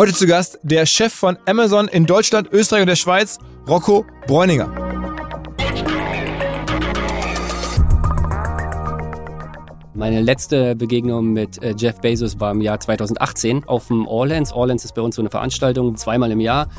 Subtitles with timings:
[0.00, 4.66] Heute zu Gast der Chef von Amazon in Deutschland, Österreich und der Schweiz, Rocco Bräuninger.
[9.92, 14.54] Meine letzte Begegnung mit äh, Jeff Bezos war im Jahr 2018 auf dem Orleans.
[14.54, 16.70] Orleans ist bei uns so eine Veranstaltung, zweimal im Jahr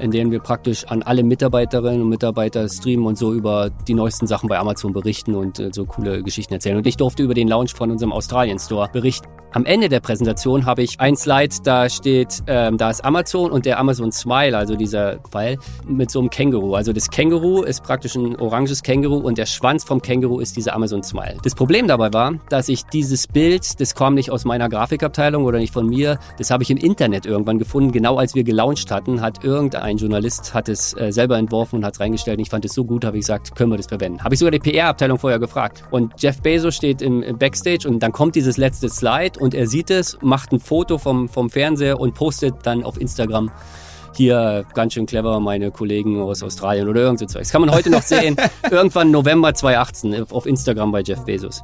[0.00, 4.26] in denen wir praktisch an alle Mitarbeiterinnen und Mitarbeiter streamen und so über die neuesten
[4.26, 6.76] Sachen bei Amazon berichten und äh, so coole Geschichten erzählen.
[6.76, 9.28] Und ich durfte über den Launch von unserem Australien Store berichten.
[9.52, 13.66] Am Ende der Präsentation habe ich ein Slide, da steht, ähm, da ist Amazon und
[13.66, 16.76] der Amazon Smile, also dieser Pfeil, mit so einem Känguru.
[16.76, 20.76] Also das Känguru ist praktisch ein oranges Känguru und der Schwanz vom Känguru ist dieser
[20.76, 21.36] Amazon Smile.
[21.42, 25.58] Das Problem dabei war, dass ich dieses Bild, das kam nicht aus meiner Grafikabteilung oder
[25.58, 27.90] nicht von mir, das habe ich im Internet irgendwann gefunden.
[27.90, 31.94] Genau als wir gelauncht hatten, hat irgendein Journalist hat es äh, selber entworfen und hat
[31.94, 32.38] es reingestellt.
[32.38, 34.22] Und ich fand es so gut, habe ich gesagt, können wir das verwenden.
[34.22, 35.84] Habe ich sogar die PR-Abteilung vorher gefragt.
[35.90, 39.66] Und Jeff Bezos steht im, im Backstage und dann kommt dieses letzte Slide und er
[39.66, 43.50] sieht es, macht ein Foto vom, vom Fernseher und postet dann auf Instagram
[44.16, 47.50] hier ganz schön clever, meine Kollegen aus Australien oder irgend so Zeugs.
[47.50, 48.36] Kann man heute noch sehen.
[48.70, 51.62] Irgendwann November 2018 auf Instagram bei Jeff Bezos.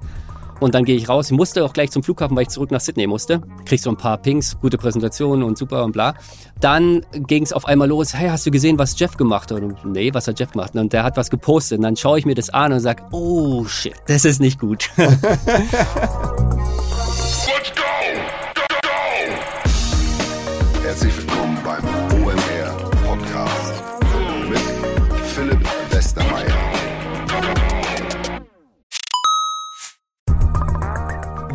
[0.61, 1.31] Und dann gehe ich raus.
[1.31, 3.41] Ich musste auch gleich zum Flughafen, weil ich zurück nach Sydney musste.
[3.65, 6.15] Krieg so ein paar Pings, gute Präsentation und super und bla.
[6.61, 8.15] Dann ging es auf einmal los.
[8.15, 9.61] Hey, hast du gesehen, was Jeff gemacht hat?
[9.61, 10.75] Und nee, was hat Jeff gemacht?
[10.75, 11.79] Und der hat was gepostet.
[11.79, 14.91] Und dann schaue ich mir das an und sage, oh shit, das ist nicht gut.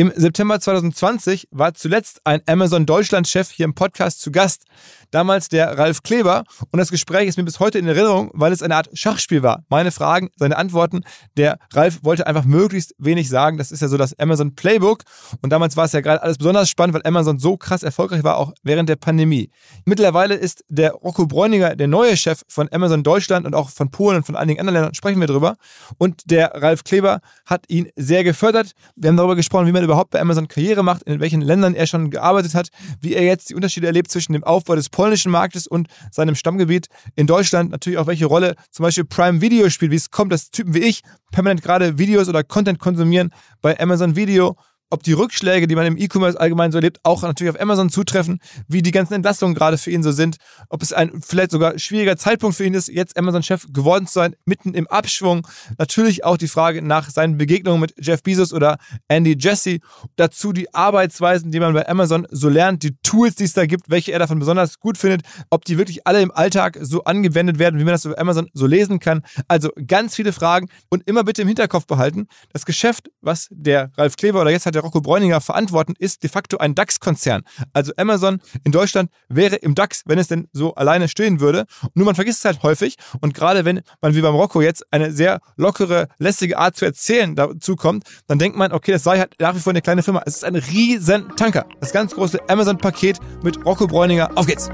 [0.00, 4.64] Im September 2020 war zuletzt ein Amazon Deutschland-Chef hier im Podcast zu Gast
[5.10, 6.44] damals der Ralf Kleber.
[6.70, 9.64] Und das Gespräch ist mir bis heute in Erinnerung, weil es eine Art Schachspiel war.
[9.68, 11.02] Meine Fragen, seine Antworten.
[11.36, 13.58] Der Ralf wollte einfach möglichst wenig sagen.
[13.58, 15.02] Das ist ja so das Amazon Playbook.
[15.42, 18.36] Und damals war es ja gerade alles besonders spannend, weil Amazon so krass erfolgreich war,
[18.36, 19.50] auch während der Pandemie.
[19.84, 24.18] Mittlerweile ist der Rocco Bräuninger der neue Chef von Amazon Deutschland und auch von Polen
[24.18, 24.94] und von einigen anderen Ländern.
[24.94, 25.56] Sprechen wir drüber.
[25.98, 28.72] Und der Ralf Kleber hat ihn sehr gefördert.
[28.96, 31.86] Wir haben darüber gesprochen, wie man überhaupt bei Amazon Karriere macht, in welchen Ländern er
[31.86, 32.68] schon gearbeitet hat,
[33.00, 36.86] wie er jetzt die Unterschiede erlebt zwischen dem Aufbau des polnischen Marktes und seinem Stammgebiet
[37.16, 37.72] in Deutschland.
[37.72, 40.80] Natürlich auch welche Rolle zum Beispiel Prime Video spielt, wie es kommt, dass Typen wie
[40.80, 41.02] ich
[41.32, 43.30] permanent gerade Videos oder Content konsumieren
[43.62, 44.56] bei Amazon Video
[44.90, 48.40] ob die Rückschläge, die man im E-Commerce allgemein so erlebt, auch natürlich auf Amazon zutreffen,
[48.68, 50.36] wie die ganzen Entlassungen gerade für ihn so sind,
[50.68, 54.34] ob es ein vielleicht sogar schwieriger Zeitpunkt für ihn ist, jetzt Amazon-Chef geworden zu sein,
[54.44, 55.46] mitten im Abschwung.
[55.78, 59.78] Natürlich auch die Frage nach seinen Begegnungen mit Jeff Bezos oder Andy Jesse.
[60.16, 63.90] Dazu die Arbeitsweisen, die man bei Amazon so lernt, die Tools, die es da gibt,
[63.90, 67.78] welche er davon besonders gut findet, ob die wirklich alle im Alltag so angewendet werden,
[67.78, 69.22] wie man das auf Amazon so lesen kann.
[69.46, 74.16] Also ganz viele Fragen und immer bitte im Hinterkopf behalten, das Geschäft, was der Ralf
[74.16, 77.42] Kleber oder jetzt hat der Rocco Bräuninger verantworten, ist de facto ein DAX-Konzern.
[77.72, 81.66] Also Amazon in Deutschland wäre im DAX, wenn es denn so alleine stehen würde.
[81.94, 82.96] Nur man vergisst es halt häufig.
[83.20, 87.34] Und gerade wenn man wie beim Rocco jetzt eine sehr lockere, lässige Art zu erzählen
[87.36, 90.22] dazu kommt, dann denkt man, okay, das sei halt nach wie vor eine kleine Firma.
[90.26, 91.66] Es ist ein riesen Tanker.
[91.80, 94.30] Das ganz große Amazon-Paket mit Rocco Bräuninger.
[94.36, 94.68] Auf geht's!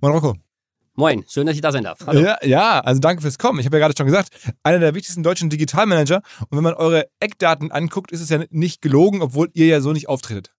[0.00, 0.34] Moin Rocco.
[0.96, 1.98] Moin, schön, dass ich da sein darf.
[2.06, 2.20] Hallo.
[2.20, 3.58] Ja, ja, also danke fürs Kommen.
[3.58, 4.28] Ich habe ja gerade schon gesagt,
[4.62, 6.22] einer der wichtigsten deutschen Digitalmanager.
[6.48, 9.92] Und wenn man eure Eckdaten anguckt, ist es ja nicht gelogen, obwohl ihr ja so
[9.92, 10.52] nicht auftretet.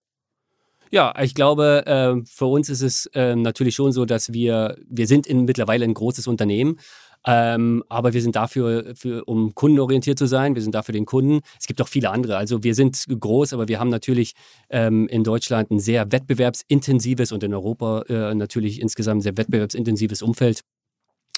[0.90, 5.06] Ja, ich glaube, äh, für uns ist es äh, natürlich schon so, dass wir, wir
[5.06, 6.78] sind in, mittlerweile ein großes Unternehmen
[7.26, 11.40] ähm, aber wir sind dafür, für, um kundenorientiert zu sein, wir sind dafür den Kunden.
[11.58, 12.36] Es gibt auch viele andere.
[12.36, 14.34] Also wir sind groß, aber wir haben natürlich
[14.70, 20.22] ähm, in Deutschland ein sehr wettbewerbsintensives und in Europa äh, natürlich insgesamt ein sehr wettbewerbsintensives
[20.22, 20.62] Umfeld.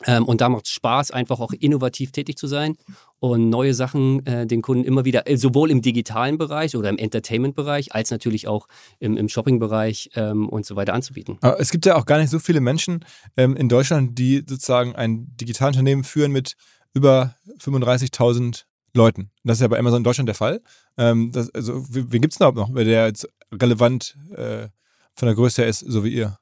[0.07, 2.77] Ähm, und da macht es Spaß, einfach auch innovativ tätig zu sein
[3.19, 6.99] und neue Sachen äh, den Kunden immer wieder, äh, sowohl im digitalen Bereich oder im
[6.99, 8.69] Entertainment-Bereich, als natürlich auch
[9.01, 11.39] im, im Shopping-Bereich ähm, und so weiter anzubieten.
[11.41, 13.05] Aber es gibt ja auch gar nicht so viele Menschen
[13.37, 16.55] ähm, in Deutschland, die sozusagen ein Digitalunternehmen führen mit
[16.95, 18.65] über 35.000
[18.95, 19.31] Leuten.
[19.45, 20.61] Das ist ja bei Amazon in Deutschland der Fall.
[20.97, 24.69] Ähm, das, also, wen gibt es da überhaupt noch, der jetzt relevant äh,
[25.15, 26.39] von der Größe her ist, so wie ihr?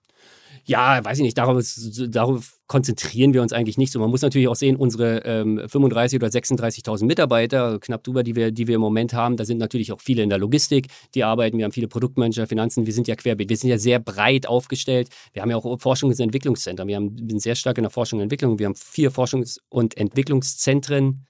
[0.68, 1.62] Ja, weiß ich nicht, darauf,
[2.08, 4.00] darauf konzentrieren wir uns eigentlich nicht so.
[4.00, 8.50] Man muss natürlich auch sehen, unsere ähm, 35.000 oder 36.000 Mitarbeiter, knapp drüber, die wir,
[8.50, 11.56] die wir im Moment haben, da sind natürlich auch viele in der Logistik, die arbeiten,
[11.58, 15.08] wir haben viele Produktmanager, Finanzen, wir sind ja querbeet, wir sind ja sehr breit aufgestellt.
[15.32, 18.18] Wir haben ja auch Forschungs- und Entwicklungszentren, wir haben, sind sehr stark in der Forschung
[18.18, 21.26] und Entwicklung, wir haben vier Forschungs- und Entwicklungszentren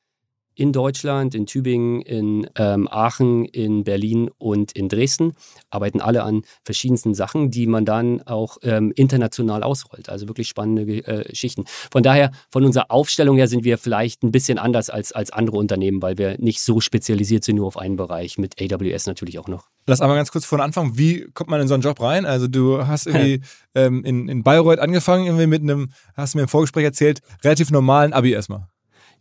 [0.57, 5.35] in Deutschland, in Tübingen, in ähm, Aachen, in Berlin und in Dresden,
[5.71, 10.09] arbeiten alle an verschiedensten Sachen, die man dann auch ähm, international ausrollt.
[10.09, 11.65] Also wirklich spannende äh, Geschichten.
[11.93, 15.59] Von daher, von unserer Aufstellung her sind wir vielleicht ein bisschen anders als, als andere
[15.59, 19.49] Unternehmen, weil wir nicht so spezialisiert sind nur auf einen Bereich, mit AWS natürlich auch
[19.49, 19.69] noch.
[19.87, 20.97] Lass einmal ganz kurz vorne anfangen.
[20.97, 22.25] Wie kommt man in so einen Job rein?
[22.25, 23.43] Also du hast irgendwie
[23.75, 27.71] ähm, in, in Bayreuth angefangen, irgendwie mit einem, hast du mir im Vorgespräch erzählt, relativ
[27.71, 28.69] normalen Abi erstmal.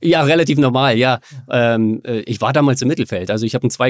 [0.02, 1.20] Ja, relativ normal, ja.
[1.50, 3.32] Ähm, äh, ich war damals im Mittelfeld.
[3.32, 3.88] Also ich habe ein 2,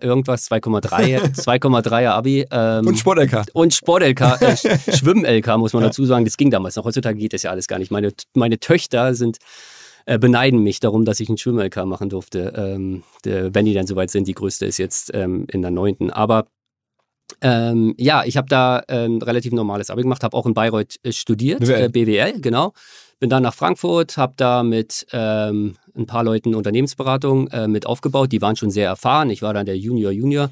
[0.00, 2.46] irgendwas, 2,3, 2,3er Abi.
[2.50, 3.46] Ähm, und Sport-LK.
[3.52, 4.56] Und Sport-LK, äh,
[4.96, 5.88] Schwimm-LK muss man ja.
[5.88, 6.24] dazu sagen.
[6.24, 6.84] Das ging damals noch.
[6.84, 7.90] Heutzutage geht das ja alles gar nicht.
[7.90, 9.38] Meine, meine Töchter sind
[10.06, 12.52] äh, beneiden mich darum, dass ich ein Schwimm-LK machen durfte.
[12.56, 16.10] Ähm, der, wenn die dann soweit sind, die größte ist jetzt ähm, in der neunten.
[16.10, 16.46] Aber
[17.40, 21.12] ähm, ja, ich habe da ein relativ normales Abi gemacht, habe auch in Bayreuth äh,
[21.12, 21.84] studiert, BWL.
[21.84, 22.72] Äh, BWL, genau.
[23.24, 28.30] Bin dann nach Frankfurt, habe da mit ähm, ein paar Leuten Unternehmensberatung äh, mit aufgebaut.
[28.32, 29.30] Die waren schon sehr erfahren.
[29.30, 30.50] Ich war dann der Junior Junior.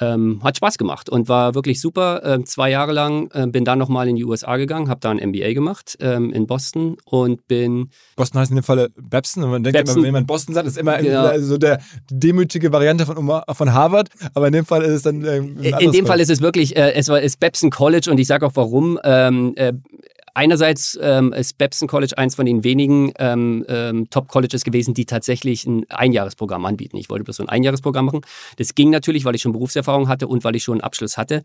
[0.00, 2.22] Ähm, hat Spaß gemacht und war wirklich super.
[2.24, 5.16] Ähm, zwei Jahre lang äh, bin dann nochmal in die USA gegangen, habe da ein
[5.16, 7.90] MBA gemacht ähm, in Boston und bin.
[8.14, 9.96] Boston heißt in dem Falle Babson und man denkt Babson.
[9.96, 11.36] immer, wenn man Boston sagt, ist immer genau.
[11.40, 13.16] so der demütige Variante von,
[13.52, 15.24] von Harvard, aber in dem Fall ist es dann.
[15.24, 18.28] Ähm, in dem Fall ist es wirklich, äh, es war ist Babson College und ich
[18.28, 19.00] sage auch warum.
[19.02, 19.72] Ähm, äh,
[20.34, 25.66] Einerseits ähm, ist Babson College eins von den wenigen ähm, ähm, Top-Colleges gewesen, die tatsächlich
[25.66, 26.96] ein Einjahresprogramm anbieten.
[26.96, 28.22] Ich wollte bloß so ein Einjahresprogramm machen.
[28.56, 31.42] Das ging natürlich, weil ich schon Berufserfahrung hatte und weil ich schon einen Abschluss hatte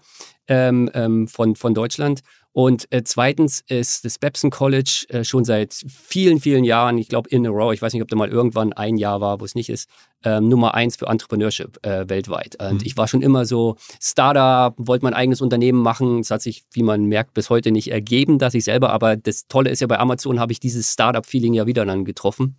[0.48, 2.22] ähm, ähm, von, von Deutschland.
[2.52, 7.30] Und äh, zweitens ist das Babson College äh, schon seit vielen, vielen Jahren, ich glaube
[7.30, 9.54] in a row, ich weiß nicht, ob da mal irgendwann ein Jahr war, wo es
[9.54, 9.88] nicht ist,
[10.24, 12.60] ähm, Nummer eins für Entrepreneurship äh, weltweit.
[12.60, 12.86] Und mhm.
[12.86, 16.22] ich war schon immer so Startup, wollte mein eigenes Unternehmen machen.
[16.22, 19.48] Es hat sich, wie man merkt, bis heute nicht ergeben, dass ich selber, aber das
[19.48, 22.58] Tolle ist ja, bei Amazon habe ich dieses Startup-Feeling ja wieder dann getroffen.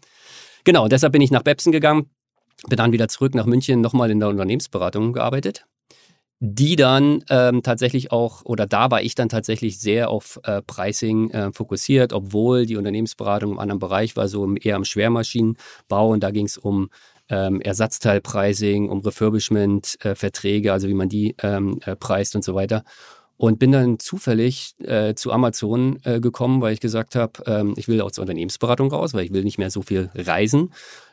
[0.63, 2.09] Genau, deshalb bin ich nach Babson gegangen,
[2.69, 5.65] bin dann wieder zurück nach München, nochmal in der Unternehmensberatung gearbeitet
[6.41, 11.31] die dann ähm, tatsächlich auch, oder da war ich dann tatsächlich sehr auf äh, Pricing
[11.31, 16.31] äh, fokussiert, obwohl die Unternehmensberatung im anderen Bereich war, so eher am Schwermaschinenbau und da
[16.31, 16.91] ging es um
[17.29, 22.85] ähm, Ersatzteilpricing, um Refurbishment-Verträge, äh, also wie man die ähm, äh, preist und so weiter.
[23.37, 27.87] Und bin dann zufällig äh, zu Amazon äh, gekommen, weil ich gesagt habe, ähm, ich
[27.87, 30.73] will aus Unternehmensberatung raus, weil ich will nicht mehr so viel reisen.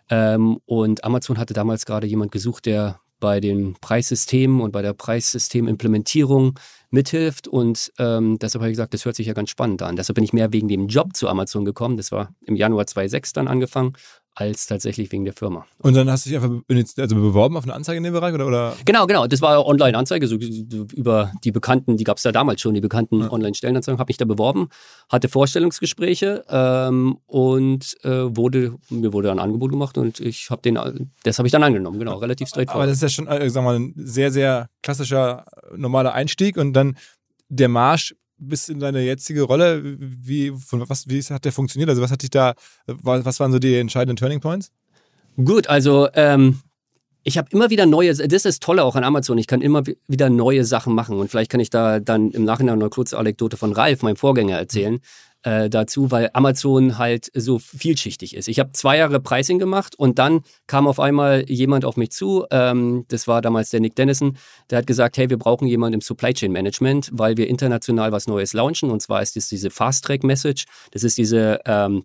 [0.09, 4.93] Ähm, und Amazon hatte damals gerade jemand gesucht, der bei den Preissystemen und bei der
[4.93, 7.47] Preissystemimplementierung mithilft.
[7.47, 9.95] Und ähm, deshalb habe ich gesagt, das hört sich ja ganz spannend an.
[9.95, 11.97] Deshalb bin ich mehr wegen dem Job zu Amazon gekommen.
[11.97, 13.93] Das war im Januar 2006 dann angefangen
[14.35, 15.65] als tatsächlich wegen der Firma.
[15.79, 16.51] Und dann hast du dich einfach
[16.97, 18.45] also beworben auf eine Anzeige in dem Bereich oder?
[18.45, 18.75] oder?
[18.83, 19.27] Genau, genau.
[19.27, 23.21] Das war Online-Anzeige, so über die bekannten, die gab es ja damals schon, die bekannten
[23.21, 23.31] ja.
[23.31, 24.67] Online-Stellenanzeigen, habe mich da beworben,
[25.09, 30.77] hatte Vorstellungsgespräche ähm, und äh, wurde, mir wurde ein Angebot gemacht und ich habe den,
[31.23, 32.83] das habe ich dann angenommen, genau, relativ straightforward.
[32.83, 36.57] Aber das ist ja schon, äh, sagen wir mal, ein sehr, sehr klassischer, normaler Einstieg
[36.57, 36.97] und dann
[37.47, 41.89] der Marsch bis in deine jetzige Rolle, wie, von was, wie hat der funktioniert?
[41.89, 42.53] Also was hat dich da,
[42.85, 44.71] was waren so die entscheidenden Turning Points?
[45.37, 46.59] Gut, also ähm,
[47.23, 49.83] ich habe immer wieder neue, das ist das Tolle auch an Amazon, ich kann immer
[50.07, 53.17] wieder neue Sachen machen und vielleicht kann ich da dann im Nachhinein noch eine kurze
[53.17, 54.99] Anekdote von Ralf, meinem Vorgänger, erzählen.
[55.45, 58.47] Äh, dazu, weil Amazon halt so vielschichtig ist.
[58.47, 62.45] Ich habe zwei Jahre Pricing gemacht und dann kam auf einmal jemand auf mich zu,
[62.49, 64.37] ähm, das war damals der Nick Dennison,
[64.69, 68.27] der hat gesagt, hey, wir brauchen jemanden im Supply Chain Management, weil wir international was
[68.27, 72.03] Neues launchen und zwar ist es diese Fast Track Message, das ist diese ähm,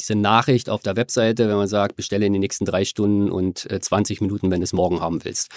[0.00, 3.70] diese Nachricht auf der Webseite, wenn man sagt, bestelle in den nächsten drei Stunden und
[3.70, 5.48] äh, 20 Minuten, wenn du es morgen haben willst.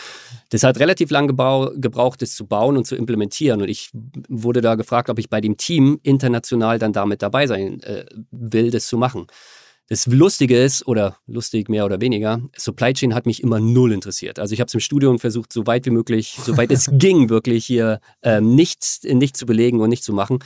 [0.50, 3.62] Das hat relativ lange gebraucht, das zu bauen und zu implementieren.
[3.62, 3.90] Und ich
[4.28, 8.70] wurde da gefragt, ob ich bei dem Team international dann damit dabei sein äh, will,
[8.70, 9.28] das zu machen.
[9.90, 14.38] Das Lustige ist, oder lustig mehr oder weniger, Supply Chain hat mich immer null interessiert.
[14.38, 17.30] Also ich habe es im Studium versucht, so weit wie möglich, so weit es ging,
[17.30, 20.40] wirklich hier ähm, nichts, nicht zu belegen und nicht zu machen.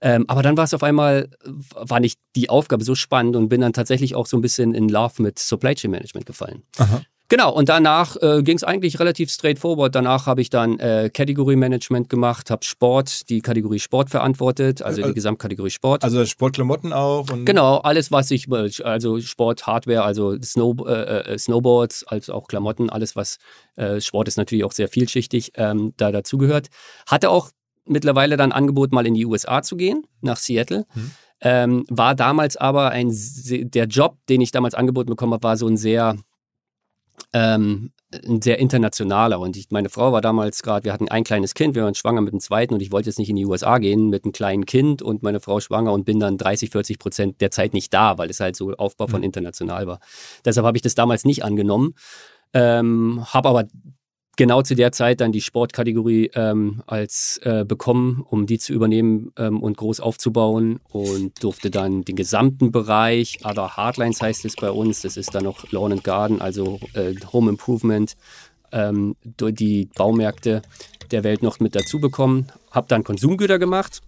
[0.00, 1.30] Ähm, aber dann war es auf einmal,
[1.74, 4.88] war nicht die Aufgabe so spannend und bin dann tatsächlich auch so ein bisschen in
[4.88, 6.62] Love mit Supply Chain Management gefallen.
[6.78, 7.02] Aha.
[7.28, 9.94] Genau, und danach äh, ging es eigentlich relativ straightforward.
[9.94, 15.00] Danach habe ich dann äh, Category Management gemacht, habe Sport, die Kategorie Sport verantwortet, also,
[15.00, 16.04] also die Gesamtkategorie Sport.
[16.04, 17.26] Also Sportklamotten auch?
[17.46, 18.46] genau, alles, was ich,
[18.84, 23.38] also Sport, Hardware, also Snow, äh, äh Snowboards, also auch Klamotten, alles, was
[23.76, 26.68] äh, Sport ist natürlich auch sehr vielschichtig, ähm, da dazugehört.
[27.06, 27.50] Hatte auch
[27.86, 30.86] mittlerweile dann Angebot, mal in die USA zu gehen, nach Seattle.
[30.94, 31.10] Mhm.
[31.40, 35.66] Ähm, war damals aber ein, der Job, den ich damals angeboten bekommen habe, war so
[35.66, 36.16] ein sehr,
[37.32, 37.92] ähm,
[38.26, 39.38] ein sehr internationaler.
[39.40, 42.22] Und ich, meine Frau war damals gerade, wir hatten ein kleines Kind, wir waren schwanger
[42.22, 44.64] mit dem zweiten und ich wollte jetzt nicht in die USA gehen mit einem kleinen
[44.64, 48.16] Kind und meine Frau schwanger und bin dann 30, 40 Prozent der Zeit nicht da,
[48.16, 49.24] weil es halt so Aufbau von mhm.
[49.24, 50.00] international war.
[50.44, 51.94] Deshalb habe ich das damals nicht angenommen.
[52.54, 53.64] Ähm, habe aber
[54.36, 59.32] genau zu der Zeit dann die Sportkategorie ähm, als äh, bekommen, um die zu übernehmen
[59.36, 64.70] ähm, und groß aufzubauen und durfte dann den gesamten Bereich, Other Hardlines heißt es bei
[64.70, 68.16] uns, das ist dann noch Lawn and Garden, also äh, Home Improvement,
[68.72, 70.62] ähm, die Baumärkte
[71.10, 72.48] der Welt noch mit dazu bekommen.
[72.70, 74.00] Habe dann Konsumgüter gemacht,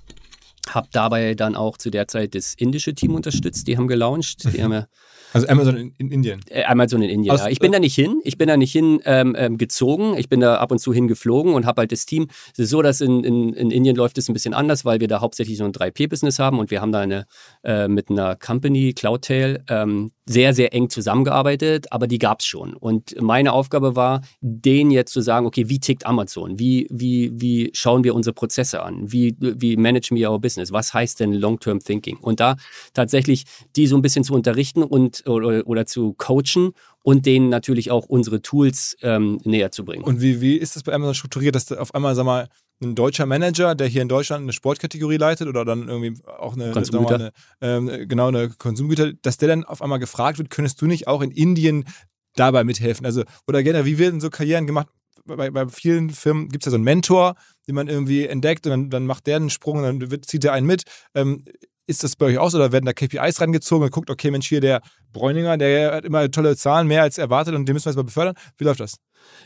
[0.68, 4.62] habe dabei dann auch zu der Zeit das indische Team unterstützt, die haben gelauncht, die
[4.62, 4.87] haben ja
[5.36, 6.40] also Amazon in, in Indien.
[6.48, 7.48] Äh, Amazon in Indien, Aus, ja.
[7.48, 8.20] Ich bin da nicht hin.
[8.24, 10.16] Ich bin da nicht hin ähm, ähm, gezogen.
[10.16, 12.28] Ich bin da ab und zu hingeflogen und habe halt das Team.
[12.52, 15.08] Es ist so, dass in, in, in Indien läuft es ein bisschen anders, weil wir
[15.08, 17.26] da hauptsächlich so ein 3P-Business haben und wir haben da eine
[17.64, 22.75] äh, mit einer Company, Cloudtail, ähm, sehr, sehr eng zusammengearbeitet, aber die gab es schon.
[22.75, 26.59] Und meine Aufgabe war, denen jetzt zu sagen, okay, wie tickt Amazon?
[26.59, 29.12] Wie, wie, wie schauen wir unsere Prozesse an?
[29.12, 30.73] Wie, wie managen wir our business?
[30.73, 32.16] Was heißt denn Long-Term Thinking?
[32.18, 32.56] Und da
[32.92, 33.45] tatsächlich
[33.76, 38.06] die so ein bisschen zu unterrichten und oder, oder zu coachen und denen natürlich auch
[38.06, 40.02] unsere Tools ähm, näher zu bringen.
[40.02, 42.49] Und wie, wie ist das bei Amazon strukturiert, dass auf einmal, sag mal,
[42.83, 46.73] ein deutscher Manager, der hier in Deutschland eine Sportkategorie leitet oder dann irgendwie auch eine,
[46.73, 47.14] Konsumgüter.
[47.14, 51.09] eine ähm, genau eine Konsumgüter, dass der dann auf einmal gefragt wird, könntest du nicht
[51.09, 51.87] auch in Indien
[52.35, 53.06] dabei mithelfen?
[53.06, 54.88] Also, oder generell, wie werden so Karrieren gemacht?
[55.25, 57.35] Bei, bei vielen Firmen gibt es ja so einen Mentor,
[57.66, 60.45] den man irgendwie entdeckt und dann, dann macht der einen Sprung und dann wird, zieht
[60.45, 60.85] er einen mit.
[61.14, 61.45] Ähm,
[61.86, 64.48] ist das bei euch auch so oder werden da KPIs rangezogen und guckt, okay, Mensch,
[64.48, 64.80] hier der
[65.12, 68.02] Bräuninger, der hat immer tolle Zahlen, mehr als erwartet und den müssen wir jetzt mal
[68.02, 68.34] befördern?
[68.58, 68.96] Wie läuft das?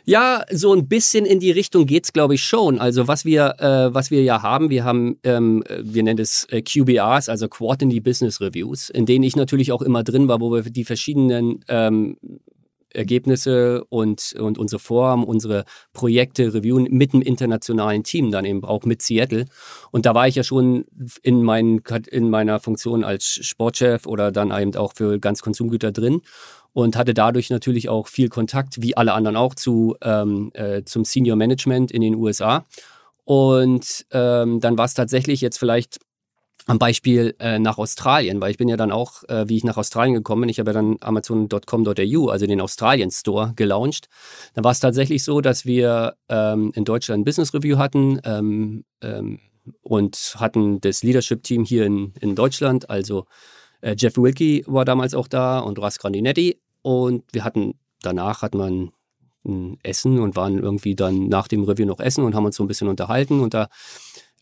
[0.05, 2.79] Ja, so ein bisschen in die Richtung geht es, glaube ich, schon.
[2.79, 6.63] Also was wir, äh, was wir ja haben, wir haben, ähm, wir nennen es äh,
[6.63, 10.63] QBRs, also Quarterly Business Reviews, in denen ich natürlich auch immer drin war, wo wir
[10.63, 12.17] die verschiedenen ähm,
[12.93, 18.85] Ergebnisse und, und unsere Vorhaben, unsere Projekte reviewen mit einem internationalen Team, dann eben auch
[18.85, 19.47] mit Seattle.
[19.91, 20.85] Und da war ich ja schon
[21.23, 21.81] in, mein,
[22.11, 26.23] in meiner Funktion als Sportchef oder dann eben auch für ganz Konsumgüter drin
[26.73, 31.05] und hatte dadurch natürlich auch viel Kontakt, wie alle anderen auch, zu, ähm, äh, zum
[31.05, 32.65] Senior Management in den USA.
[33.25, 36.01] Und ähm, dann war es tatsächlich jetzt vielleicht
[36.71, 39.77] am Beispiel äh, nach Australien, weil ich bin ja dann auch, äh, wie ich nach
[39.77, 44.09] Australien gekommen bin, ich habe ja dann Amazon.com.au, also den Australien Store, gelauncht.
[44.55, 48.85] Dann war es tatsächlich so, dass wir ähm, in Deutschland ein Business Review hatten ähm,
[49.03, 49.41] ähm,
[49.83, 53.27] und hatten das Leadership Team hier in, in Deutschland, also
[53.81, 56.61] äh, Jeff Wilkie war damals auch da und Ras Grandinetti.
[56.83, 58.93] Und wir hatten, danach hat man
[59.45, 62.63] ein Essen und waren irgendwie dann nach dem Review noch essen und haben uns so
[62.63, 63.41] ein bisschen unterhalten.
[63.41, 63.69] Und da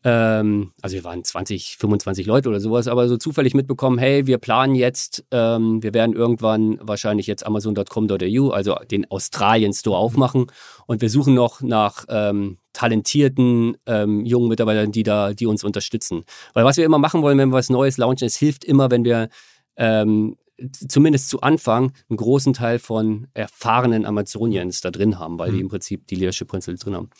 [0.05, 4.39] ähm, also wir waren 20, 25 Leute oder sowas, aber so zufällig mitbekommen, hey, wir
[4.39, 10.47] planen jetzt, ähm, wir werden irgendwann wahrscheinlich jetzt Amazon.com.au, also den Australien Store aufmachen
[10.87, 16.25] und wir suchen noch nach ähm, talentierten ähm, jungen Mitarbeitern, die da, die uns unterstützen.
[16.55, 19.05] Weil was wir immer machen wollen, wenn wir was Neues launchen, es hilft immer, wenn
[19.05, 19.29] wir
[19.77, 20.37] ähm,
[20.71, 25.63] zumindest zu Anfang einen großen Teil von erfahrenen Amazonians da drin haben, weil die mhm.
[25.63, 27.11] im Prinzip die Leadership Principles drin haben.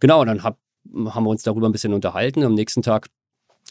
[0.00, 0.58] Genau, dann hab,
[1.06, 2.42] haben wir uns darüber ein bisschen unterhalten.
[2.42, 3.08] Am nächsten Tag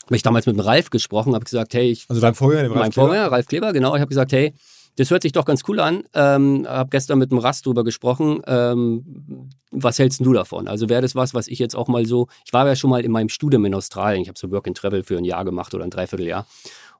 [0.05, 2.71] habe ich damals mit dem Ralf gesprochen, habe gesagt, hey, ich, also dein Vorgänger, dem
[2.71, 4.53] Ralf mein Vorgänger, Ralf Kleber, genau, ich habe gesagt, hey,
[4.95, 6.03] das hört sich doch ganz cool an.
[6.13, 8.41] Ähm, habe gestern mit dem Rast drüber gesprochen.
[8.47, 10.67] Ähm, was hältst du davon?
[10.67, 13.05] Also wäre das was, was ich jetzt auch mal so, ich war ja schon mal
[13.05, 15.73] in meinem Studium in Australien, ich habe so Work and Travel für ein Jahr gemacht
[15.73, 16.45] oder ein Dreivierteljahr.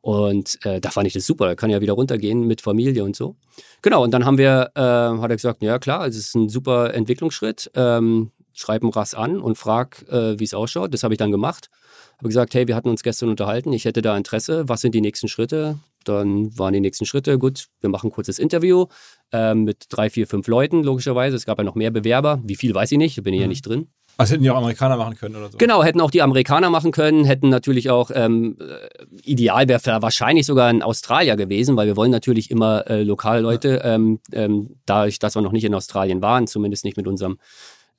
[0.02, 3.18] Und äh, da fand ich das super, da kann ja wieder runtergehen mit Familie und
[3.18, 3.36] so.
[3.82, 6.94] Genau, und dann haben wir, äh, hat er gesagt, ja klar, es ist ein super
[6.94, 7.70] Entwicklungsschritt.
[7.76, 10.94] Ähm, schreib einen Rass an und frag, äh, wie es ausschaut.
[10.94, 11.70] Das habe ich dann gemacht.
[12.18, 15.02] Habe gesagt, hey, wir hatten uns gestern unterhalten, ich hätte da Interesse, was sind die
[15.02, 15.80] nächsten Schritte?
[16.04, 18.88] Dann waren die nächsten Schritte, gut, wir machen ein kurzes Interview
[19.32, 21.36] äh, mit drei, vier, fünf Leuten, logischerweise.
[21.36, 22.42] Es gab ja noch mehr Bewerber.
[22.44, 23.44] Wie viel weiß ich nicht, bin ich mhm.
[23.44, 23.88] ja nicht drin.
[24.20, 25.58] Also hätten die auch Amerikaner machen können oder so?
[25.58, 30.46] Genau, hätten auch die Amerikaner machen können, hätten natürlich auch, ähm, äh, ideal wäre wahrscheinlich
[30.46, 33.96] sogar ein Australier gewesen, weil wir wollen natürlich immer äh, Lokalleute, ja.
[33.96, 37.38] ähm, ähm, dadurch, dass wir noch nicht in Australien waren, zumindest nicht mit unserem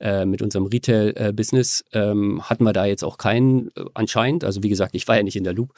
[0.01, 4.43] äh, mit unserem Retail-Business ähm, hatten wir da jetzt auch keinen äh, anscheinend.
[4.43, 5.73] Also wie gesagt, ich war ja nicht in der Loop.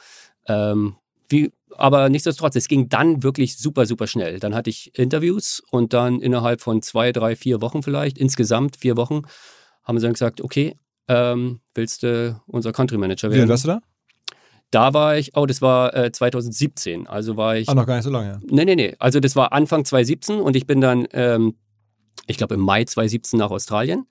[0.46, 0.96] Ähm,
[1.28, 4.38] wie, aber nichtsdestotrotz, es ging dann wirklich super, super schnell.
[4.38, 8.96] Dann hatte ich Interviews und dann innerhalb von zwei, drei, vier Wochen vielleicht, insgesamt vier
[8.96, 9.22] Wochen,
[9.82, 10.76] haben sie dann gesagt, okay,
[11.08, 13.44] ähm, willst du unser Country Manager werden?
[13.44, 13.80] Wie warst du da?
[14.70, 17.06] Da war ich, oh, das war äh, 2017.
[17.06, 17.68] Also war ich.
[17.68, 18.38] Ah, noch gar nicht so lange, ja.
[18.50, 18.94] Nee, nee, nee.
[18.98, 21.54] Also das war Anfang 2017 und ich bin dann, ähm,
[22.26, 24.06] ich glaube, im Mai 2017 nach Australien.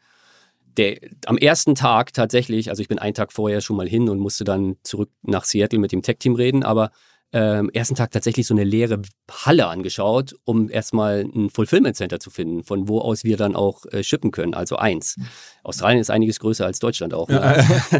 [0.77, 4.19] Der, am ersten Tag tatsächlich, also ich bin einen Tag vorher schon mal hin und
[4.19, 6.91] musste dann zurück nach Seattle mit dem Tech-Team reden, aber
[7.35, 12.29] ähm, ersten Tag tatsächlich so eine leere Halle angeschaut, um erstmal ein Fulfillment Center zu
[12.29, 15.17] finden, von wo aus wir dann auch äh, shippen können, also eins.
[15.63, 17.29] Australien ist einiges größer als Deutschland auch.
[17.29, 17.35] Ne?
[17.35, 17.99] Ja.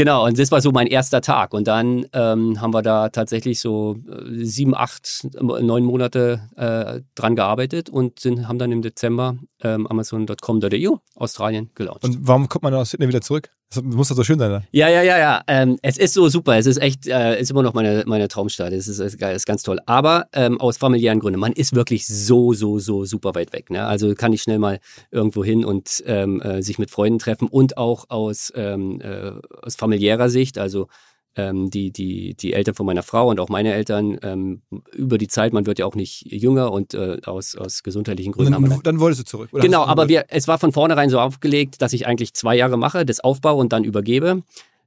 [0.00, 1.52] genau, und das war so mein erster Tag.
[1.52, 7.36] Und dann ähm, haben wir da tatsächlich so äh, sieben, acht, neun Monate äh, dran
[7.36, 12.04] gearbeitet und sind, haben dann im Dezember ähm, Amazon.com.au Australien gelauncht.
[12.04, 13.50] Und warum kommt man aus Sydney wieder zurück?
[13.72, 14.50] Das muss doch so schön sein.
[14.50, 14.64] Oder?
[14.72, 15.42] Ja, ja, ja, ja.
[15.46, 16.58] Ähm, es ist so super.
[16.58, 18.72] Es ist echt, äh, ist immer noch meine, meine Traumstadt.
[18.72, 19.78] Es ist, ist, ist ganz toll.
[19.86, 21.38] Aber ähm, aus familiären Gründen.
[21.38, 23.70] Man ist wirklich so, so, so super weit weg.
[23.70, 23.86] Ne?
[23.86, 24.80] Also kann ich schnell mal
[25.12, 29.76] irgendwo hin und ähm, äh, sich mit Freunden treffen und auch aus, ähm, äh, aus
[29.76, 30.58] familiärer Sicht.
[30.58, 30.88] Also
[31.36, 35.28] ähm, die, die, die Eltern von meiner Frau und auch meine Eltern ähm, über die
[35.28, 38.52] Zeit, man wird ja auch nicht jünger und äh, aus, aus gesundheitlichen Gründen.
[38.52, 39.50] Dann, dann, dann wolltest du zurück.
[39.52, 42.76] Oder genau, aber wir, es war von vornherein so aufgelegt, dass ich eigentlich zwei Jahre
[42.76, 44.42] mache, das Aufbau und dann übergebe.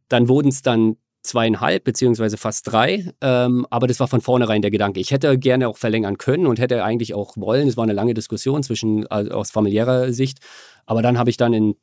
[0.09, 4.71] Dann wurden es dann zweieinhalb beziehungsweise fast drei, ähm, aber das war von vornherein der
[4.71, 4.99] Gedanke.
[4.99, 7.69] Ich hätte gerne auch verlängern können und hätte eigentlich auch wollen.
[7.69, 10.39] Es war eine lange Diskussion zwischen also aus familiärer Sicht,
[10.85, 11.75] aber dann habe ich dann in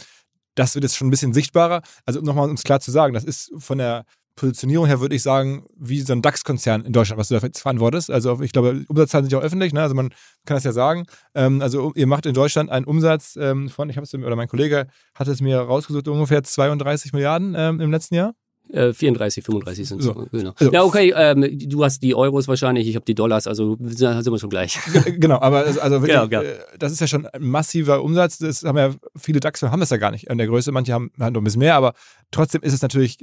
[0.55, 1.83] das wird jetzt schon ein bisschen sichtbarer.
[2.05, 4.05] Also nochmal uns klar zu sagen, das ist von der
[4.35, 8.11] Positionierung her würde ich sagen, wie so ein DAX-Konzern in Deutschland, was du da verantwortest.
[8.11, 9.81] Also ich glaube, Umsatzzahlen sind ja auch öffentlich, ne?
[9.81, 10.09] also man
[10.45, 11.05] kann das ja sagen.
[11.33, 14.49] Ähm, also ihr macht in Deutschland einen Umsatz ähm, von, ich habe es, oder mein
[14.49, 18.33] Kollege hat es mir rausgesucht, ungefähr 32 Milliarden ähm, im letzten Jahr.
[18.71, 20.27] 34, äh, 35 sind so.
[20.31, 20.53] Genau.
[20.57, 24.31] Also, ja, okay, ähm, du hast die Euros wahrscheinlich, ich habe die Dollars, also sind
[24.31, 24.79] wir schon gleich.
[25.17, 26.43] Genau, aber also wirklich, genau, genau.
[26.79, 28.37] das ist ja schon ein massiver Umsatz.
[28.39, 30.71] Das haben ja viele DAX haben das ja gar nicht in der Größe.
[30.71, 31.93] Manche haben, haben noch ein bisschen mehr, aber
[32.31, 33.17] trotzdem ist es natürlich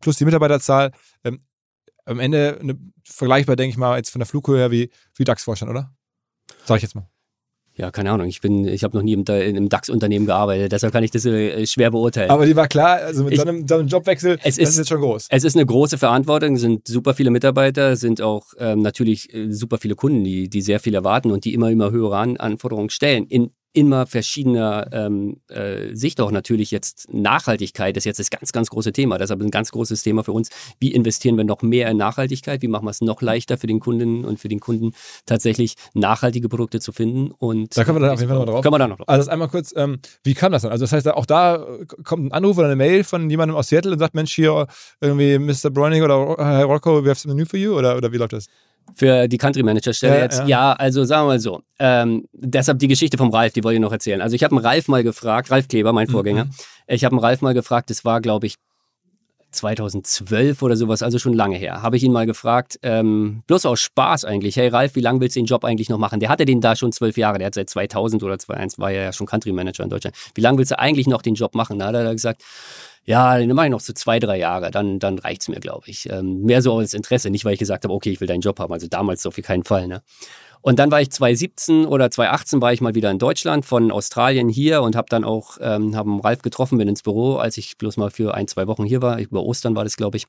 [0.00, 0.92] plus die Mitarbeiterzahl
[1.24, 1.40] ähm,
[2.04, 5.70] am Ende eine, vergleichbar, denke ich mal, jetzt von der Flughöhe her wie, wie DAX-Vorstand,
[5.70, 5.92] oder?
[6.64, 7.08] Sag ich jetzt mal
[7.80, 10.92] ja, keine Ahnung, ich bin, ich habe noch nie im, in einem DAX-Unternehmen gearbeitet, deshalb
[10.92, 12.30] kann ich das äh, schwer beurteilen.
[12.30, 14.76] Aber die war klar, also mit ich, so, einem, so, einem, Jobwechsel, es das ist,
[14.76, 15.28] jetzt schon groß.
[15.30, 19.50] Es ist eine große Verantwortung, es sind super viele Mitarbeiter, sind auch ähm, natürlich äh,
[19.50, 22.90] super viele Kunden, die, die sehr viel erwarten und die immer, immer höhere An Anforderungen
[22.90, 23.24] stellen.
[23.28, 28.70] In immer verschiedener ähm, äh, Sicht auch natürlich jetzt Nachhaltigkeit ist jetzt das ganz, ganz
[28.70, 29.18] große Thema.
[29.18, 30.50] Deshalb ein ganz großes Thema für uns.
[30.80, 32.62] Wie investieren wir noch mehr in Nachhaltigkeit?
[32.62, 34.92] Wie machen wir es noch leichter für den Kundinnen und für den Kunden
[35.26, 37.30] tatsächlich nachhaltige Produkte zu finden?
[37.30, 38.62] Und da können wir dann auf jeden Fall noch drauf.
[38.62, 39.08] Können wir da noch drauf.
[39.08, 40.72] Also das einmal kurz, ähm, wie kam das dann?
[40.72, 41.64] Also das heißt, auch da
[42.04, 44.66] kommt ein Anruf oder eine Mail von jemandem aus Seattle und sagt, Mensch, hier
[45.00, 45.70] irgendwie Mr.
[45.70, 47.76] Browning oder Herr Rocco, we have something new for you?
[47.76, 48.46] Oder, oder wie läuft das?
[48.94, 50.38] Für die Country Manager Stelle Ja, jetzt?
[50.40, 50.46] ja.
[50.46, 50.72] Ja.
[50.72, 51.62] also sagen wir mal so.
[51.78, 54.20] Ähm, deshalb die Geschichte vom Ralf, die wollte ich noch erzählen.
[54.20, 56.48] Also ich habe einen Ralf mal gefragt, Ralf Kleber, mein Vorgänger.
[56.86, 58.56] Ich habe einen Ralf mal gefragt, das war, glaube ich,
[59.50, 63.80] 2012 oder sowas, also schon lange her, habe ich ihn mal gefragt, ähm, bloß aus
[63.80, 66.20] Spaß eigentlich, hey Ralf, wie lange willst du den Job eigentlich noch machen?
[66.20, 69.04] Der hatte den da schon zwölf Jahre, der hat seit 2000 oder 2001 war er
[69.04, 70.16] ja schon Country Manager in Deutschland.
[70.34, 71.78] Wie lange willst du eigentlich noch den Job machen?
[71.78, 72.42] Da hat er gesagt,
[73.04, 76.08] ja, den mache ich noch so zwei, drei Jahre, dann, dann reicht's mir, glaube ich.
[76.10, 78.58] Ähm, mehr so aus Interesse, nicht weil ich gesagt habe, okay, ich will deinen Job
[78.60, 80.02] haben, also damals auf keinen Fall, ne?
[80.62, 84.48] Und dann war ich 2017 oder 2018 war ich mal wieder in Deutschland von Australien
[84.48, 87.96] hier und habe dann auch ähm, haben Ralf getroffen, bin ins Büro, als ich bloß
[87.96, 89.18] mal für ein, zwei Wochen hier war.
[89.18, 90.26] Über Ostern war das, glaube ich.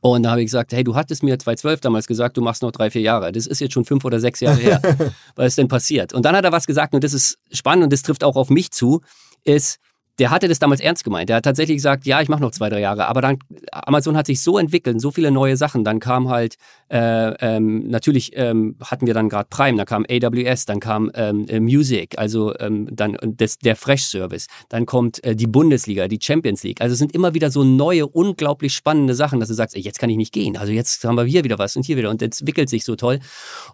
[0.00, 2.70] Und da habe ich gesagt, hey, du hattest mir 2012 damals gesagt, du machst noch
[2.70, 3.32] drei, vier Jahre.
[3.32, 4.82] Das ist jetzt schon fünf oder sechs Jahre her.
[5.36, 6.12] Was ist denn passiert?
[6.12, 8.50] Und dann hat er was gesagt und das ist spannend und das trifft auch auf
[8.50, 9.00] mich zu,
[9.44, 9.78] ist,
[10.18, 11.28] der hatte das damals ernst gemeint.
[11.28, 13.06] Der hat tatsächlich gesagt, ja, ich mache noch zwei, drei Jahre.
[13.06, 13.38] Aber dann,
[13.70, 15.84] Amazon hat sich so entwickelt, so viele neue Sachen.
[15.84, 16.56] Dann kam halt,
[16.88, 21.46] äh, ähm, natürlich ähm, hatten wir dann gerade Prime, dann kam AWS, dann kam ähm,
[21.48, 24.46] äh, Music, also ähm, dann das, der Fresh-Service.
[24.68, 26.80] Dann kommt äh, die Bundesliga, die Champions League.
[26.80, 29.98] Also es sind immer wieder so neue, unglaublich spannende Sachen, dass du sagst, ey, jetzt
[29.98, 30.56] kann ich nicht gehen.
[30.56, 32.10] Also jetzt haben wir hier wieder was und hier wieder.
[32.10, 33.20] Und entwickelt sich so toll.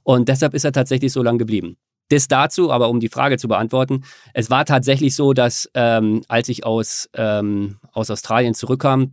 [0.03, 1.77] Und deshalb ist er tatsächlich so lang geblieben.
[2.13, 6.51] Das dazu, aber um die Frage zu beantworten, es war tatsächlich so, dass ähm, als
[6.51, 9.13] ich aus, ähm, aus Australien zurückkam,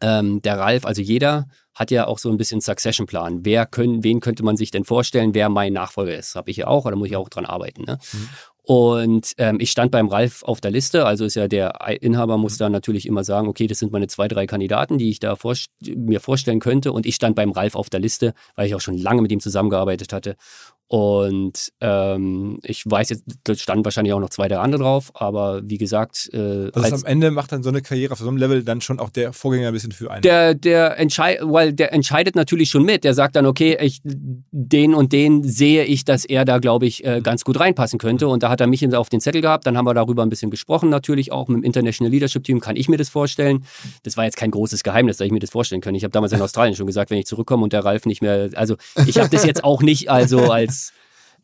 [0.00, 3.40] ähm, der Ralf, also jeder hat ja auch so ein bisschen Succession-Plan.
[3.44, 6.34] Wer können, wen könnte man sich denn vorstellen, wer mein Nachfolger ist?
[6.34, 7.82] Habe ich ja auch, oder muss ich auch dran arbeiten.
[7.82, 7.98] Ne?
[8.12, 8.28] Mhm.
[8.66, 12.56] Und ähm, ich stand beim Ralf auf der Liste, also ist ja der Inhaber muss
[12.56, 15.68] da natürlich immer sagen, okay, das sind meine zwei, drei Kandidaten, die ich da vorst
[15.82, 16.90] mir vorstellen könnte.
[16.90, 19.40] Und ich stand beim Ralf auf der Liste, weil ich auch schon lange mit ihm
[19.40, 20.36] zusammengearbeitet hatte.
[20.86, 25.62] Und ähm, ich weiß jetzt, da standen wahrscheinlich auch noch zwei, drei andere drauf, aber
[25.64, 28.36] wie gesagt, äh, Also als- am Ende macht dann so eine Karriere auf so einem
[28.36, 30.22] Level dann schon auch der Vorgänger ein bisschen für einen.
[30.22, 33.02] der, der, entschei weil der entscheidet natürlich schon mit.
[33.04, 37.02] Der sagt dann, okay, ich, den und den sehe ich, dass er da, glaube ich,
[37.04, 38.28] äh, ganz gut reinpassen könnte.
[38.28, 39.66] Und da hat er mich auf den Zettel gehabt.
[39.66, 42.60] Dann haben wir darüber ein bisschen gesprochen, natürlich auch mit dem International Leadership Team.
[42.60, 43.64] Kann ich mir das vorstellen?
[44.02, 45.94] Das war jetzt kein großes Geheimnis, dass ich mir das vorstellen kann.
[45.94, 48.50] Ich habe damals in Australien schon gesagt, wenn ich zurückkomme und der Ralf nicht mehr,
[48.54, 50.83] also ich habe das jetzt auch nicht also als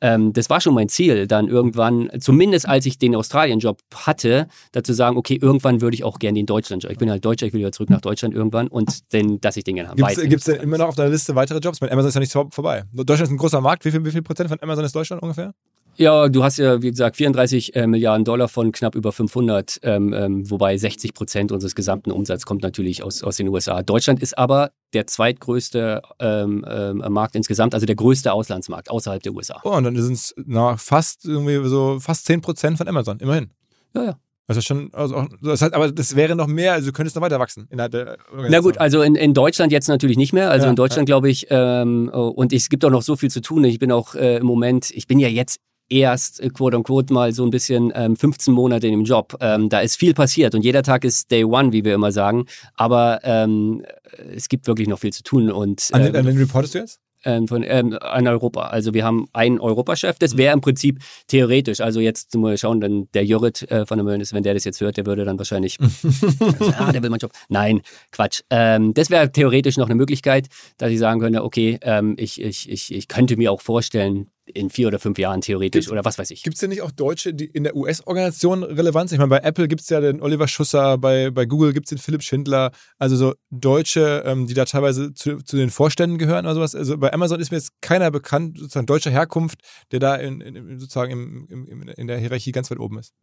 [0.00, 4.92] ähm, das war schon mein Ziel, dann irgendwann, zumindest als ich den Australien-Job hatte, dazu
[4.92, 6.92] sagen, okay, irgendwann würde ich auch gerne den Deutschland-Job.
[6.92, 9.64] Ich bin halt Deutscher, ich will wieder zurück nach Deutschland irgendwann und den, dass ich
[9.64, 10.02] den gerne habe.
[10.14, 11.80] Gibt es denn immer noch auf deiner Liste weitere Jobs?
[11.80, 12.84] Weil Amazon ist ja nicht vorbei.
[12.92, 13.84] Deutschland ist ein großer Markt.
[13.84, 15.52] Wie viel, wie viel Prozent von Amazon ist Deutschland ungefähr?
[16.00, 20.14] Ja, du hast ja, wie gesagt, 34 äh, Milliarden Dollar von knapp über 500, ähm,
[20.14, 23.82] ähm, wobei 60 Prozent unseres gesamten Umsatzes kommt natürlich aus, aus den USA.
[23.82, 29.34] Deutschland ist aber der zweitgrößte ähm, ähm, Markt insgesamt, also der größte Auslandsmarkt außerhalb der
[29.34, 29.60] USA.
[29.62, 30.34] Oh, und dann sind es
[30.78, 33.50] fast irgendwie so fast 10 Prozent von Amazon, immerhin.
[33.94, 34.18] Ja, ja.
[34.46, 37.22] Also schon, also auch, das heißt, aber das wäre noch mehr, also du könntest noch
[37.22, 38.16] weiter wachsen innerhalb der.
[38.48, 40.50] Na gut, also in, in Deutschland jetzt natürlich nicht mehr.
[40.50, 43.42] Also Ja, in Deutschland glaube ich, ähm, und es gibt auch noch so viel zu
[43.42, 43.62] tun.
[43.64, 45.60] Ich bin auch äh, im Moment, ich bin ja jetzt
[45.90, 49.36] erst, äh, quote unquote, mal so ein bisschen ähm, 15 Monate in dem Job.
[49.40, 52.46] Ähm, da ist viel passiert und jeder Tag ist Day One, wie wir immer sagen.
[52.74, 53.84] Aber ähm,
[54.34, 55.50] es gibt wirklich noch viel zu tun.
[55.50, 57.00] Und, An, ähm, an wen reportest du jetzt?
[57.24, 58.62] ähm, von ähm, an Europa.
[58.62, 61.80] Also wir haben einen Europachef, das wäre im Prinzip theoretisch.
[61.80, 64.80] Also jetzt mal schauen, dann der Jörrit äh, von der Möllnis, wenn der das jetzt
[64.80, 67.32] hört, der würde dann wahrscheinlich, also, ah, der will meinen Job.
[67.48, 68.42] Nein, Quatsch.
[68.50, 70.48] Ähm, das wäre theoretisch noch eine Möglichkeit,
[70.78, 74.70] dass ich sagen könnte, okay, ähm, ich, ich, ich, ich könnte mir auch vorstellen, in
[74.70, 76.42] vier oder fünf Jahren theoretisch Gibt- oder was weiß ich.
[76.42, 79.12] Gibt es denn nicht auch Deutsche, die in der US-Organisation Relevanz?
[79.12, 81.90] Ich meine, bei Apple gibt es ja den Oliver Schusser, bei, bei Google gibt es
[81.90, 86.44] den Philipp Schindler, also so Deutsche, ähm, die da teilweise zu, zu den Vorständen gehören
[86.44, 86.74] oder sowas.
[86.74, 89.60] Also bei Amazon ist mir jetzt keiner bekannt, sozusagen deutscher Herkunft,
[89.92, 93.14] der da in, in, sozusagen im, im, in der Hierarchie ganz weit oben ist.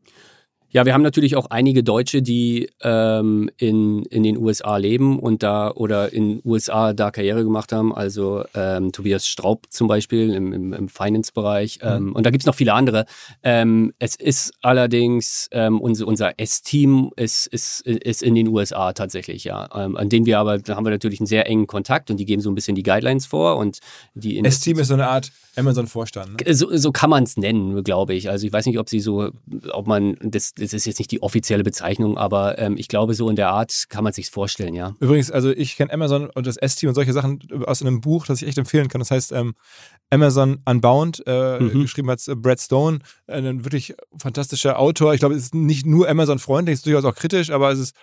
[0.69, 5.41] Ja, wir haben natürlich auch einige Deutsche, die ähm, in, in den USA leben und
[5.41, 7.95] da oder in USA da Karriere gemacht haben.
[7.95, 11.79] Also ähm, Tobias Straub zum Beispiel im, im, im Finance-Bereich.
[11.81, 13.05] Ähm, Und da gibt's noch viele andere.
[13.43, 19.45] Ähm, es ist allerdings, ähm, unser, unser S-Team ist, ist, ist in den USA tatsächlich,
[19.45, 19.69] ja.
[19.73, 22.25] Ähm, an denen wir aber, da haben wir natürlich einen sehr engen Kontakt und die
[22.25, 23.79] geben so ein bisschen die Guidelines vor und
[24.15, 26.45] die S-Team ist so eine Art Amazon-Vorstand.
[26.45, 26.53] Ne?
[26.53, 28.29] So, so kann man es nennen, glaube ich.
[28.29, 29.31] Also ich weiß nicht, ob sie so,
[29.71, 33.29] ob man, das, das ist jetzt nicht die offizielle Bezeichnung, aber ähm, ich glaube, so
[33.29, 34.95] in der Art kann man sich vorstellen, ja.
[34.99, 38.41] Übrigens, also ich kenne Amazon und das S-Team und solche Sachen aus einem Buch, das
[38.41, 38.99] ich echt empfehlen kann.
[38.99, 39.55] Das heißt ähm,
[40.09, 41.81] Amazon Unbound, äh, mhm.
[41.81, 45.13] geschrieben hat Brad Stone, ein wirklich fantastischer Autor.
[45.13, 47.95] Ich glaube, es ist nicht nur Amazon-freundlich, es ist durchaus auch kritisch, aber es ist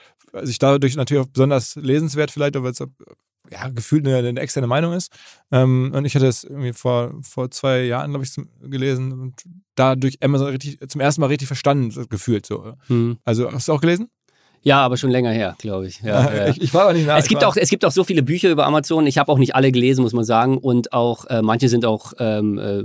[0.43, 2.83] sich dadurch natürlich auch besonders lesenswert vielleicht, weil es
[3.51, 5.13] ja, gefühlt eine, eine externe Meinung ist.
[5.53, 9.35] Ähm, und ich hatte es irgendwie vor, vor zwei Jahren, glaube ich, zum, gelesen und
[9.75, 12.47] dadurch Amazon richtig, zum ersten Mal richtig verstanden gefühlt.
[12.47, 12.75] So.
[12.89, 13.19] Mhm.
[13.25, 14.09] Also hast du auch gelesen?
[14.63, 16.01] Ja, aber schon länger her, glaube ich.
[16.01, 16.49] Ja, ja.
[16.49, 17.19] Ich, ich, war aber nicht nach.
[17.19, 19.07] Es gibt, auch, es gibt auch so viele Bücher über Amazon.
[19.07, 20.57] Ich habe auch nicht alle gelesen, muss man sagen.
[20.57, 22.83] Und auch äh, manche sind auch ähm, äh,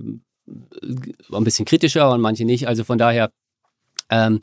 [1.33, 2.67] ein bisschen kritischer und manche nicht.
[2.67, 3.31] Also von daher
[4.09, 4.41] ähm,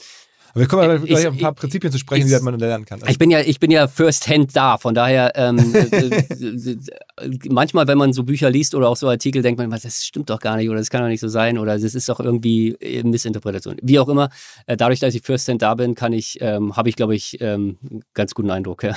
[0.57, 2.99] aber wir kommen gleich auf ein paar Prinzipien zu sprechen, ich, die man lernen kann.
[3.03, 6.77] Also ich bin ja, ich bin ja first hand da, von daher ähm, äh,
[7.51, 10.41] manchmal, wenn man so Bücher liest oder auch so Artikel, denkt man, das stimmt doch
[10.41, 13.77] gar nicht oder das kann doch nicht so sein oder das ist doch irgendwie Missinterpretation.
[13.83, 14.31] Wie auch immer,
[14.65, 17.39] äh, dadurch, dass ich first hand da bin, kann ich, ähm, habe ich, glaube ich,
[17.43, 17.77] ähm,
[18.15, 18.83] ganz guten Eindruck.
[18.83, 18.97] Ja.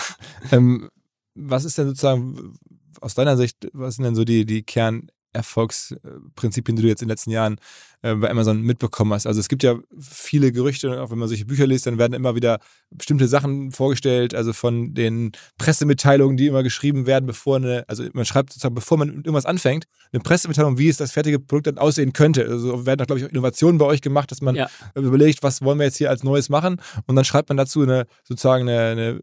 [0.54, 0.89] Ähm,
[1.36, 2.58] was ist denn sozusagen
[3.02, 7.08] aus deiner Sicht, was sind denn so die, die Kern Erfolgsprinzipien, die du jetzt in
[7.08, 7.58] den letzten Jahren
[8.02, 9.28] äh, bei Amazon mitbekommen hast.
[9.28, 12.36] Also es gibt ja viele Gerüchte, auch wenn man solche Bücher liest, dann werden immer
[12.36, 18.04] wieder bestimmte Sachen vorgestellt, also von den Pressemitteilungen, die immer geschrieben werden, bevor eine, also
[18.13, 21.68] man schreibt sozusagen, bevor man mit irgendwas anfängt, eine Pressemitteilung, wie es das fertige Produkt
[21.68, 22.48] dann aussehen könnte.
[22.48, 24.70] Also werden da, glaube ich, auch Innovationen bei euch gemacht, dass man ja.
[24.96, 28.06] überlegt, was wollen wir jetzt hier als Neues machen und dann schreibt man dazu eine
[28.24, 29.20] sozusagen eine, eine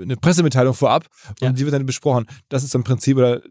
[0.00, 1.52] eine Pressemitteilung vorab und ja.
[1.52, 2.26] die wird dann besprochen.
[2.48, 3.42] Das ist so ein Prinzip oder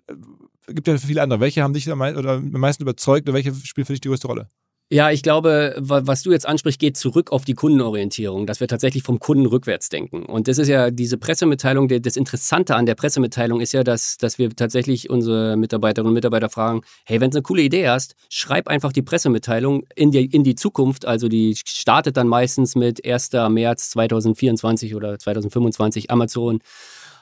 [0.68, 1.40] gibt ja viele andere.
[1.40, 4.48] Welche haben dich am meisten überzeugt oder welche spielt für dich die größte Rolle?
[4.94, 9.02] Ja, ich glaube, was du jetzt ansprichst, geht zurück auf die Kundenorientierung, dass wir tatsächlich
[9.02, 10.24] vom Kunden rückwärts denken.
[10.24, 14.38] Und das ist ja diese Pressemitteilung, das Interessante an der Pressemitteilung ist ja, dass, dass
[14.38, 18.68] wir tatsächlich unsere Mitarbeiterinnen und Mitarbeiter fragen, hey, wenn du eine coole Idee hast, schreib
[18.68, 21.08] einfach die Pressemitteilung in die, in die Zukunft.
[21.08, 23.32] Also die startet dann meistens mit 1.
[23.50, 26.12] März 2024 oder 2025.
[26.12, 26.60] Amazon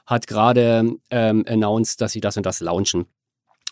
[0.05, 3.05] hat gerade ähm, announced, dass sie das und das launchen.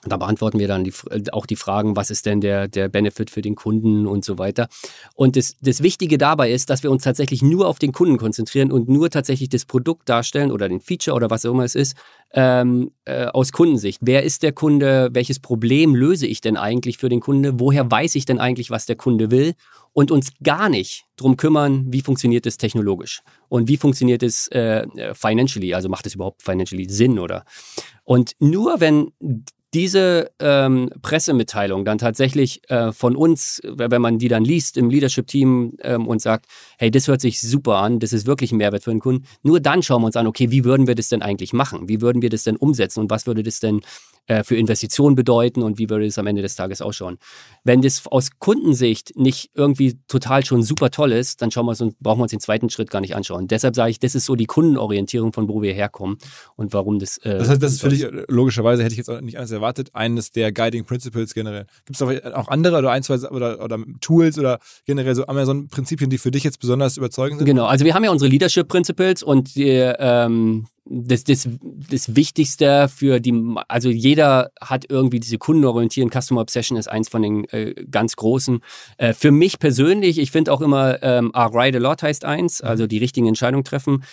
[0.05, 3.29] Da beantworten wir dann die, äh, auch die Fragen, was ist denn der, der Benefit
[3.29, 4.69] für den Kunden und so weiter.
[5.13, 8.71] Und das, das Wichtige dabei ist, dass wir uns tatsächlich nur auf den Kunden konzentrieren
[8.71, 11.97] und nur tatsächlich das Produkt darstellen oder den Feature oder was auch immer es ist,
[12.31, 13.99] ähm, äh, aus Kundensicht.
[14.01, 15.09] Wer ist der Kunde?
[15.11, 17.59] Welches Problem löse ich denn eigentlich für den Kunde?
[17.59, 19.53] Woher weiß ich denn eigentlich, was der Kunde will?
[19.91, 24.85] Und uns gar nicht drum kümmern, wie funktioniert es technologisch und wie funktioniert es äh,
[25.13, 27.43] financially, also macht es überhaupt financially Sinn oder?
[28.03, 29.11] Und nur wenn
[29.73, 35.77] diese ähm, Pressemitteilung dann tatsächlich äh, von uns, wenn man die dann liest im Leadership-Team
[35.81, 36.45] ähm, und sagt,
[36.77, 39.59] hey, das hört sich super an, das ist wirklich ein Mehrwert für den Kunden, nur
[39.59, 41.87] dann schauen wir uns an, okay, wie würden wir das denn eigentlich machen?
[41.87, 43.81] Wie würden wir das denn umsetzen und was würde das denn
[44.29, 47.17] äh, für Investitionen bedeuten und wie würde es am Ende des Tages ausschauen.
[47.63, 51.95] Wenn das aus Kundensicht nicht irgendwie total schon super toll ist, dann schauen wir uns,
[51.99, 53.47] brauchen wir uns den zweiten Schritt gar nicht anschauen.
[53.47, 56.17] Deshalb sage ich, das ist so die Kundenorientierung, von wo wir herkommen
[56.55, 57.17] und warum das.
[57.17, 59.89] Äh, das heißt, das ist für dich, logischerweise hätte ich jetzt auch nicht anders erwartet,
[59.93, 61.65] eines der Guiding Principles generell.
[61.85, 66.19] Gibt es auch andere oder ein, zwei oder, oder Tools oder generell so Amazon-Prinzipien, die
[66.19, 67.47] für dich jetzt besonders überzeugend sind?
[67.47, 72.89] Genau, also wir haben ja unsere Leadership Principles und die, ähm, das, das, das Wichtigste
[72.89, 73.33] für die,
[73.67, 76.09] also jeder hat irgendwie diese Kundenorientierung.
[76.09, 78.61] Customer Obsession ist eins von den äh, ganz großen.
[78.97, 82.61] Äh, für mich persönlich, ich finde auch immer, ähm, I write a lot heißt eins,
[82.61, 84.03] also die richtigen Entscheidungen treffen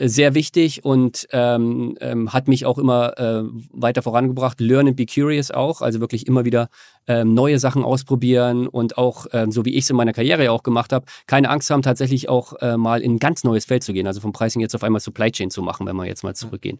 [0.00, 4.60] sehr wichtig und ähm, ähm, hat mich auch immer äh, weiter vorangebracht.
[4.60, 6.68] Learn and be curious auch, also wirklich immer wieder
[7.06, 10.50] ähm, neue Sachen ausprobieren und auch, ähm, so wie ich es in meiner Karriere ja
[10.52, 13.82] auch gemacht habe, keine Angst haben, tatsächlich auch äh, mal in ein ganz neues Feld
[13.82, 14.06] zu gehen.
[14.06, 16.78] Also vom Pricing jetzt auf einmal Supply Chain zu machen, wenn wir jetzt mal zurückgehen.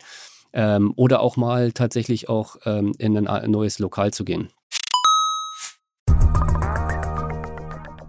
[0.53, 4.49] Ähm, oder auch mal tatsächlich auch ähm, in ein neues Lokal zu gehen.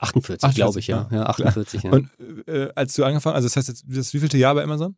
[0.00, 1.08] 48, glaube ich, ja.
[1.10, 1.90] ja 48, ja.
[1.90, 2.08] Und
[2.46, 4.96] äh, als du angefangen, also das heißt jetzt, das wievielte Jahr bei Amazon?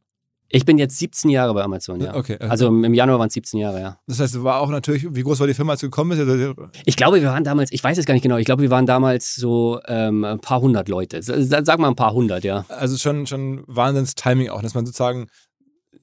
[0.52, 2.14] Ich bin jetzt 17 Jahre bei Amazon, ja.
[2.16, 2.36] Okay.
[2.40, 4.00] Also im Januar waren es 17 Jahre, ja.
[4.08, 6.56] Das heißt, war auch natürlich, wie groß war die Firma, als du gekommen bist?
[6.86, 8.84] Ich glaube, wir waren damals, ich weiß es gar nicht genau, ich glaube, wir waren
[8.84, 11.22] damals so ähm, ein paar hundert Leute.
[11.22, 12.64] Sag mal ein paar hundert, ja.
[12.68, 15.28] Also schon, schon Wahnsinns-Timing auch, dass man sozusagen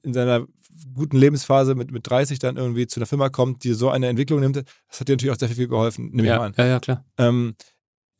[0.02, 0.46] in seiner
[0.94, 4.40] guten Lebensphase mit, mit 30 dann irgendwie zu einer Firma kommt, die so eine Entwicklung
[4.40, 4.56] nimmt.
[4.56, 6.54] Das hat dir natürlich auch sehr viel geholfen, nehme ja, ich mal an.
[6.56, 7.04] Ja, ja, klar.
[7.18, 7.54] Ähm,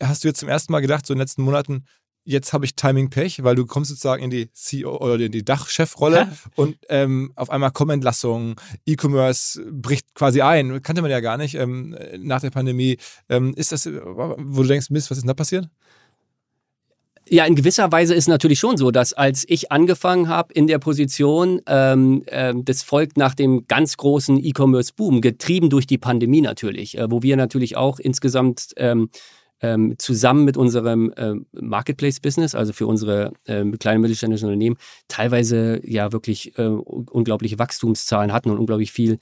[0.03, 1.85] hast du jetzt zum ersten Mal gedacht, so in den letzten Monaten,
[2.25, 6.31] jetzt habe ich Timing-Pech, weil du kommst sozusagen in die CEO oder in die Dachchefrolle
[6.57, 8.57] und ähm, auf einmal kommen Entlassungen,
[8.87, 12.99] E-Commerce bricht quasi ein, kannte man ja gar nicht ähm, nach der Pandemie.
[13.31, 15.69] Ähm, ist das, wo du denkst, Mist, was ist denn da passiert?
[17.31, 20.79] Ja, in gewisser Weise ist natürlich schon so, dass als ich angefangen habe in der
[20.79, 26.97] Position, ähm, äh, das folgt nach dem ganz großen E-Commerce-Boom, getrieben durch die Pandemie natürlich,
[26.97, 29.11] äh, wo wir natürlich auch insgesamt ähm,
[29.61, 34.77] ähm, zusammen mit unserem ähm, Marketplace-Business, also für unsere ähm, kleinen mittelständischen Unternehmen,
[35.09, 39.19] teilweise ja wirklich äh, unglaubliche Wachstumszahlen hatten und unglaublich viel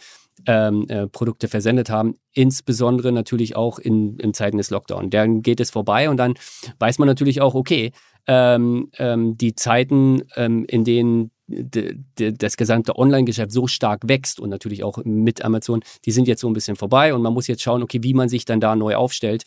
[0.47, 5.11] ähm, äh, Produkte versendet haben, insbesondere natürlich auch in, in Zeiten des Lockdown.
[5.11, 6.35] Dann geht es vorbei und dann
[6.79, 7.93] weiß man natürlich auch, okay,
[8.27, 14.83] ähm, ähm, die Zeiten, ähm, in denen das gesamte Online-Geschäft so stark wächst und natürlich
[14.83, 17.85] auch mit Amazon, die sind jetzt so ein bisschen vorbei und man muss jetzt schauen,
[17.85, 19.45] okay, wie man sich dann da neu aufstellt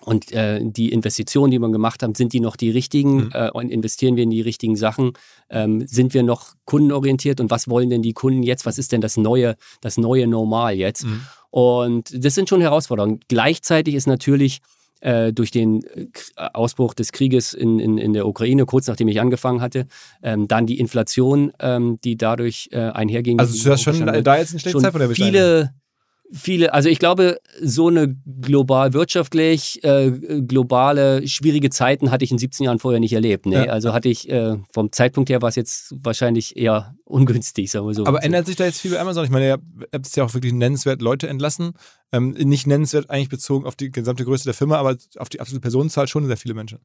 [0.00, 3.24] und äh, die Investitionen, die wir gemacht haben, sind die noch die richtigen?
[3.24, 3.30] Mhm.
[3.32, 5.12] Äh, und investieren wir in die richtigen Sachen?
[5.50, 7.40] Ähm, sind wir noch kundenorientiert?
[7.40, 8.66] Und was wollen denn die Kunden jetzt?
[8.66, 11.04] Was ist denn das neue, das neue Normal jetzt?
[11.04, 11.22] Mhm.
[11.50, 13.20] Und das sind schon Herausforderungen.
[13.28, 14.60] Gleichzeitig ist natürlich
[15.00, 16.06] äh, durch den äh,
[16.36, 19.86] Ausbruch des Krieges in, in, in der Ukraine, kurz nachdem ich angefangen hatte,
[20.22, 23.38] ähm, dann die Inflation, ähm, die dadurch äh, einherging.
[23.38, 25.72] Also du hast schon da jetzt eine schlechte Zeit von der Viele,
[26.32, 30.10] viele, also ich glaube, so eine global wirtschaftlich äh,
[30.46, 33.46] globale schwierige Zeiten hatte ich in 17 Jahren vorher nicht erlebt.
[33.46, 33.64] Nee, ja.
[33.66, 37.94] also hatte ich äh, vom Zeitpunkt her war es jetzt wahrscheinlich eher ungünstig, sagen wir
[37.94, 38.06] so.
[38.06, 39.24] Aber ändert sich da jetzt viel bei Amazon?
[39.24, 39.58] Ich meine, ihr
[39.92, 41.72] habt ja auch wirklich nennenswert Leute entlassen.
[42.12, 45.60] Ähm, nicht nennenswert eigentlich bezogen auf die gesamte Größe der Firma, aber auf die absolute
[45.60, 46.78] Personenzahl schon sehr viele Menschen.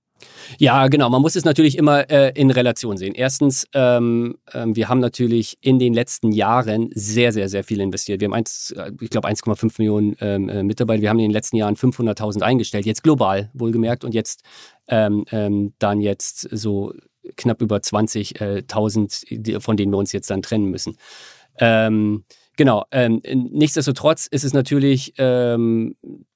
[0.58, 1.10] Ja, genau.
[1.10, 3.14] Man muss es natürlich immer äh, in Relation sehen.
[3.14, 8.20] Erstens, ähm, äh, wir haben natürlich in den letzten Jahren sehr, sehr, sehr viel investiert.
[8.20, 11.02] Wir haben eins, äh, ich glaube 1,5 Millionen ähm, äh, Mitarbeiter.
[11.02, 14.44] Wir haben in den letzten Jahren 500.000 eingestellt, jetzt global wohlgemerkt und jetzt
[14.88, 16.94] ähm, ähm, dann jetzt so
[17.38, 20.98] knapp über 20.000, von denen wir uns jetzt dann trennen müssen.
[21.60, 22.24] Ähm,
[22.58, 25.96] genau, ähm, nichtsdestotrotz ist es natürlich, ähm,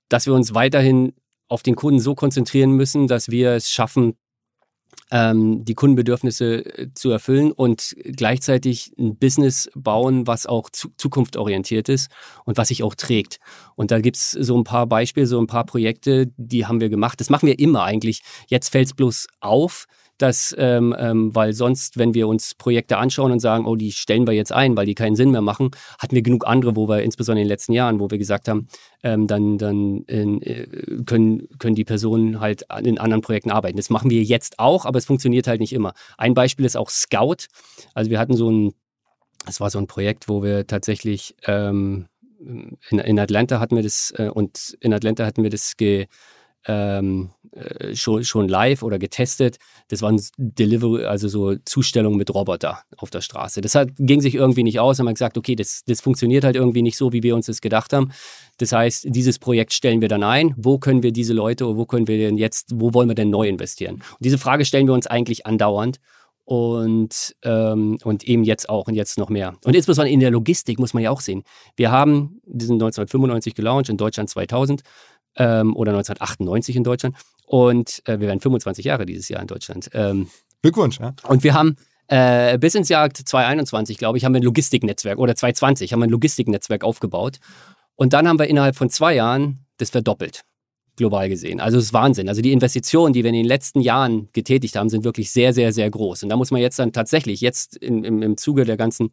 [0.09, 1.13] dass wir uns weiterhin
[1.47, 4.15] auf den Kunden so konzentrieren müssen, dass wir es schaffen,
[5.11, 11.89] ähm, die Kundenbedürfnisse äh, zu erfüllen und gleichzeitig ein Business bauen, was auch zu, zukunftsorientiert
[11.89, 12.09] ist
[12.45, 13.39] und was sich auch trägt.
[13.75, 16.89] Und da gibt es so ein paar Beispiele, so ein paar Projekte, die haben wir
[16.89, 17.19] gemacht.
[17.19, 18.21] Das machen wir immer eigentlich.
[18.47, 19.85] Jetzt fällt es bloß auf,
[20.17, 24.25] dass, ähm, ähm, weil sonst, wenn wir uns Projekte anschauen und sagen, oh, die stellen
[24.25, 27.03] wir jetzt ein, weil die keinen Sinn mehr machen, hatten wir genug andere, wo wir
[27.03, 28.67] insbesondere in den letzten Jahren, wo wir gesagt haben,
[29.03, 30.67] ähm, dann, dann äh,
[31.05, 33.77] können, können die Personen halt in anderen Projekten arbeiten.
[33.77, 35.93] Das machen wir jetzt auch, aber es funktioniert halt nicht immer.
[36.17, 37.47] Ein Beispiel ist auch Scout.
[37.93, 38.73] Also wir hatten so ein,
[39.45, 42.07] das war so ein Projekt, wo wir tatsächlich ähm,
[42.39, 46.07] in, in Atlanta hatten wir das äh, und in Atlanta hatten wir das ge,
[46.67, 49.57] ähm, äh, schon, schon live oder getestet.
[49.87, 53.61] Das waren Delivery, also so Zustellungen mit Roboter auf der Straße.
[53.61, 54.99] Das hat, ging sich irgendwie nicht aus.
[54.99, 57.61] Haben wir gesagt, okay, das, das funktioniert halt irgendwie nicht so, wie wir uns das
[57.61, 58.11] gedacht haben.
[58.57, 60.53] Das heißt, dieses Projekt stellen wir dann ein.
[60.57, 63.29] Wo können wir diese Leute oder wo können wir denn jetzt, wo wollen wir denn
[63.29, 63.95] neu investieren?
[63.95, 65.99] Und diese Frage stellen wir uns eigentlich andauernd
[66.45, 69.55] und, ähm, und eben jetzt auch und jetzt noch mehr.
[69.65, 71.43] Und insbesondere in der Logistik muss man ja auch sehen.
[71.75, 74.81] Wir haben diesen 1995 gelauncht, in Deutschland 2000
[75.37, 77.15] ähm, oder 1998 in Deutschland.
[77.45, 79.89] Und äh, wir werden 25 Jahre dieses Jahr in Deutschland.
[79.93, 80.27] Ähm,
[80.61, 80.99] Glückwunsch.
[80.99, 81.13] Ja.
[81.27, 81.75] Und wir haben
[82.07, 86.07] äh, bis ins Jahr 2021, glaube ich, haben wir ein Logistiknetzwerk oder 2020 haben wir
[86.07, 87.39] ein Logistiknetzwerk aufgebaut.
[87.95, 90.41] Und dann haben wir innerhalb von zwei Jahren das verdoppelt,
[90.97, 91.59] global gesehen.
[91.59, 92.29] Also es ist Wahnsinn.
[92.29, 95.73] Also die Investitionen, die wir in den letzten Jahren getätigt haben, sind wirklich sehr, sehr,
[95.73, 96.23] sehr groß.
[96.23, 99.11] Und da muss man jetzt dann tatsächlich, jetzt in, im, im Zuge der ganzen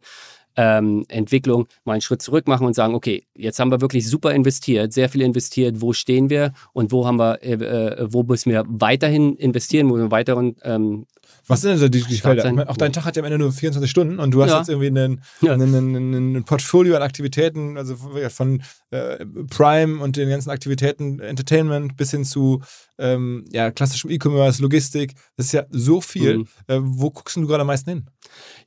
[0.55, 4.31] ähm, Entwicklung mal einen Schritt zurück machen und sagen, okay, jetzt haben wir wirklich super
[4.31, 8.51] investiert, sehr viel investiert, wo stehen wir und wo haben wir, äh, äh wo müssen
[8.51, 11.05] wir weiterhin investieren, wo wir weiteren ähm,
[11.47, 12.45] was sind denn so die, die Felder?
[12.45, 14.59] Meine, auch dein Tag hat ja am Ende nur 24 Stunden und du hast ja.
[14.59, 15.53] jetzt irgendwie einen, ja.
[15.53, 17.97] einen, einen, ein Portfolio an Aktivitäten, also
[18.29, 22.61] von äh, Prime und den ganzen Aktivitäten, Entertainment bis hin zu
[22.97, 25.13] ähm, ja, klassischem E-Commerce, Logistik.
[25.35, 26.39] Das ist ja so viel.
[26.39, 26.47] Mhm.
[26.67, 28.05] Äh, wo guckst du gerade am meisten hin?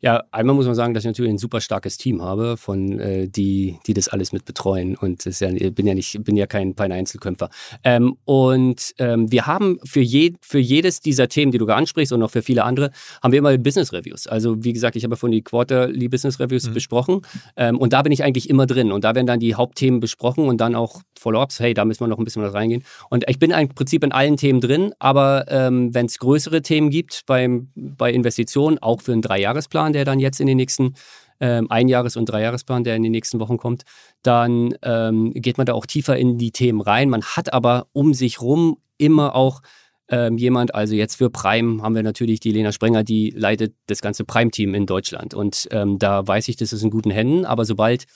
[0.01, 3.29] Ja, einmal muss man sagen, dass ich natürlich ein super starkes Team habe, von äh,
[3.29, 4.97] die, die das alles mit betreuen.
[4.97, 7.51] Und das ja, ich bin ja nicht, bin ja kein, kein Einzelkämpfer.
[7.85, 12.13] Ähm, und ähm, wir haben für, je, für jedes dieser Themen, die du gerade ansprichst
[12.13, 12.91] und auch für viele andere,
[13.23, 14.27] haben wir immer Business Reviews.
[14.27, 16.75] Also wie gesagt, ich habe ja von die Quarterly Business Reviews mhm.
[16.75, 17.21] besprochen.
[17.57, 18.93] Ähm, und da bin ich eigentlich immer drin.
[18.93, 21.61] Und da werden dann die Hauptthemen besprochen und dann auch Follow-ups.
[21.61, 22.85] Hey, da müssen wir noch ein bisschen was reingehen.
[23.11, 26.91] Und ich bin im Prinzip in allen Themen drin, aber ähm, wenn es größere Themen
[26.91, 30.95] gibt beim, bei Investitionen, auch für einen Dreijahresplan, der dann jetzt in den nächsten
[31.39, 33.83] ähm, Einjahres- und Dreijahresplan, der in den nächsten Wochen kommt,
[34.23, 37.11] dann ähm, geht man da auch tiefer in die Themen rein.
[37.11, 39.61] Man hat aber um sich rum immer auch
[40.09, 44.01] ähm, jemand, also jetzt für Prime haben wir natürlich die Lena Sprenger, die leitet das
[44.01, 45.35] ganze Prime-Team in Deutschland.
[45.35, 48.07] Und ähm, da weiß ich, das ist in guten Händen, aber sobald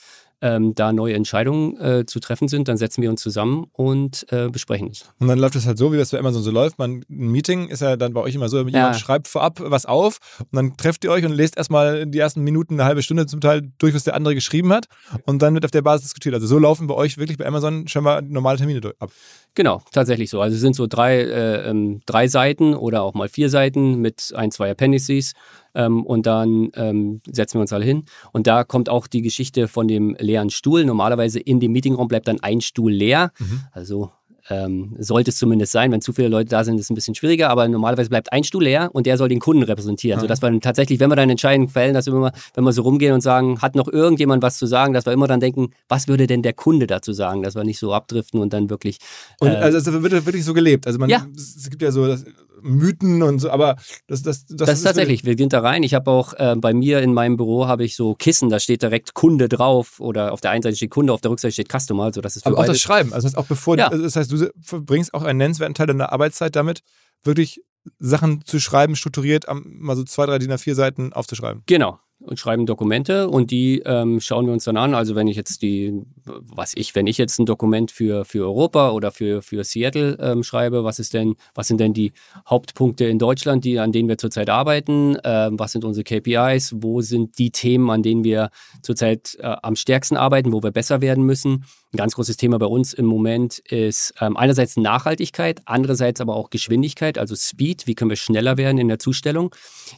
[0.43, 4.49] ähm, da neue Entscheidungen äh, zu treffen sind, dann setzen wir uns zusammen und äh,
[4.49, 5.05] besprechen es.
[5.18, 6.78] Und dann läuft es halt so, wie das bei Amazon so läuft.
[6.78, 8.95] Man, ein Meeting ist ja dann bei euch immer so, jemand ja.
[8.95, 12.74] schreibt vorab was auf und dann trefft ihr euch und lest erstmal die ersten Minuten,
[12.74, 14.86] eine halbe Stunde zum Teil durch, was der andere geschrieben hat
[15.24, 16.34] und dann wird auf der Basis diskutiert.
[16.34, 19.11] Also so laufen bei euch wirklich bei Amazon schon mal normale Termine ab.
[19.55, 20.41] Genau, tatsächlich so.
[20.41, 24.33] Also es sind so drei, äh, ähm, drei Seiten oder auch mal vier Seiten mit
[24.35, 25.33] ein, zwei Appendices
[25.75, 28.05] ähm, und dann ähm, setzen wir uns alle hin.
[28.33, 30.85] Und da kommt auch die Geschichte von dem leeren Stuhl.
[30.85, 33.33] Normalerweise in dem Meetingraum bleibt dann ein Stuhl leer.
[33.39, 33.63] Mhm.
[33.73, 34.11] Also
[34.51, 35.93] ähm, sollte es zumindest sein.
[35.93, 38.45] Wenn zu viele Leute da sind, ist es ein bisschen schwieriger, aber normalerweise bleibt ein
[38.45, 40.19] Stuhl leer und der soll den Kunden repräsentieren.
[40.19, 40.23] Mhm.
[40.23, 42.83] Sodass wir dann tatsächlich, wenn wir dann Entscheidungen fällen, dass wir immer, wenn wir so
[42.83, 46.09] rumgehen und sagen, hat noch irgendjemand was zu sagen, dass wir immer dann denken, was
[46.09, 48.99] würde denn der Kunde dazu sagen, dass wir nicht so abdriften und dann wirklich.
[49.41, 50.87] Äh, und also es wird wirklich so gelebt.
[50.87, 51.27] Also man, ja.
[51.35, 52.25] es gibt ja so, das,
[52.63, 55.83] Mythen und so, aber das, das, das, das ist tatsächlich, wir gehen da rein.
[55.83, 58.83] Ich habe auch äh, bei mir in meinem Büro habe ich so Kissen, da steht
[58.83, 62.05] direkt Kunde drauf oder auf der einen Seite steht Kunde, auf der Rückseite steht Customer,
[62.05, 63.89] also das ist Aber auch das Schreiben, also das heißt auch bevor, ja.
[63.89, 66.83] das heißt, du verbringst auch einen nennenswerten Teil deiner Arbeitszeit damit,
[67.23, 67.63] wirklich
[67.99, 71.63] Sachen zu schreiben, strukturiert, mal so zwei, drei DIN A4 Seiten aufzuschreiben.
[71.67, 74.95] Genau, und schreiben Dokumente und die ähm, schauen wir uns dann an.
[74.95, 78.91] Also wenn ich jetzt die, was ich, wenn ich jetzt ein Dokument für, für Europa
[78.91, 82.12] oder für, für Seattle ähm, schreibe, was ist denn, was sind denn die
[82.49, 85.16] Hauptpunkte in Deutschland, die, an denen wir zurzeit arbeiten?
[85.25, 86.75] Ähm, was sind unsere KPIs?
[86.77, 88.51] Wo sind die Themen, an denen wir
[88.83, 91.64] zurzeit äh, am stärksten arbeiten, wo wir besser werden müssen?
[91.93, 96.51] Ein ganz großes Thema bei uns im Moment ist ähm, einerseits Nachhaltigkeit, andererseits aber auch
[96.51, 97.88] Geschwindigkeit, also Speed.
[97.88, 99.53] Wie können wir schneller werden in der Zustellung?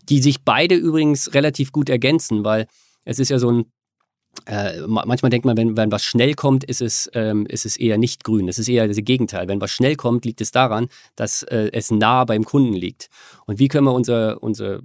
[0.09, 2.67] Die sich beide übrigens relativ gut ergänzen, weil
[3.05, 3.65] es ist ja so ein
[4.47, 7.99] äh, manchmal denkt man, wenn, wenn was schnell kommt, ist es, ähm, ist es eher
[7.99, 8.49] nicht grün.
[8.49, 9.47] Es ist eher das Gegenteil.
[9.47, 13.11] Wenn was schnell kommt, liegt es daran, dass äh, es nah beim Kunden liegt.
[13.45, 14.81] Und wie können wir unser, unser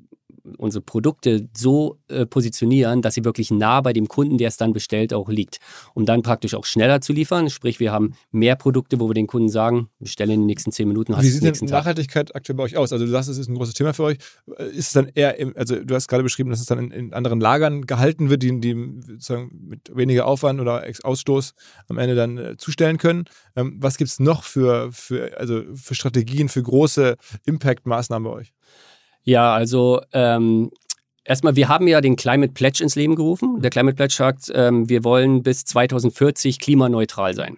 [0.58, 4.74] unsere Produkte so äh, positionieren, dass sie wirklich nah bei dem Kunden, der es dann
[4.74, 5.60] bestellt, auch liegt.
[5.94, 7.50] Um dann praktisch auch schneller zu liefern.
[7.50, 10.88] Sprich, wir haben mehr Produkte, wo wir den Kunden sagen, bestelle in den nächsten zehn
[10.88, 11.16] Minuten.
[11.20, 12.94] Wie sieht denn Nachhaltigkeit aktuell bei euch aus?
[12.94, 14.18] Also du sagst, es ist ein großes Thema für euch.
[14.72, 17.14] Ist es dann eher, im, also du hast gerade beschrieben, dass es dann in, in
[17.14, 18.74] anderen Lagern gehalten wird, die, die
[19.06, 21.54] sozusagen mit weniger Aufwand oder Ausstoß
[21.88, 23.26] am Ende dann äh, zustellen können.
[23.56, 28.54] Ähm, was gibt es noch für, für, also für Strategien, für große Impact-Maßnahmen bei euch?
[29.28, 30.72] Ja, also ähm,
[31.26, 33.60] erstmal, wir haben ja den Climate Pledge ins Leben gerufen.
[33.62, 37.58] Der Climate Pledge sagt, ähm, wir wollen bis 2040 klimaneutral sein.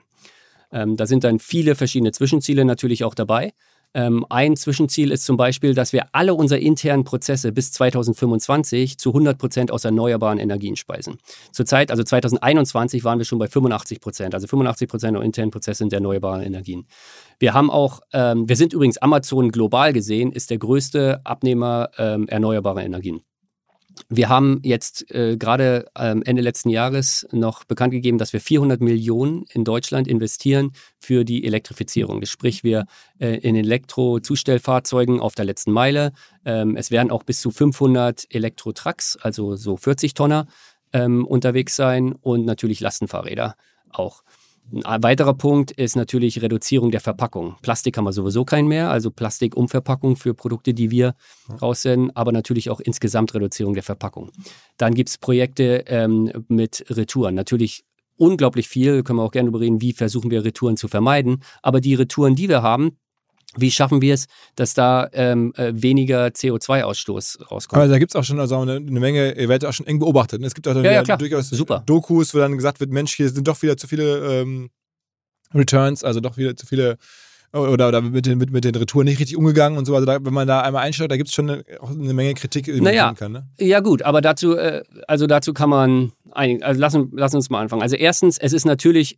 [0.72, 3.54] Ähm, da sind dann viele verschiedene Zwischenziele natürlich auch dabei.
[3.94, 9.10] Ähm, ein Zwischenziel ist zum Beispiel, dass wir alle unsere internen Prozesse bis 2025 zu
[9.10, 11.18] 100 Prozent aus erneuerbaren Energien speisen.
[11.52, 14.36] Zurzeit, also 2021, waren wir schon bei 85 Prozent.
[14.36, 16.86] Also 85 Prozent der internen Prozesse sind erneuerbare Energien.
[17.40, 22.28] Wir haben auch, ähm, wir sind übrigens Amazon global gesehen, ist der größte Abnehmer ähm,
[22.28, 23.22] erneuerbarer Energien.
[24.08, 28.82] Wir haben jetzt äh, gerade ähm, Ende letzten Jahres noch bekannt gegeben, dass wir 400
[28.82, 32.22] Millionen in Deutschland investieren für die Elektrifizierung.
[32.22, 32.86] Das sprich, wir
[33.20, 36.14] äh, in Elektrozustellfahrzeugen auf der letzten Meile.
[36.46, 40.48] Ähm, es werden auch bis zu 500 Elektro-Trucks, also so 40 Tonner,
[40.94, 43.56] ähm, unterwegs sein und natürlich Lastenfahrräder
[43.92, 44.24] auch.
[44.84, 47.56] Ein weiterer Punkt ist natürlich Reduzierung der Verpackung.
[47.62, 51.16] Plastik haben wir sowieso keinen mehr, also Plastikumverpackung für Produkte, die wir
[51.62, 54.32] raussenden, aber natürlich auch insgesamt Reduzierung der Verpackung.
[54.78, 57.36] Dann gibt es Projekte ähm, mit Retouren.
[57.36, 57.84] Natürlich
[58.16, 61.42] unglaublich viel, können wir auch gerne überreden, wie versuchen wir Retouren zu vermeiden.
[61.64, 62.98] Aber die Retouren, die wir haben,
[63.58, 67.82] wie schaffen wir es, dass da ähm, äh, weniger CO2-Ausstoß rauskommt?
[67.82, 70.00] Aber da gibt es auch schon also eine, eine, Menge, ihr werdet auch schon eng
[70.00, 70.42] beobachtet.
[70.42, 70.48] Ne?
[70.48, 71.82] Es gibt auch ja, ja, durchaus Super.
[71.86, 74.70] Dokus, wo dann gesagt wird, Mensch, hier sind doch wieder zu viele ähm,
[75.54, 76.98] Returns, also doch wieder zu viele
[77.52, 79.96] oder, oder mit, den, mit, mit den Retouren nicht richtig umgegangen und so.
[79.96, 82.36] Also da, wenn man da einmal einsteigt, da gibt es schon eine, auch eine Menge
[82.36, 83.32] Kritik, die naja, man kann.
[83.32, 83.48] Ne?
[83.58, 87.62] Ja gut, aber dazu, äh, also dazu kann man, ein, also lassen, lassen uns mal
[87.62, 87.82] anfangen.
[87.82, 89.18] Also erstens, es ist natürlich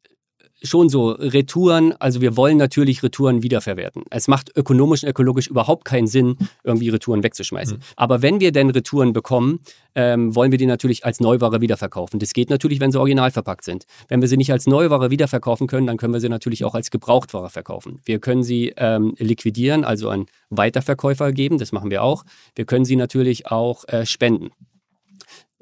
[0.63, 1.11] schon so.
[1.11, 4.03] Retouren, also wir wollen natürlich Retouren wiederverwerten.
[4.09, 7.77] Es macht ökonomisch und ökologisch überhaupt keinen Sinn, irgendwie Retouren wegzuschmeißen.
[7.77, 7.81] Mhm.
[7.95, 9.59] Aber wenn wir denn Retouren bekommen,
[9.95, 12.19] ähm, wollen wir die natürlich als Neuware wiederverkaufen.
[12.19, 13.85] Das geht natürlich, wenn sie original verpackt sind.
[14.07, 16.91] Wenn wir sie nicht als Neuware wiederverkaufen können, dann können wir sie natürlich auch als
[16.91, 17.99] Gebrauchtware verkaufen.
[18.05, 22.23] Wir können sie ähm, liquidieren, also an Weiterverkäufer geben, das machen wir auch.
[22.55, 24.51] Wir können sie natürlich auch äh, spenden.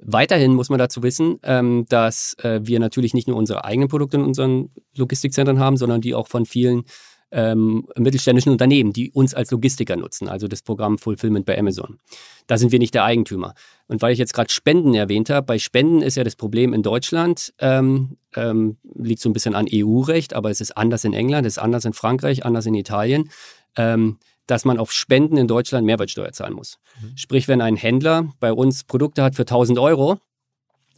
[0.01, 4.17] Weiterhin muss man dazu wissen, ähm, dass äh, wir natürlich nicht nur unsere eigenen Produkte
[4.17, 6.83] in unseren Logistikzentren haben, sondern die auch von vielen
[7.31, 11.99] ähm, mittelständischen Unternehmen, die uns als Logistiker nutzen, also das Programm Fulfillment bei Amazon.
[12.47, 13.53] Da sind wir nicht der Eigentümer.
[13.87, 16.81] Und weil ich jetzt gerade Spenden erwähnt habe, bei Spenden ist ja das Problem in
[16.81, 21.45] Deutschland, ähm, ähm, liegt so ein bisschen an EU-Recht, aber es ist anders in England,
[21.45, 23.29] es ist anders in Frankreich, anders in Italien.
[23.75, 24.17] Ähm,
[24.49, 26.79] dass man auf Spenden in Deutschland Mehrwertsteuer zahlen muss.
[27.01, 27.17] Mhm.
[27.17, 30.17] Sprich, wenn ein Händler bei uns Produkte hat für 1000 Euro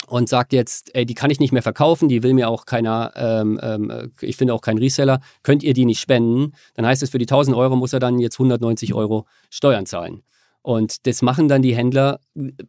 [0.07, 3.11] und sagt jetzt, ey, die kann ich nicht mehr verkaufen, die will mir auch keiner,
[3.15, 7.09] ähm, ähm, ich finde auch keinen Reseller, könnt ihr die nicht spenden, dann heißt es,
[7.09, 10.23] für die 1000 Euro muss er dann jetzt 190 Euro Steuern zahlen.
[10.61, 12.19] Und das machen dann die Händler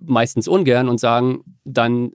[0.01, 2.13] meistens ungern und sagen, dann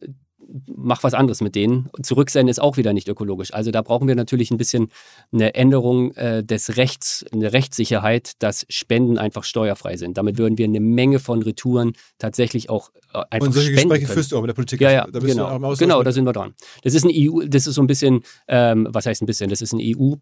[0.68, 1.89] mach was anderes mit denen.
[2.02, 3.54] Zurücksenden ist auch wieder nicht ökologisch.
[3.54, 4.89] Also da brauchen wir natürlich ein bisschen
[5.32, 10.18] eine Änderung äh, des Rechts, eine Rechtssicherheit, dass Spenden einfach steuerfrei sind.
[10.18, 14.06] Damit würden wir eine Menge von Retouren tatsächlich auch äh, einfach Und solche spenden Gespräche
[14.06, 14.14] können.
[14.14, 14.82] führst du auch mit der Politik.
[14.82, 16.54] Ja, ja, da genau, genau, da sind wir dran.
[16.84, 19.62] Das ist ein EU, das ist so ein bisschen, ähm, was heißt ein bisschen, das
[19.62, 20.16] ist ein EU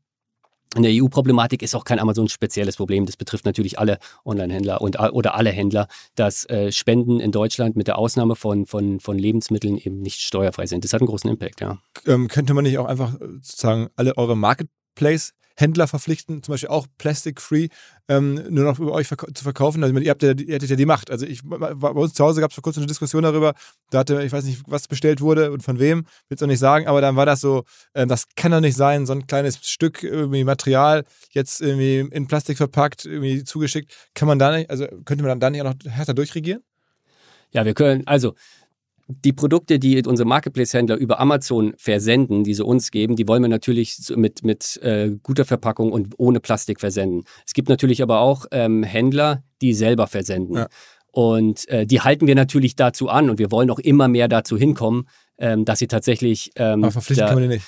[0.76, 3.06] in der EU-Problematik ist auch kein Amazon spezielles Problem.
[3.06, 7.88] Das betrifft natürlich alle Online-Händler und oder alle Händler, dass äh, Spenden in Deutschland mit
[7.88, 10.84] der Ausnahme von, von, von Lebensmitteln eben nicht steuerfrei sind.
[10.84, 11.78] Das hat einen großen Impact, ja.
[12.06, 16.70] Ähm, könnte man nicht auch einfach äh, sozusagen alle eure Marketplace Händler verpflichten, zum Beispiel
[16.70, 17.70] auch Plastic-Free,
[18.08, 19.84] ähm, nur noch über euch verk zu verkaufen.
[19.84, 21.10] Also, ihr, habt ja, ihr hattet ja die Macht.
[21.10, 23.54] Also ich, bei uns zu Hause gab es vor kurzem eine Diskussion darüber,
[23.90, 26.60] da hatte, ich weiß nicht, was bestellt wurde und von wem, will es auch nicht
[26.60, 29.60] sagen, aber dann war das so, äh, das kann doch nicht sein, so ein kleines
[29.68, 33.94] Stück irgendwie Material jetzt irgendwie in Plastik verpackt, irgendwie zugeschickt.
[34.14, 36.64] Kann man da nicht, also könnte man dann da nicht auch noch härter durchregieren?
[37.52, 38.36] Ja, wir können, also
[39.08, 43.50] die Produkte, die unsere Marketplace-Händler über Amazon versenden, die sie uns geben, die wollen wir
[43.50, 47.24] natürlich mit, mit äh, guter Verpackung und ohne Plastik versenden.
[47.46, 50.56] Es gibt natürlich aber auch ähm, Händler, die selber versenden.
[50.56, 50.68] Ja.
[51.12, 54.58] Und äh, die halten wir natürlich dazu an und wir wollen auch immer mehr dazu
[54.58, 56.52] hinkommen, ähm, dass sie tatsächlich.
[56.56, 57.68] Ähm, aber verpflichten da, können wir die nicht.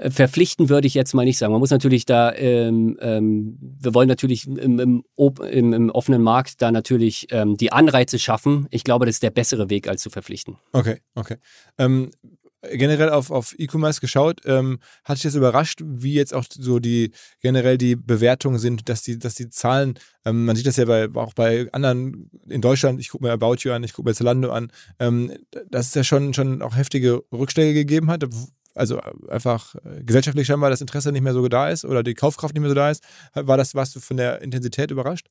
[0.00, 1.52] Verpflichten würde ich jetzt mal nicht sagen.
[1.52, 5.04] Man muss natürlich da, ähm, ähm, wir wollen natürlich im, im,
[5.50, 8.68] im, im, offenen Markt da natürlich ähm, die Anreize schaffen.
[8.70, 10.56] Ich glaube, das ist der bessere Weg, als zu verpflichten.
[10.72, 11.36] Okay, okay.
[11.78, 12.10] Ähm,
[12.62, 17.12] generell auf, auf E-Commerce geschaut, ähm, hat sich das überrascht, wie jetzt auch so die
[17.40, 21.08] generell die Bewertungen sind, dass die, dass die Zahlen, ähm, man sieht das ja bei,
[21.14, 24.50] auch bei anderen in Deutschland, ich gucke mir About You an, ich gucke mir Zalando
[24.50, 24.70] an,
[25.70, 28.24] dass es ja schon, schon auch heftige Rückschläge gegeben hat,
[28.78, 32.14] also äh, einfach äh, gesellschaftlich scheinbar das Interesse nicht mehr so da ist oder die
[32.14, 33.02] Kaufkraft nicht mehr so da ist.
[33.34, 35.28] War das, warst du von der Intensität überrascht?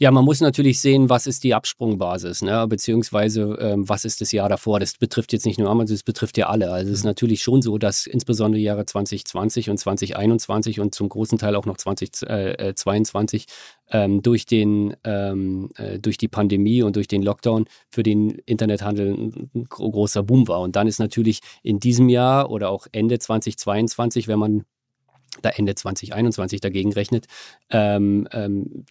[0.00, 2.64] Ja, man muss natürlich sehen, was ist die Absprungbasis, ne?
[2.68, 4.78] beziehungsweise ähm, was ist das Jahr davor.
[4.78, 6.70] Das betrifft jetzt nicht nur Amazon, das betrifft ja alle.
[6.70, 7.08] Also es ist mhm.
[7.08, 11.66] natürlich schon so, dass insbesondere die Jahre 2020 und 2021 und zum großen Teil auch
[11.66, 13.46] noch 2022
[13.90, 18.38] äh, ähm, durch, den, ähm, äh, durch die Pandemie und durch den Lockdown für den
[18.46, 20.60] Internethandel ein großer Boom war.
[20.60, 24.64] Und dann ist natürlich in diesem Jahr oder auch Ende 2022, wenn man
[25.42, 27.26] da Ende 2021 dagegen rechnet,
[27.70, 28.84] ähm, ähm,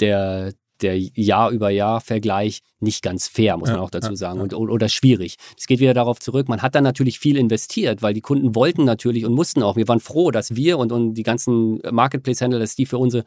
[0.00, 0.52] der,
[0.82, 4.88] der Jahr über Jahr Vergleich nicht ganz fair, muss man auch dazu sagen, und, oder
[4.88, 5.36] schwierig.
[5.56, 8.84] Es geht wieder darauf zurück, man hat dann natürlich viel investiert, weil die Kunden wollten
[8.84, 9.76] natürlich und mussten auch.
[9.76, 13.24] Wir waren froh, dass wir und, und die ganzen Marketplace-Händler, dass die für unsere,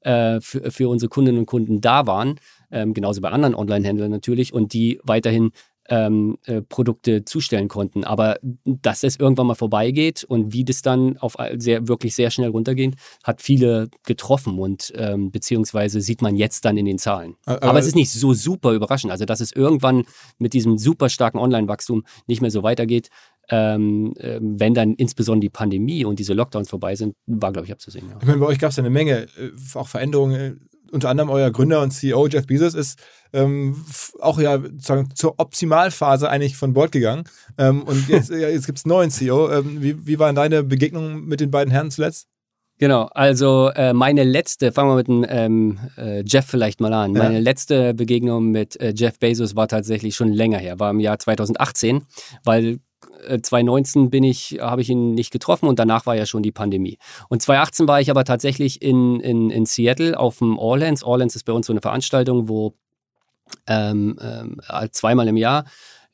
[0.00, 2.36] äh, für, für unsere Kundinnen und Kunden da waren,
[2.70, 5.50] ähm, genauso bei anderen Online-Händlern natürlich, und die weiterhin
[5.92, 8.02] ähm, äh, Produkte zustellen konnten.
[8.02, 12.48] Aber dass es irgendwann mal vorbeigeht und wie das dann auf sehr, wirklich sehr schnell
[12.48, 17.34] runtergeht, hat viele getroffen und ähm, beziehungsweise sieht man jetzt dann in den Zahlen.
[17.44, 19.12] Aber, Aber, es ist nicht so super überraschend.
[19.12, 20.04] Also, dass es irgendwann
[20.38, 23.10] mit diesem super starken Online-Wachstum nicht mehr so weitergeht,
[23.50, 27.72] ähm, äh, wenn dann insbesondere die Pandemie und diese Lockdowns vorbei sind, war, glaube ich,
[27.72, 28.08] abzusehen.
[28.08, 28.16] Ja.
[28.18, 31.50] Ich meine, bei euch gab es ja eine Menge, äh, auch Veränderungen unter anderem euer
[31.50, 32.98] Gründer und CEO Jeff Bezos ist
[33.32, 33.84] ähm,
[34.20, 37.24] auch ja sozusagen zur Optimalphase eigentlich von Bord gegangen.
[37.58, 39.50] Ähm, und jetzt, ja, jetzt gibt es einen neuen CEO.
[39.50, 42.28] Ähm, wie, wie waren deine Begegnungen mit den beiden Herren zuletzt?
[42.78, 47.14] Genau, also äh, meine letzte, fangen wir mit dem ähm, äh, Jeff vielleicht mal an.
[47.14, 47.22] Ja.
[47.22, 51.18] Meine letzte Begegnung mit äh, Jeff Bezos war tatsächlich schon länger her, war im Jahr
[51.18, 52.04] 2018,
[52.44, 52.80] weil
[53.42, 56.52] 2019 äh, bin ich, habe ich ihn nicht getroffen und danach war ja schon die
[56.52, 56.98] Pandemie.
[57.28, 61.02] Und 2018 war ich aber tatsächlich in, in, in Seattle auf dem Orleans.
[61.02, 62.74] Orleans ist bei uns so eine Veranstaltung, wo
[63.66, 64.60] ähm, ähm,
[64.92, 65.64] zweimal im Jahr,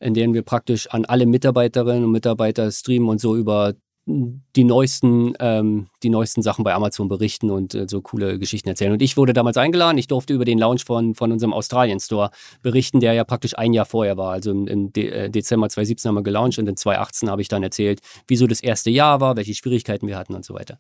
[0.01, 3.75] in denen wir praktisch an alle Mitarbeiterinnen und Mitarbeiter streamen und so über
[4.09, 8.93] die neuesten, ähm, die neuesten Sachen bei Amazon berichten und äh, so coole Geschichten erzählen.
[8.93, 9.99] Und ich wurde damals eingeladen.
[9.99, 12.31] Ich durfte über den Launch von, von unserem Australien-Store
[12.63, 14.33] berichten, der ja praktisch ein Jahr vorher war.
[14.33, 17.49] Also im, im De äh, Dezember 2017 haben wir gelauncht und in 2018 habe ich
[17.49, 20.79] dann erzählt, wieso das erste Jahr war, welche Schwierigkeiten wir hatten und so weiter.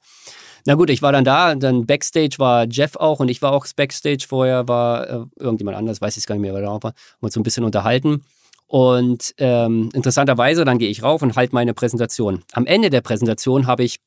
[0.65, 3.67] Na gut, ich war dann da, dann Backstage war Jeff auch und ich war auch
[3.77, 4.25] Backstage.
[4.27, 6.81] Vorher war äh, irgendjemand anders, weiß ich gar nicht mehr, wer da war.
[6.83, 8.23] Haben uns so ein bisschen unterhalten.
[8.69, 12.45] Und ähm, interessanterweise, dann gehe ich rauf und halte meine Präsentation.
[12.53, 13.99] Am Ende der Präsentation habe ich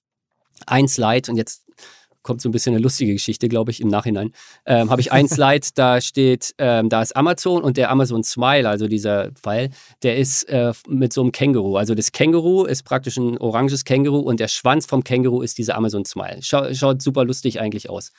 [0.68, 1.64] ein Slide und jetzt
[2.24, 4.32] kommt so ein bisschen eine lustige Geschichte, glaube ich, im Nachhinein.
[4.66, 8.68] Ähm, habe ich ein Slide, da steht, ähm, da ist Amazon und der Amazon Smile,
[8.68, 9.70] also dieser Pfeil,
[10.04, 11.78] der ist äh, mit so einem Känguru.
[11.78, 15.76] Also das Känguru ist praktisch ein oranges Känguru und der Schwanz vom Känguru ist dieser
[15.76, 16.40] Amazon Smile.
[16.42, 18.12] Schau, schaut super lustig eigentlich aus.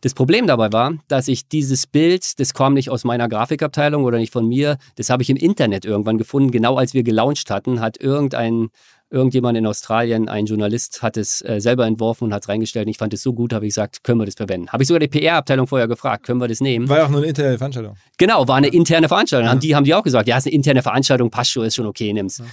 [0.00, 4.18] Das Problem dabei war, dass ich dieses Bild, das kam nicht aus meiner Grafikabteilung oder
[4.18, 6.50] nicht von mir, das habe ich im Internet irgendwann gefunden.
[6.50, 8.68] Genau als wir gelauncht hatten, hat irgendein
[9.10, 12.86] irgendjemand in Australien, ein Journalist, hat es äh, selber entworfen und hat es reingestellt.
[12.86, 14.68] Und ich fand es so gut, habe ich gesagt, können wir das verwenden.
[14.70, 16.88] Habe ich sogar die PR-Abteilung vorher gefragt, können wir das nehmen?
[16.88, 17.96] War ja auch nur eine interne Veranstaltung.
[18.18, 19.48] Genau, war eine interne Veranstaltung.
[19.48, 19.54] Ja.
[19.54, 22.12] Die haben die auch gesagt, ja, ist eine interne Veranstaltung, passt schon, ist schon okay,
[22.12, 22.38] nimm's.
[22.38, 22.44] Ja.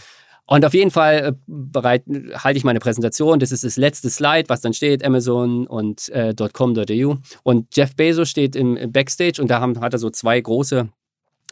[0.48, 2.04] Und auf jeden Fall äh, bereit,
[2.36, 3.40] halte ich meine Präsentation.
[3.40, 7.18] Das ist das letzte Slide, was dann steht, Amazon und äh, .com.au.
[7.44, 10.88] Und Jeff Bezos steht im, im Backstage und da haben, hat er so zwei große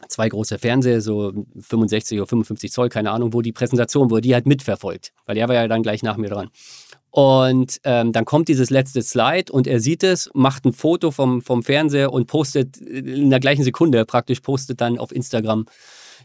[0.08, 4.34] zwei große Fernseher, so 65 oder 55 Zoll, keine Ahnung, wo die Präsentation, er die
[4.34, 6.50] halt mitverfolgt, weil er war ja dann gleich nach mir dran.
[7.10, 11.42] Und ähm, dann kommt dieses letzte Slide und er sieht es, macht ein Foto vom,
[11.42, 15.66] vom Fernseher und postet in der gleichen Sekunde praktisch, postet dann auf Instagram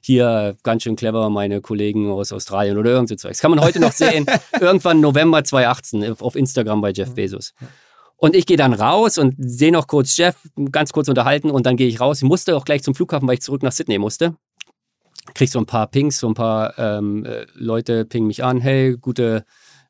[0.01, 3.39] hier ganz schön clever meine Kollegen aus Australien oder irgend so Zeugs.
[3.39, 4.25] Kann man heute noch sehen,
[4.59, 7.53] irgendwann November 2018 auf Instagram bei Jeff Bezos.
[8.19, 10.35] Und ich gehe dann raus und sehe noch kurz Jeff,
[10.71, 12.21] ganz kurz unterhalten und dann gehe ich raus.
[12.21, 14.35] Ich musste auch gleich zum Flughafen, weil ich zurück nach Sydney musste.
[15.33, 18.97] Krieg so ein paar Pings, so ein paar ähm, äh, Leute pingen mich an, hey,
[18.97, 19.45] gute,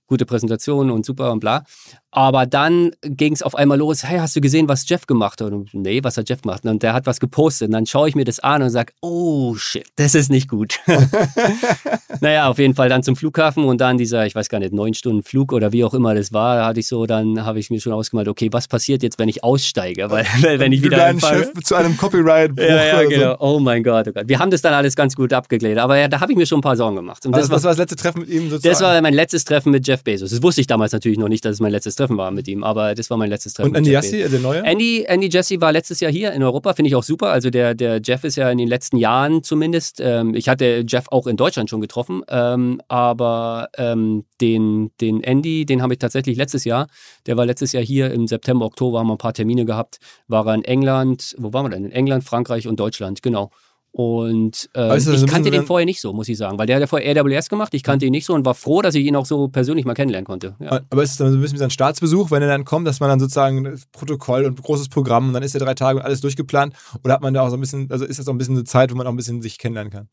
[0.06, 1.64] gute Präsentation und super und bla.
[2.12, 5.52] Aber dann ging es auf einmal los, hey, hast du gesehen, was Jeff gemacht hat?
[5.52, 6.66] Und, nee, was hat Jeff gemacht?
[6.66, 7.68] Und der hat was gepostet.
[7.68, 10.80] Und dann schaue ich mir das an und sage, oh shit, das ist nicht gut.
[12.22, 14.96] naja, auf jeden Fall dann zum Flughafen und dann dieser, ich weiß gar nicht, neun
[14.96, 17.80] Stunden Flug oder wie auch immer das war, hatte ich so, dann habe ich mir
[17.80, 20.10] schon ausgemalt, okay, was passiert jetzt, wenn ich aussteige?
[20.10, 23.32] Weil, wenn ich wieder Chef zu einem Copyright ja, ja, genau.
[23.32, 23.38] So.
[23.40, 24.28] Oh mein Gott, oh Gott.
[24.28, 26.60] Wir haben das dann alles ganz gut abgeklärt, aber ja, da habe ich mir schon
[26.60, 27.24] ein paar Sorgen gemacht.
[27.28, 28.72] Und also das, war, das war das letzte Treffen mit ihm sozusagen?
[28.72, 30.32] Das war mein letztes Treffen mit Jeff Bezos.
[30.32, 32.64] Das wusste ich damals natürlich noch nicht, dass es mein letztes Treffen war mit ihm,
[32.64, 33.70] aber das war mein letztes Treffen.
[33.70, 34.64] Und Andy Jassy, der neue?
[34.64, 37.30] Andy, Andy Jassy war letztes Jahr hier in Europa, finde ich auch super.
[37.30, 41.06] Also der, der Jeff ist ja in den letzten Jahren zumindest, ähm, ich hatte Jeff
[41.10, 46.38] auch in Deutschland schon getroffen, ähm, aber ähm, den, den Andy, den habe ich tatsächlich
[46.38, 46.88] letztes Jahr,
[47.26, 50.48] der war letztes Jahr hier im September, Oktober, haben wir ein paar Termine gehabt, war
[50.48, 51.86] er in England, wo waren wir denn?
[51.86, 53.52] In England, Frankreich und Deutschland, genau.
[53.92, 56.82] Und äh, also, ich kannte den vorher nicht so, muss ich sagen, weil der hat
[56.82, 59.16] ja vorher AWS gemacht, ich kannte ihn nicht so und war froh, dass ich ihn
[59.16, 60.56] auch so persönlich mal kennenlernen konnte.
[60.60, 60.82] Ja.
[60.90, 63.00] Aber ist es dann so ein bisschen wie ein Staatsbesuch, wenn er dann kommt, dass
[63.00, 66.22] man dann sozusagen Protokoll und großes Programm und dann ist er drei Tage und alles
[66.22, 66.76] durchgeplant?
[67.04, 68.64] Oder hat man da auch so ein bisschen, also ist das auch ein bisschen eine
[68.64, 70.08] Zeit, wo man auch ein bisschen sich kennenlernen kann?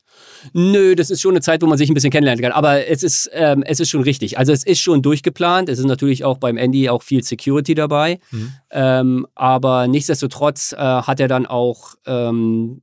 [0.54, 3.02] Nö, das ist schon eine Zeit, wo man sich ein bisschen kennenlernen kann, aber es
[3.02, 4.38] ist, ähm, es ist schon richtig.
[4.38, 8.20] Also es ist schon durchgeplant, es ist natürlich auch beim Andy auch viel Security dabei,
[8.30, 8.52] mhm.
[8.70, 12.80] ähm, aber nichtsdestotrotz äh, hat er dann auch ähm,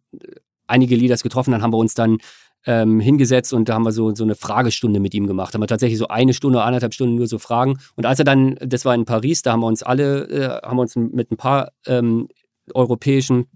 [0.67, 2.17] einige Leaders getroffen, dann haben wir uns dann
[2.65, 5.53] ähm, hingesetzt und da haben wir so, so eine Fragestunde mit ihm gemacht.
[5.53, 7.79] Da haben wir tatsächlich so eine Stunde, anderthalb Stunden nur so Fragen.
[7.95, 10.77] Und als er dann, das war in Paris, da haben wir uns alle, äh, haben
[10.77, 12.29] wir uns mit ein paar ähm,
[12.73, 13.47] europäischen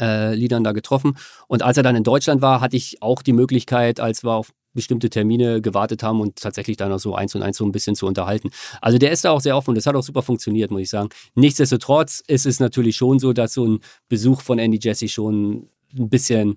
[0.00, 1.16] äh, Liedern da getroffen.
[1.48, 4.52] Und als er dann in Deutschland war, hatte ich auch die Möglichkeit, als wir auf
[4.72, 7.94] bestimmte Termine gewartet haben und tatsächlich dann auch so eins und eins so ein bisschen
[7.94, 8.50] zu unterhalten.
[8.80, 10.90] Also der ist da auch sehr offen und das hat auch super funktioniert, muss ich
[10.90, 11.10] sagen.
[11.36, 15.68] Nichtsdestotrotz ist es natürlich schon so, dass so ein Besuch von Andy Jesse schon
[15.98, 16.56] ein bisschen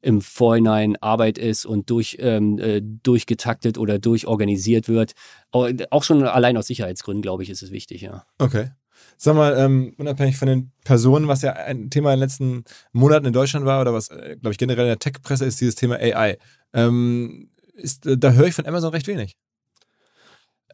[0.00, 5.12] im Vorhinein Arbeit ist und durch, ähm, äh, durchgetaktet oder durchorganisiert wird.
[5.50, 8.24] Auch schon allein aus Sicherheitsgründen, glaube ich, ist es wichtig, ja.
[8.38, 8.70] Okay.
[9.16, 13.26] Sag mal, ähm, unabhängig von den Personen, was ja ein Thema in den letzten Monaten
[13.26, 15.96] in Deutschland war oder was, äh, glaube ich, generell in der Tech-Presse ist, dieses Thema
[15.96, 16.38] AI.
[16.72, 19.36] Ähm, ist, äh, da höre ich von Amazon recht wenig.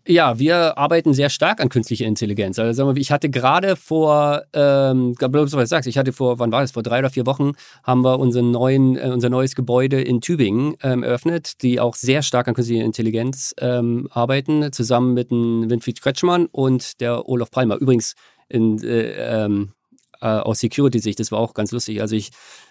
[0.06, 2.58] Ja, wir arbeiten sehr stark an künstlicher Intelligenz.
[2.58, 6.52] Also sagen wir, ich hatte gerade vor, ähm, was du sagst, ich hatte vor, wann
[6.52, 6.72] war das?
[6.72, 7.52] Vor drei oder vier Wochen
[7.82, 12.20] haben wir unseren neuen, äh, unser neues Gebäude in Tübingen ähm, eröffnet, die auch sehr
[12.22, 17.76] stark an künstlicher Intelligenz ähm, arbeiten, zusammen mit dem Winfried Kretschmann und der Olaf Palmer.
[17.76, 18.14] Übrigens
[18.50, 19.72] in, äh, ähm,
[20.20, 22.02] äh, aus Security-Sicht, das war auch ganz lustig.
[22.02, 22.30] Also ich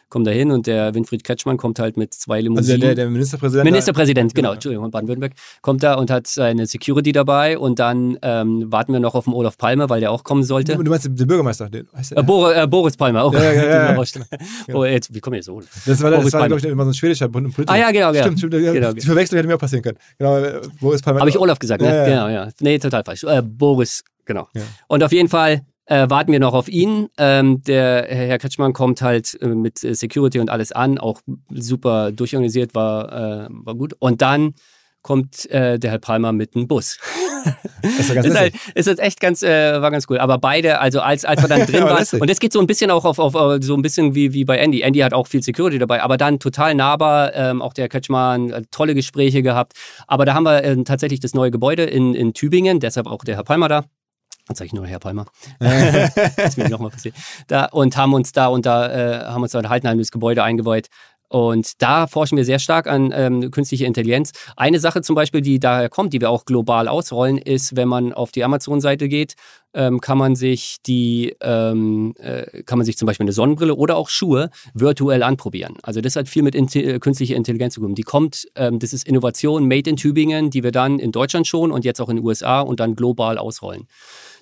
[0.10, 2.76] kommen da hin und der Winfried Kretschmann kommt halt mit zwei Limousinen.
[2.76, 3.66] Also der, der Ministerpräsident?
[3.66, 8.93] Ministerpräsident, genau, Entschuldigung, Baden-Württemberg, kommt da und hat seine Security dabei und dann ähm, warten
[8.93, 10.78] wir noch auf den Olaf Palmer, weil der auch kommen sollte.
[10.78, 11.70] Du meinst den Bürgermeister?
[11.70, 13.34] Den, heißt äh, Boris, äh, Boris Palmer, auch.
[13.34, 14.04] Ja, ja, ja, ja.
[14.74, 15.62] oh, jetzt, wie komme ich so?
[15.86, 17.72] Das war, das war glaube ich, immer so ein schwedischer Politiker.
[17.72, 18.24] Ah ja, genau, genau.
[18.24, 18.54] Stimmt, stimmt.
[18.54, 19.97] Genau, die Verwechslung hätte mir auch passieren können.
[20.18, 21.20] Genau, äh, Boris Palmer.
[21.20, 22.06] Habe ich Olaf gesagt, ne?
[22.06, 22.49] Genau, ja.
[22.60, 23.24] Nee, total falsch.
[23.24, 24.47] Äh, Boris, genau.
[24.88, 27.10] Und auf jeden Fall äh, warten wir noch auf ihn.
[27.18, 32.12] Ähm, der Herr Kretschmann kommt halt äh, mit äh, Security und alles an, auch super
[32.12, 33.94] durchorganisiert, war, äh, war gut.
[34.00, 34.54] Und dann
[35.02, 36.98] kommt äh, der Herr Palmer mit einem Bus.
[37.82, 40.18] Das ist, ist, halt, ist halt echt ganz, äh, war ganz cool.
[40.18, 42.90] Aber beide, also als, als wir dann drin waren, und das geht so ein bisschen
[42.90, 44.82] auch auf, auf, so ein bisschen wie, wie bei Andy.
[44.82, 48.96] Andy hat auch viel Security dabei, aber dann total nahbar, ähm, auch der Kretschmann, tolle
[48.96, 49.74] Gespräche gehabt.
[50.08, 53.36] Aber da haben wir äh, tatsächlich das neue Gebäude in, in Tübingen, deshalb auch der
[53.36, 53.84] Herr Palmer da.
[54.50, 55.26] Sage ich nur Herr Palmer.
[55.60, 57.16] das will nochmal passieren.
[57.48, 60.44] Da, und haben uns da und da äh, haben uns da halt ein das Gebäude
[60.44, 60.89] eingeweiht.
[61.34, 64.34] Und da forschen wir sehr stark an ähm, künstliche Intelligenz.
[64.56, 68.14] Eine Sache zum Beispiel, die daher kommt, die wir auch global ausrollen, ist, wenn man
[68.14, 69.34] auf die Amazon-Seite geht,
[69.74, 73.98] ähm, kann man sich die, ähm, äh, kann man sich zum Beispiel eine Sonnenbrille oder
[73.98, 75.78] auch Schuhe virtuell anprobieren.
[75.82, 77.96] Also das hat viel mit Inti künstlicher Intelligenz zu tun.
[77.96, 81.72] Die kommt, ähm, das ist Innovation made in Tübingen, die wir dann in Deutschland schon
[81.72, 83.88] und jetzt auch in den USA und dann global ausrollen.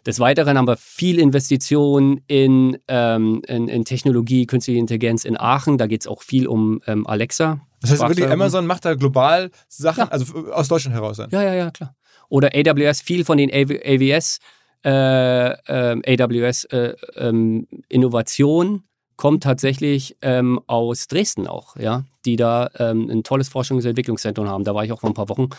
[0.06, 5.78] Des Weiteren haben wir viel Investition in, ähm, in, in, Technologie, künstliche Intelligenz in Aachen.
[5.78, 7.62] Da geht es auch viel um ähm, Alexa.
[7.82, 10.08] Das heißt wirklich, Amazon macht da global Sachen, ja.
[10.08, 11.30] also aus Deutschland heraus dann?
[11.32, 11.96] Ja, ja, ja, klar.
[12.30, 14.40] Oder AWS, viel von den AWS,
[14.84, 18.84] äh, äh, AWS äh, ähm, Innovation
[19.18, 24.48] kommt tatsächlich ähm, aus Dresden auch, ja, die da ähm, ein tolles Forschungs- und Entwicklungszentrum
[24.48, 24.64] haben.
[24.64, 25.50] Da war ich auch vor ein paar Wochen.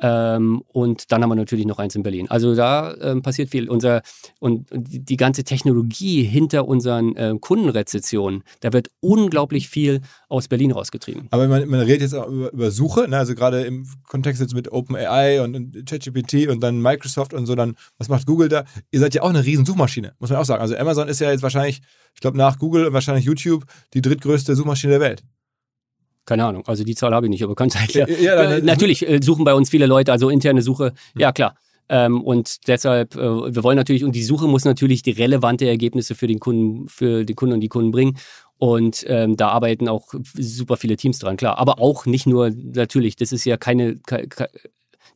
[0.00, 2.30] Ähm, und dann haben wir natürlich noch eins in Berlin.
[2.30, 3.68] Also da ähm, passiert viel.
[3.68, 4.02] Unser,
[4.38, 11.28] und die ganze Technologie hinter unseren äh, Kundenrezessionen, da wird unglaublich viel aus Berlin rausgetrieben.
[11.30, 13.18] Aber man, man redet jetzt auch über, über Suche, ne?
[13.18, 17.76] also gerade im Kontext jetzt mit OpenAI und, ChatGPT und dann Microsoft und so, dann,
[17.98, 18.64] was macht Google da?
[18.90, 20.62] Ihr seid ja auch eine riesen Suchmaschine, muss man auch sagen.
[20.62, 21.82] Also Amazon ist ja jetzt wahrscheinlich,
[22.14, 25.22] ich glaube nach Google und wahrscheinlich YouTube, die drittgrößte Suchmaschine der Welt.
[26.26, 27.88] Keine Ahnung, also die Zahl habe ich nicht, aber kann sein.
[27.90, 28.06] Ja.
[28.08, 31.34] ja äh, natürlich äh, suchen bei uns viele Leute, also interne Suche, ja hm.
[31.34, 31.54] klar.
[31.88, 36.14] Ähm, und deshalb, äh, wir wollen natürlich, und die Suche muss natürlich die relevante Ergebnisse
[36.14, 38.16] für den Kunden, für die Kunden und die Kunden bringen.
[38.58, 41.58] Und ähm, da arbeiten auch super viele Teams dran, klar.
[41.58, 44.28] Aber auch nicht nur natürlich, das ist ja keine, keine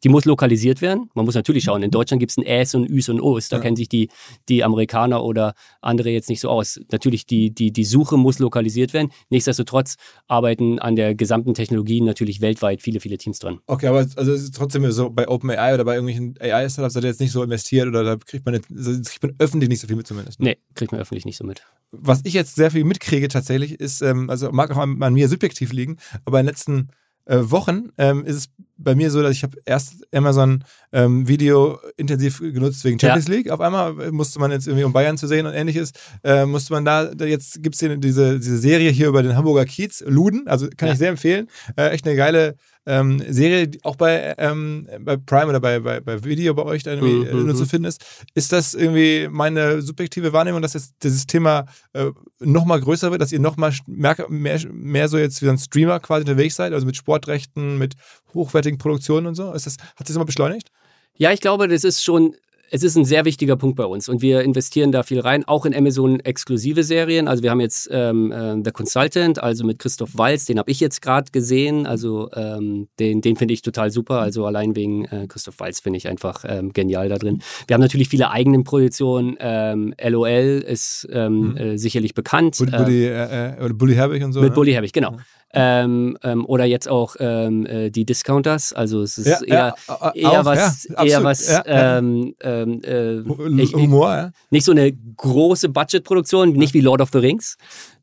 [0.05, 1.11] die muss lokalisiert werden.
[1.15, 3.49] Man muss natürlich schauen, in Deutschland gibt es ein Äs und Üs und Os.
[3.49, 3.63] Da ja.
[3.63, 4.11] kennen sich die,
[4.51, 6.79] die Amerikaner oder andere jetzt nicht so aus.
[6.93, 9.11] Natürlich, die, die, die Suche muss lokalisiert werden.
[9.31, 9.97] Nichtsdestotrotz
[10.29, 13.61] arbeiten an der gesamten Technologie natürlich weltweit viele, viele Teams dran.
[13.67, 17.33] Okay, aber also trotzdem so bei OpenAI oder bei irgendwelchen AI-Startups seid ihr jetzt nicht
[17.33, 20.39] so investiert oder da kriegt man, jetzt, kriegt man öffentlich nicht so viel mit zumindest.
[20.39, 20.51] Ne?
[20.51, 21.63] Nee, kriegt man öffentlich nicht so mit.
[21.93, 25.29] Was ich jetzt sehr viel mitkriege tatsächlich ist, ähm, also mag auch an, an mir
[25.29, 25.97] subjektiv liegen,
[26.27, 26.89] aber in den letzten
[27.27, 31.79] äh, Wochen ähm, ist es bei mir so, dass ich habe erst Amazon ähm, Video
[31.97, 33.35] intensiv genutzt wegen Champions ja.
[33.35, 33.51] League.
[33.51, 36.85] Auf einmal musste man jetzt irgendwie um Bayern zu sehen und ähnliches, äh, musste man
[36.85, 40.89] da, jetzt gibt es diese, diese Serie hier über den Hamburger Kiez, Luden, also kann
[40.89, 40.93] ja.
[40.93, 41.49] ich sehr empfehlen.
[41.77, 42.57] Äh, echt eine geile
[42.87, 46.83] ähm, Serie, die auch bei, ähm, bei Prime oder bei, bei, bei Video bei euch
[46.83, 47.47] da irgendwie äh, mhm.
[47.47, 48.05] nur zu finden ist.
[48.35, 52.11] Ist das irgendwie meine subjektive Wahrnehmung, dass jetzt dieses Thema äh,
[52.41, 56.23] nochmal größer wird, dass ihr nochmal mehr, mehr, mehr so jetzt wie ein Streamer quasi
[56.23, 57.95] unterwegs seid, also mit Sportrechten, mit
[58.35, 59.53] hochwertigen Produktionen und so?
[59.53, 60.71] Ist das, hat sich das mal beschleunigt?
[61.17, 62.35] Ja, ich glaube, das ist schon
[62.71, 65.65] es ist ein sehr wichtiger Punkt bei uns und wir investieren da viel rein, auch
[65.67, 67.29] in Amazon-exklusive Serien.
[67.29, 70.81] Also wir haben jetzt ähm, äh, The Consultant, also mit Christoph Walz, den habe ich
[70.81, 71.87] jetzt gerade gesehen.
[71.87, 74.21] Also ähm, den, den finde ich total super.
[74.21, 77.43] Also allein wegen äh, Christoph Walz finde ich einfach ähm, genial da drin.
[77.67, 79.37] Wir haben natürlich viele eigene Produktionen.
[79.39, 81.57] Ähm, LOL ist ähm, mhm.
[81.57, 82.57] äh, sicherlich bekannt.
[82.59, 84.41] Bully, äh, äh, Bully Herbig und so.
[84.41, 84.55] Mit ne?
[84.55, 85.17] Bully Herbig, genau.
[85.55, 88.73] Ähm, ähm, oder jetzt auch ähm, äh, die Discounters.
[88.73, 93.63] Also es ist ja, eher, ja, eher auch, was, ja, eher was ähm, ähm, äh,
[93.63, 94.31] ich, Humor, ja.
[94.51, 97.57] Nicht so eine große Budgetproduktion, nicht wie Lord of the Rings,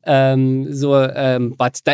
[0.04, 1.92] ähm, so, ähm, but da,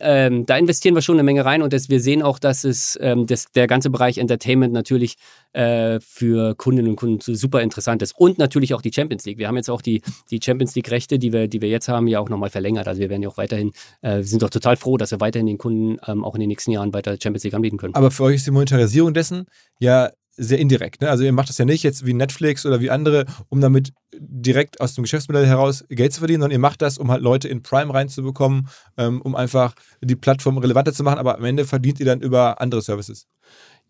[0.00, 2.98] ähm, da investieren wir schon eine Menge rein und das, wir sehen auch, dass es
[3.00, 5.16] ähm, das, der ganze Bereich Entertainment natürlich
[5.52, 8.16] äh, für Kundinnen und Kunden super interessant ist.
[8.16, 9.38] Und natürlich auch die Champions League.
[9.38, 12.20] Wir haben jetzt auch die, die Champions League-Rechte, die wir, die wir jetzt haben, ja
[12.20, 12.88] auch nochmal verlängert.
[12.88, 13.72] Also wir werden ja auch weiterhin,
[14.02, 16.48] äh, wir sind doch total froh, dass wir weiterhin den Kunden ähm, auch in den
[16.48, 17.94] nächsten Jahren weiter Champions League anbieten können.
[17.94, 19.46] Aber für euch ist die Monetarisierung dessen
[19.78, 21.00] ja sehr indirekt.
[21.00, 21.10] Ne?
[21.10, 24.80] Also ihr macht das ja nicht jetzt wie Netflix oder wie andere, um damit direkt
[24.80, 27.62] aus dem Geschäftsmodell heraus Geld zu verdienen, sondern ihr macht das, um halt Leute in
[27.62, 32.06] Prime reinzubekommen, ähm, um einfach die Plattform relevanter zu machen, aber am Ende verdient ihr
[32.06, 33.26] dann über andere Services.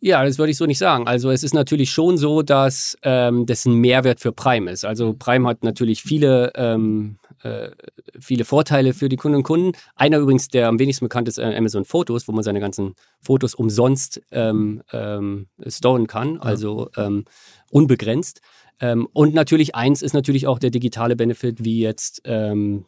[0.00, 1.06] Ja, das würde ich so nicht sagen.
[1.06, 4.84] Also es ist natürlich schon so, dass ähm, das ein Mehrwert für Prime ist.
[4.84, 7.16] Also Prime hat natürlich viele ähm,
[7.46, 7.70] äh,
[8.18, 9.72] viele Vorteile für die Kunden und Kunden.
[9.94, 13.54] Einer übrigens, der am wenigsten bekannt ist, äh, Amazon Fotos, wo man seine ganzen Fotos
[13.54, 17.24] umsonst ähm, ähm, storen kann, also ähm,
[17.70, 18.40] unbegrenzt.
[18.80, 22.84] Ähm, und natürlich eins ist natürlich auch der digitale Benefit, wie jetzt ähm,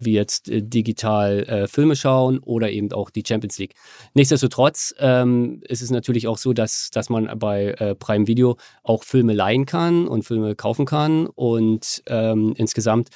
[0.00, 3.74] wie jetzt äh, digital äh, Filme schauen oder eben auch die Champions League.
[4.14, 9.04] Nichtsdestotrotz ähm, ist es natürlich auch so, dass, dass man bei äh, Prime Video auch
[9.04, 13.08] Filme leihen kann und Filme kaufen kann und ähm, insgesamt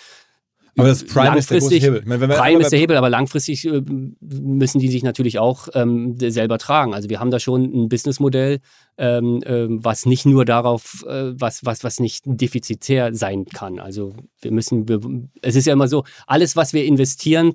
[0.79, 2.03] aber das Prime ist der große Hebel.
[2.07, 3.83] Meine, Prime ist der Hebel, aber langfristig äh,
[4.21, 6.95] müssen die sich natürlich auch ähm, selber tragen.
[6.95, 8.61] Also wir haben da schon ein Businessmodell,
[8.97, 13.79] ähm, äh, was nicht nur darauf, äh, was, was, was nicht defizitär sein kann.
[13.79, 15.01] Also wir müssen, wir,
[15.43, 17.55] es ist ja immer so, alles, was wir investieren,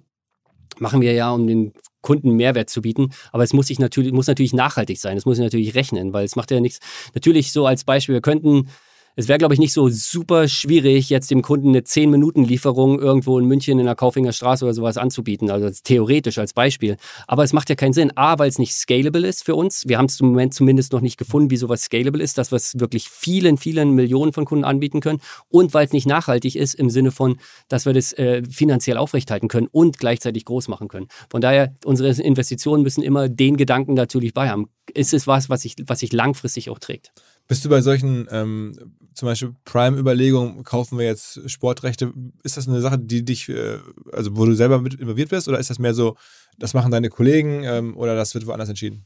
[0.78, 3.10] machen wir ja, um den Kunden Mehrwert zu bieten.
[3.32, 5.18] Aber es muss sich natürlich, muss natürlich nachhaltig sein.
[5.18, 6.80] Es muss sich natürlich rechnen, weil es macht ja nichts.
[7.16, 8.70] Natürlich so als Beispiel, wir könnten
[9.18, 13.46] es wäre, glaube ich, nicht so super schwierig, jetzt dem Kunden eine 10-Minuten-Lieferung irgendwo in
[13.46, 15.50] München in der Kaufinger Straße oder sowas anzubieten.
[15.50, 16.98] Also theoretisch als Beispiel.
[17.26, 18.16] Aber es macht ja keinen Sinn.
[18.16, 19.88] A, weil es nicht scalable ist für uns.
[19.88, 22.58] Wir haben es im Moment zumindest noch nicht gefunden, wie sowas scalable ist, dass wir
[22.58, 25.20] es wirklich vielen, vielen Millionen von Kunden anbieten können.
[25.50, 27.38] Und weil es nicht nachhaltig ist im Sinne von,
[27.70, 31.08] dass wir das äh, finanziell aufrechthalten können und gleichzeitig groß machen können.
[31.32, 34.70] Von daher, unsere Investitionen müssen immer den Gedanken natürlich bei haben.
[34.94, 37.12] Ist es was, was sich, was sich langfristig auch trägt?
[37.48, 38.74] Bist du bei solchen ähm,
[39.14, 43.80] zum Beispiel Prime-Überlegungen, kaufen wir jetzt Sportrechte, ist das eine Sache, die dich, äh,
[44.12, 46.16] also wo du selber mit involviert wirst oder ist das mehr so,
[46.60, 49.06] das machen deine Kollegen ähm, oder das wird woanders entschieden?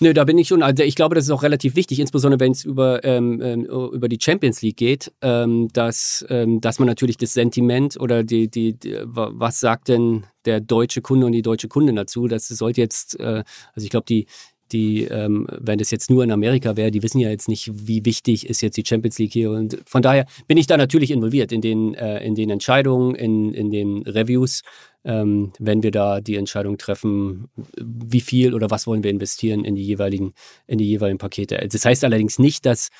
[0.00, 0.62] Nö, da bin ich schon.
[0.62, 4.08] Also ich glaube, das ist auch relativ wichtig, insbesondere wenn es über, ähm, ähm, über
[4.08, 8.72] die Champions League geht, ähm, dass, ähm, dass man natürlich das Sentiment oder die, die,
[8.72, 12.26] die, was sagt denn der deutsche Kunde und die deutsche Kundin dazu?
[12.26, 14.26] Das sollte jetzt, äh, also ich glaube, die,
[14.74, 18.04] die, ähm, wenn das jetzt nur in Amerika wäre, die wissen ja jetzt nicht, wie
[18.04, 19.50] wichtig ist jetzt die Champions League hier.
[19.50, 23.54] Und von daher bin ich da natürlich involviert in den, äh, in den Entscheidungen, in,
[23.54, 24.62] in den Reviews,
[25.04, 29.74] ähm, wenn wir da die Entscheidung treffen, wie viel oder was wollen wir investieren in
[29.76, 30.34] die jeweiligen,
[30.66, 31.66] in die jeweiligen Pakete.
[31.70, 32.90] Das heißt allerdings nicht, dass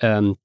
[0.00, 0.36] ähm,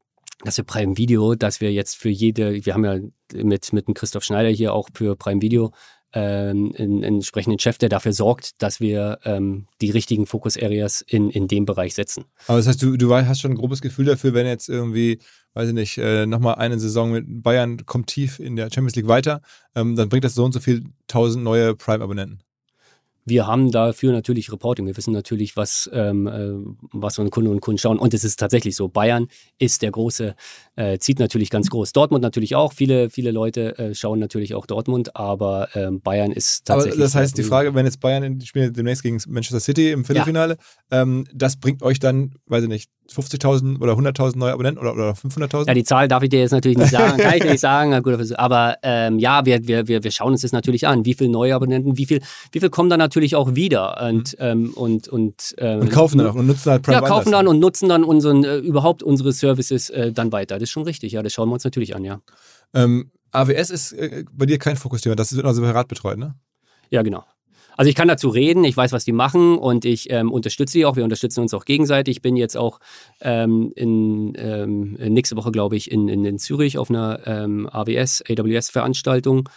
[0.44, 3.00] dass wir Prime Video, dass wir jetzt für jede, wir haben ja
[3.34, 5.72] mit, mit dem Christoph Schneider hier auch für Prime Video
[6.14, 11.48] ähm, einen, entsprechenden Chef, der dafür sorgt, dass wir ähm, die richtigen Focus-Areas in, in
[11.48, 12.26] dem Bereich setzen.
[12.48, 15.20] Aber das heißt, du, du hast schon ein grobes Gefühl dafür, wenn jetzt irgendwie,
[15.54, 19.08] weiß ich nicht, äh, nochmal eine Saison mit Bayern kommt tief in der Champions League
[19.08, 19.42] weiter,
[19.76, 22.42] ähm, dann bringt das so und so viel tausend neue Prime-Abonnenten.
[23.28, 24.86] Wir haben dafür natürlich Reporting.
[24.86, 26.54] Wir wissen natürlich, was, ähm, äh,
[26.94, 28.00] was unsere Kunden und Kunden schauen.
[28.00, 28.88] Und es ist tatsächlich so.
[28.88, 29.28] Bayern
[29.60, 30.34] ist der große,
[30.78, 31.92] äh, zieht natürlich ganz groß.
[31.92, 32.72] Dortmund natürlich auch.
[32.72, 36.94] Viele, viele Leute äh, schauen natürlich auch Dortmund, aber ähm, Bayern ist tatsächlich.
[36.94, 40.06] Aber das heißt, die Frage, wenn jetzt Bayern in, spielt demnächst gegen Manchester City im
[40.06, 40.58] Viertelfinale,
[40.90, 41.02] ja.
[41.02, 45.12] ähm, das bringt euch dann, weiß ich nicht, 50.000 oder 100.000 neue Abonnenten oder, oder
[45.12, 45.68] 500.000?
[45.68, 47.94] Ja, die Zahl darf ich dir jetzt natürlich nicht sagen, kann ich dir nicht sagen.
[48.36, 51.06] Aber ähm, ja, wir, wir, wir, schauen uns das natürlich an.
[51.06, 52.22] Wie viele neue Abonnenten, wie viel,
[52.52, 54.46] wie viel kommen dann natürlich auch wieder und, mhm.
[54.46, 57.48] ähm, und, und, ähm, und kaufen dann auch und nutzen halt Prime Ja, kaufen dann
[57.48, 60.56] und nutzen dann unseren, äh, überhaupt unsere Services äh, dann weiter.
[60.56, 62.22] Das ist schon richtig, ja, das schauen wir uns natürlich an, ja.
[62.74, 66.36] Ähm, AWS ist äh, bei dir kein Fokusthema, das wird noch separat betreut, ne?
[66.90, 67.24] Ja, genau.
[67.78, 70.86] Also ich kann dazu reden, ich weiß, was die machen und ich ähm, unterstütze sie
[70.86, 70.96] auch.
[70.96, 72.18] Wir unterstützen uns auch gegenseitig.
[72.18, 72.80] Ich bin jetzt auch
[73.22, 78.24] ähm, in, ähm, nächste Woche, glaube ich, in, in, in Zürich auf einer ähm, AWS,
[78.28, 79.48] AWS-Veranstaltung.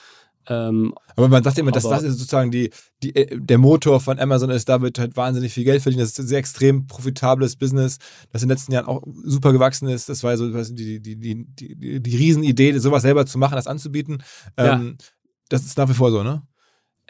[0.51, 2.71] Ähm, aber man sagt immer, dass das sozusagen die,
[3.05, 6.03] die, äh, der Motor von Amazon ist, da wird halt wahnsinnig viel Geld verdient.
[6.03, 7.99] Das ist ein sehr extrem profitables Business,
[8.33, 10.09] das in den letzten Jahren auch super gewachsen ist.
[10.09, 14.25] Das war so die, die, die, die, die Riesenidee, sowas selber zu machen, das anzubieten.
[14.57, 15.07] Ähm, ja.
[15.49, 16.43] Das ist nach wie vor so, ne?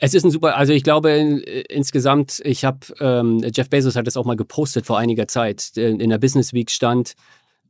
[0.03, 4.07] Es ist ein super, also ich glaube in, insgesamt, ich habe, ähm, Jeff Bezos hat
[4.07, 5.73] das auch mal gepostet vor einiger Zeit.
[5.77, 7.15] In, in der Business Week stand,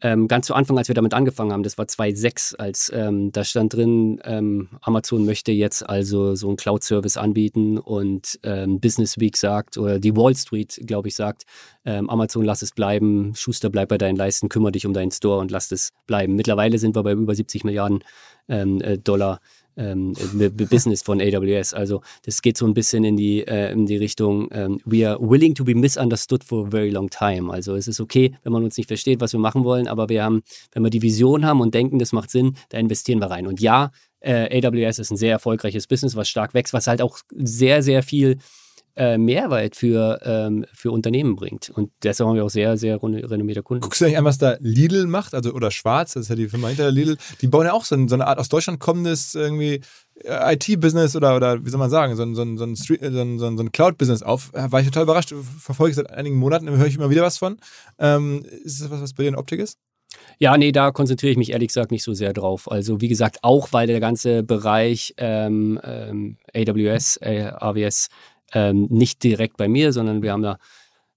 [0.02, 3.44] ähm, ganz zu Anfang, als wir damit angefangen haben, das war 2006, als ähm, da
[3.44, 9.36] stand drin, ähm, Amazon möchte jetzt also so einen Cloud-Service anbieten und ähm, Business Week
[9.36, 11.44] sagt, oder die Wall Street, glaube ich, sagt,
[11.84, 15.38] ähm, Amazon lass es bleiben, Schuster bleib bei deinen Leisten, kümmere dich um deinen Store
[15.38, 16.34] und lass es bleiben.
[16.34, 18.02] Mittlerweile sind wir bei über 70 Milliarden
[18.48, 19.40] ähm, äh, Dollar
[19.76, 20.14] ähm,
[20.70, 21.74] Business von AWS.
[21.74, 25.18] Also das geht so ein bisschen in die, äh, in die Richtung, ähm, we are
[25.20, 27.52] willing to be misunderstood for a very long time.
[27.52, 30.22] Also es ist okay, wenn man uns nicht versteht, was wir machen wollen, aber wir
[30.22, 30.42] haben,
[30.72, 33.46] wenn wir die Vision haben und denken, das macht Sinn, da investieren wir rein.
[33.46, 33.90] Und ja,
[34.20, 38.02] äh, AWS ist ein sehr erfolgreiches Business, was stark wächst, was halt auch sehr, sehr
[38.02, 38.38] viel
[39.00, 41.70] äh, Mehrwert für, ähm, für Unternehmen bringt.
[41.70, 43.80] Und deshalb haben wir auch sehr, sehr renommierte Kunden.
[43.80, 46.50] Guckst du eigentlich an, was da Lidl macht, also oder Schwarz, das ist ja die
[46.50, 49.80] Firma hinter Lidl, die bauen ja auch so, so eine Art aus Deutschland kommendes irgendwie
[50.22, 53.20] äh, IT-Business oder, oder wie soll man sagen, so ein, so ein, so ein, so
[53.22, 54.52] ein, so ein Cloud-Business auf.
[54.52, 57.56] War ich total überrascht, verfolge ich seit einigen Monaten, höre ich immer wieder was von.
[57.98, 59.78] Ähm, ist das was, was bei dir in Optik ist?
[60.38, 62.70] Ja, nee, da konzentriere ich mich ehrlich gesagt nicht so sehr drauf.
[62.70, 68.08] Also wie gesagt, auch weil der ganze Bereich ähm, ähm, AWS, äh, AWS
[68.52, 70.58] ähm, nicht direkt bei mir, sondern wir haben da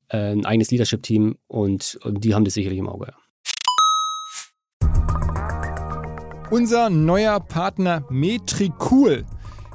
[0.09, 3.13] äh, ein eigenes Leadership-Team und, und, die haben das sicherlich im Auge.
[6.51, 9.25] Unser neuer Partner Metricool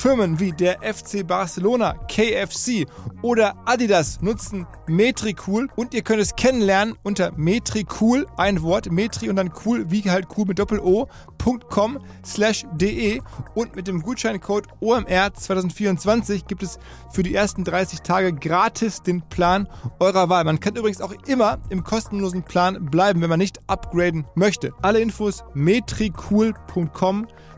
[0.00, 2.86] Firmen wie der FC Barcelona, KFC
[3.20, 9.36] oder Adidas nutzen Metricool und ihr könnt es kennenlernen unter Metricool, ein Wort, Metri und
[9.36, 13.20] dann cool, wie halt cool mit Doppel-O.com slash de
[13.54, 16.78] und mit dem Gutscheincode OMR 2024 gibt es
[17.12, 19.68] für die ersten 30 Tage gratis den Plan
[19.98, 20.44] eurer Wahl.
[20.44, 24.72] Man kann übrigens auch immer im kostenlosen Plan bleiben, wenn man nicht upgraden möchte.
[24.80, 27.49] Alle Infos metricool.com slash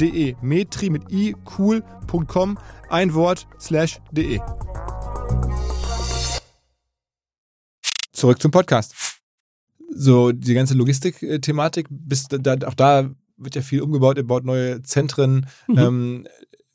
[0.00, 0.36] de.
[0.42, 2.58] Metri mit i, cool.com,
[2.90, 4.40] ein Wort, slash de.
[8.12, 8.94] Zurück zum Podcast.
[9.90, 14.82] So, die ganze Logistik-Thematik, bis da, auch da wird ja viel umgebaut, ihr baut neue
[14.82, 15.46] Zentren.
[15.68, 15.78] Mhm.
[15.78, 16.28] Ähm,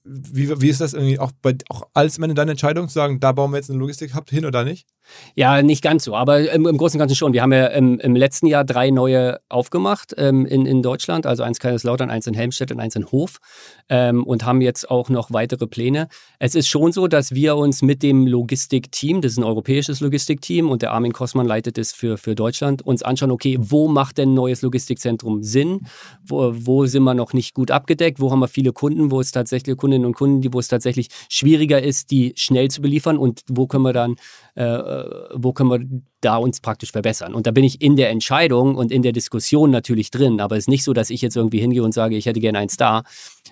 [0.05, 3.31] wie, wie ist das irgendwie auch bei auch als Ende deine Entscheidung zu sagen, da
[3.31, 4.87] bauen wir jetzt einen Logistik-Hub hin oder nicht?
[5.35, 7.33] Ja, nicht ganz so, aber im, im Großen und Ganzen schon.
[7.33, 11.43] Wir haben ja im, im letzten Jahr drei neue aufgemacht ähm, in, in Deutschland, also
[11.43, 13.37] eins Kaiserslautern, eins in Helmstedt und eins in Hof
[13.89, 16.07] ähm, und haben jetzt auch noch weitere Pläne.
[16.39, 20.69] Es ist schon so, dass wir uns mit dem Logistikteam, das ist ein europäisches Logistikteam
[20.69, 24.31] und der Armin Kossmann leitet es für, für Deutschland, uns anschauen, okay, wo macht denn
[24.31, 25.81] ein neues Logistikzentrum Sinn?
[26.25, 28.19] Wo, wo sind wir noch nicht gut abgedeckt?
[28.19, 31.09] Wo haben wir viele Kunden, wo es tatsächlich Kundinnen und Kunden, die, wo es tatsächlich
[31.29, 34.15] schwieriger ist, die schnell zu beliefern und wo können wir dann
[34.55, 37.33] äh, wo können wir da uns praktisch verbessern.
[37.33, 40.39] Und da bin ich in der Entscheidung und in der Diskussion natürlich drin.
[40.39, 42.59] Aber es ist nicht so, dass ich jetzt irgendwie hingehe und sage, ich hätte gerne
[42.59, 43.03] einen Star,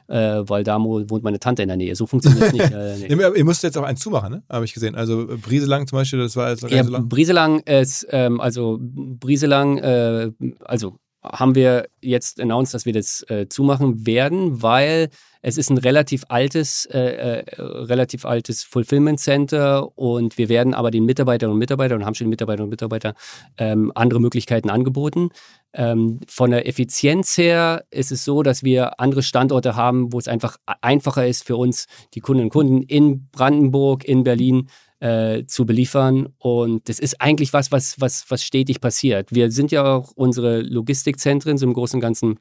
[0.08, 1.95] äh, weil da wohnt meine Tante in der Nähe.
[1.95, 2.62] So funktioniert es nicht.
[2.72, 3.38] Äh, nee.
[3.38, 4.43] Ihr müsst jetzt auch einen zumachen, ne?
[4.49, 4.95] habe ich gesehen.
[4.95, 7.10] Also Brieselang zum Beispiel, das war jetzt ja, so lang.
[7.10, 10.32] Brieselang ist, ähm, also Brieselang, äh,
[10.64, 15.09] also haben wir jetzt announced, dass wir das äh, zumachen werden, weil
[15.43, 20.91] es ist ein relativ altes, äh, äh, relativ altes Fulfillment Center und wir werden aber
[20.91, 23.13] den Mitarbeiterinnen und Mitarbeitern und haben schon Mitarbeiterinnen und Mitarbeitern
[23.57, 25.30] ähm, andere Möglichkeiten angeboten.
[25.74, 30.28] Ähm, von der Effizienz her ist es so, dass wir andere Standorte haben, wo es
[30.28, 34.69] einfach einfacher ist für uns, die Kundinnen und Kunden in Brandenburg, in Berlin
[35.02, 36.30] äh, zu beliefern.
[36.38, 39.34] Und das ist eigentlich was, was, was, was stetig passiert.
[39.34, 42.39] Wir sind ja auch unsere Logistikzentren so im Großen und Ganzen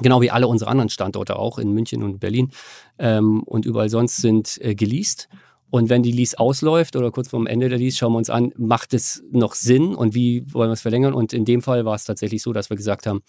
[0.00, 2.50] Genau wie alle unsere anderen Standorte auch in München und Berlin
[2.98, 5.28] ähm, und überall sonst sind äh, geleast.
[5.68, 8.30] Und wenn die Lease ausläuft oder kurz vor dem Ende der Lease, schauen wir uns
[8.30, 11.12] an, macht es noch Sinn und wie wollen wir es verlängern?
[11.12, 13.20] Und in dem Fall war es tatsächlich so, dass wir gesagt haben,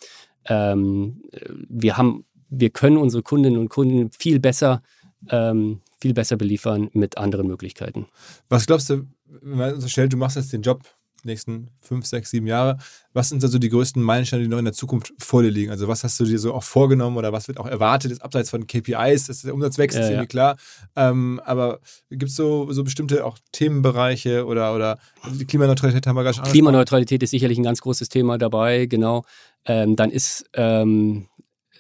[0.46, 1.22] ähm,
[1.68, 4.82] wir haben, wir können unsere Kundinnen und Kunden viel besser,
[5.30, 8.08] ähm, viel besser beliefern mit anderen Möglichkeiten.
[8.50, 10.84] Was glaubst du, wenn man so stellt, du machst jetzt den Job
[11.26, 12.78] nächsten fünf, sechs, sieben Jahre.
[13.14, 15.72] Was sind also die größten Meilensteine, die noch in der Zukunft vor dir liegen?
[15.72, 18.50] Also was hast du dir so auch vorgenommen oder was wird auch erwartet, jetzt abseits
[18.50, 20.28] von KPIs, dass der Umsatz wächst, ja, ist irgendwie ja.
[20.28, 20.58] klar.
[20.96, 25.00] Ähm, aber gibt es so, so bestimmte auch Themenbereiche oder, oder
[25.40, 29.24] die Klimaneutralität haben wir gerade schon Klimaneutralität ist sicherlich ein ganz großes Thema dabei, genau.
[29.66, 31.28] Ähm, dann ist ähm,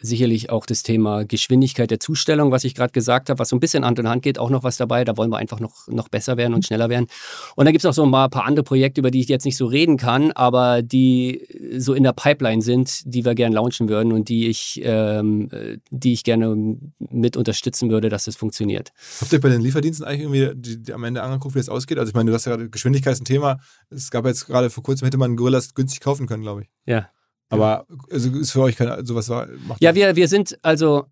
[0.04, 3.60] sicherlich auch das Thema Geschwindigkeit der Zustellung, was ich gerade gesagt habe, was so ein
[3.60, 5.06] bisschen Hand in Hand geht, auch noch was dabei.
[5.06, 7.08] Da wollen wir einfach noch, noch besser werden und schneller werden.
[7.56, 9.58] Und dann gibt es noch so ein paar, andere Projekte, über die ich jetzt nicht
[9.58, 11.47] so reden kann, aber die
[11.78, 15.49] so in der Pipeline sind, die wir gerne launchen würden und die ich, ähm,
[15.89, 18.91] die ich gerne mit unterstützen würde, dass das funktioniert.
[19.22, 21.97] Habt ihr bei den Lieferdiensten eigentlich irgendwie die, die am Ende angeguckt, wie es ausgeht?
[21.97, 23.60] Also ich meine, du hast ja gerade Geschwindigkeit ist ein Thema.
[23.89, 26.70] Es gab jetzt gerade vor kurzem, hätte man Gorillas günstig kaufen können, glaube ich.
[26.86, 27.10] Ja.
[27.54, 29.47] Aber also ist für euch kein, sowas war.
[29.80, 31.06] Ja, wir, wir sind also.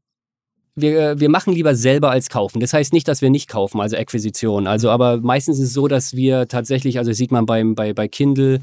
[0.73, 2.61] Wir, wir machen lieber selber als kaufen.
[2.61, 4.67] Das heißt nicht, dass wir nicht kaufen, also Akquisition.
[4.67, 8.07] Also, aber meistens ist es so, dass wir tatsächlich, also sieht man beim, bei, bei
[8.07, 8.61] Kindle,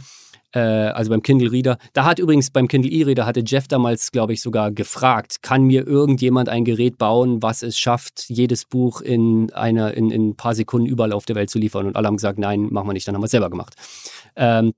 [0.53, 1.77] äh, also beim Kindle Reader.
[1.93, 5.87] Da hat übrigens beim Kindle E-Reader hatte Jeff damals, glaube ich, sogar gefragt, kann mir
[5.87, 10.55] irgendjemand ein Gerät bauen, was es schafft, jedes Buch in einer, in, in ein paar
[10.55, 11.87] Sekunden überall auf der Welt zu liefern?
[11.87, 13.07] Und alle haben gesagt, nein, machen wir nicht.
[13.07, 13.75] Dann haben wir es selber gemacht.
[14.35, 14.73] Ähm,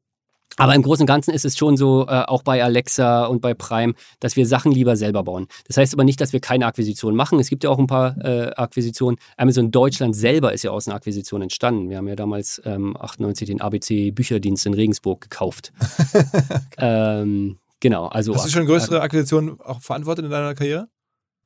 [0.60, 3.54] Aber im Großen und Ganzen ist es schon so, äh, auch bei Alexa und bei
[3.54, 5.46] Prime, dass wir Sachen lieber selber bauen.
[5.66, 7.40] Das heißt aber nicht, dass wir keine Akquisitionen machen.
[7.40, 9.16] Es gibt ja auch ein paar äh, Akquisitionen.
[9.38, 11.88] Amazon Deutschland selber ist ja aus einer Akquisition entstanden.
[11.88, 15.72] Wir haben ja damals ähm, 98 den ABC Bücherdienst in Regensburg gekauft.
[16.76, 18.08] ähm, genau.
[18.08, 20.88] Also Hast du schon größere Akquisitionen auch verantwortet in deiner Karriere?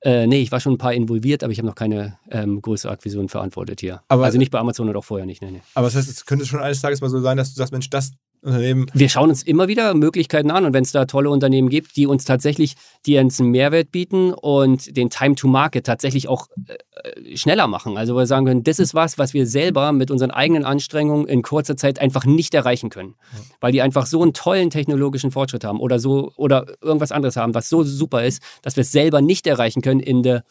[0.00, 2.92] Äh, nee, ich war schon ein paar involviert, aber ich habe noch keine ähm, größere
[2.92, 4.02] Akquisition verantwortet hier.
[4.08, 5.40] Aber- also nicht bei Amazon und auch vorher nicht.
[5.40, 5.62] Nee, nee.
[5.74, 7.88] Aber das heißt, es könnte schon eines Tages mal so sein, dass du sagst, Mensch,
[7.88, 8.10] das
[8.44, 11.96] Unternehmen, Wir schauen uns immer wieder Möglichkeiten an und wenn es da tolle Unternehmen gibt,
[11.96, 12.74] die uns tatsächlich,
[13.06, 17.96] die uns einen Mehrwert bieten und den Time to Market tatsächlich auch äh, schneller machen.
[17.96, 21.40] Also wir sagen können, das ist was, was wir selber mit unseren eigenen Anstrengungen in
[21.40, 23.14] kurzer Zeit einfach nicht erreichen können,
[23.60, 27.54] weil die einfach so einen tollen technologischen Fortschritt haben oder so oder irgendwas anderes haben,
[27.54, 30.44] was so super ist, dass wir es selber nicht erreichen können in der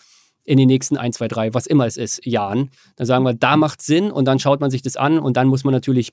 [0.46, 2.70] in den nächsten ein, zwei, drei, was immer es ist, Jahren.
[2.98, 5.48] Dann sagen wir, da macht Sinn und dann schaut man sich das an und dann
[5.48, 6.12] muss man natürlich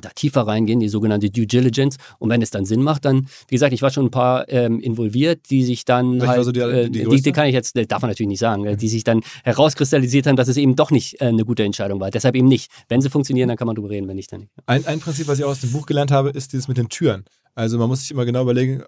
[0.00, 1.96] da tiefer reingehen, die sogenannte Due Diligence.
[2.18, 4.80] Und wenn es dann Sinn macht, dann, wie gesagt, ich war schon ein paar ähm,
[4.80, 7.76] involviert, die sich dann Welche halt, so die- äh, die die, die kann ich jetzt,
[7.76, 10.76] äh, darf man natürlich nicht sagen, äh, die sich dann herauskristallisiert haben, dass es eben
[10.76, 12.10] doch nicht äh, eine gute Entscheidung war.
[12.10, 12.70] Deshalb eben nicht.
[12.88, 14.50] Wenn sie funktionieren, dann kann man drüber reden, wenn nicht, dann nicht.
[14.66, 16.88] ein, ein Prinzip, was ich auch aus dem Buch gelernt habe, ist dieses mit den
[16.88, 17.24] Türen.
[17.54, 18.82] Also man muss sich immer genau überlegen,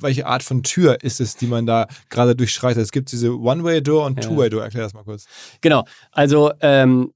[0.00, 2.82] welche Art von Tür ist es, die man da gerade durchschreitet.
[2.82, 4.30] Es gibt diese One-Way-Door und Ja.
[4.30, 4.62] Two-Way-Door.
[4.62, 5.26] Erklär das mal kurz.
[5.60, 5.84] Genau.
[6.12, 7.12] Also, ähm,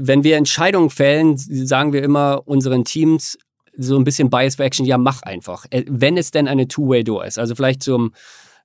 [0.00, 3.38] wenn wir Entscheidungen fällen, sagen wir immer unseren Teams
[3.76, 5.66] so ein bisschen Bias for Action, ja, mach einfach.
[5.70, 7.38] Äh, Wenn es denn eine Two-Way-Door ist.
[7.38, 8.12] Also vielleicht zum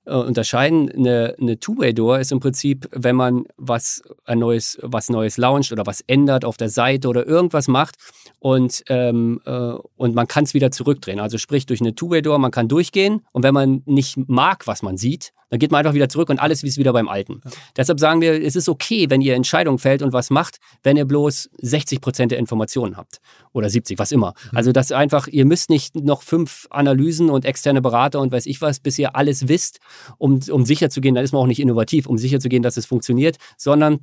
[0.04, 5.36] äh, Unterscheiden, eine, eine Two-Way-Door ist im Prinzip, wenn man was ein neues, was Neues
[5.36, 7.96] launcht oder was ändert auf der Seite oder irgendwas macht
[8.38, 9.50] und, ähm, äh,
[9.96, 11.20] und man kann es wieder zurückdrehen.
[11.20, 14.96] Also sprich durch eine Two-Way-Door, man kann durchgehen und wenn man nicht mag, was man
[14.96, 17.40] sieht, dann geht man einfach wieder zurück und alles ist wieder beim Alten.
[17.76, 21.04] Deshalb sagen wir, es ist okay, wenn ihr Entscheidungen fällt und was macht, wenn ihr
[21.04, 23.20] bloß 60 Prozent der Informationen habt.
[23.52, 24.34] Oder 70, was immer.
[24.52, 28.60] Also das einfach, ihr müsst nicht noch fünf Analysen und externe Berater und weiß ich
[28.60, 29.80] was, bis ihr alles wisst,
[30.18, 32.62] um, um sicher zu gehen, dann ist man auch nicht innovativ, um sicher zu gehen,
[32.62, 34.00] dass es funktioniert, sondern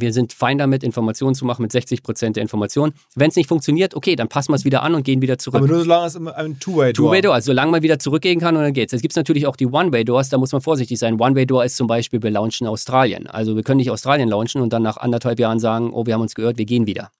[0.00, 2.92] wir sind fein damit, Informationen zu machen mit 60 Prozent der Informationen.
[3.14, 5.58] Wenn es nicht funktioniert, okay, dann passen wir es wieder an und gehen wieder zurück.
[5.58, 8.62] Aber nur solange es immer ein Two-Way-Door Two-Way-Door, also solange man wieder zurückgehen kann und
[8.62, 8.92] dann geht's.
[8.92, 11.20] Es gibt natürlich auch die One-Way-Doors, da muss man vorsichtig sein.
[11.20, 13.26] One-Way-Door ist zum Beispiel, wir launchen Australien.
[13.26, 16.22] Also wir können nicht Australien launchen und dann nach anderthalb Jahren sagen, oh, wir haben
[16.22, 17.10] uns gehört, wir gehen wieder.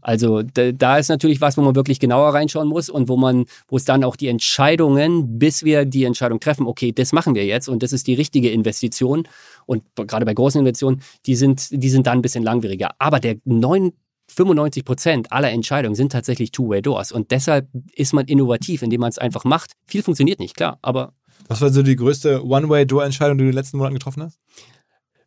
[0.00, 3.44] Also da, da ist natürlich was, wo man wirklich genauer reinschauen muss und wo man,
[3.68, 7.44] wo es dann auch die Entscheidungen, bis wir die Entscheidung treffen, okay, das machen wir
[7.44, 9.28] jetzt und das ist die richtige Investition.
[9.66, 12.90] Und gerade bei großen Investitionen, die sind, die sind dann ein bisschen langwieriger.
[12.98, 13.92] Aber der neun
[14.28, 17.12] 95 Prozent aller Entscheidungen sind tatsächlich Two-Way-Doors.
[17.12, 19.72] Und deshalb ist man innovativ, indem man es einfach macht.
[19.86, 21.12] Viel funktioniert nicht, klar, aber
[21.48, 24.38] Was war so die größte One-Way-Door-Entscheidung, die du in den letzten Monaten getroffen hast?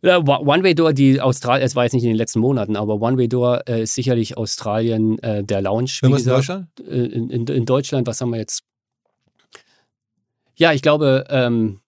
[0.02, 3.96] One-Way-Door, die Australien, es war jetzt nicht in den letzten Monaten, aber One-Way-Door äh, ist
[3.96, 6.02] sicherlich Australien äh, der Launch.
[6.04, 6.26] wie in.
[6.26, 6.68] Deutschland?
[6.80, 8.64] Äh, in, in, in Deutschland, was haben wir jetzt?
[10.58, 11.80] Ja, ich glaube, ähm,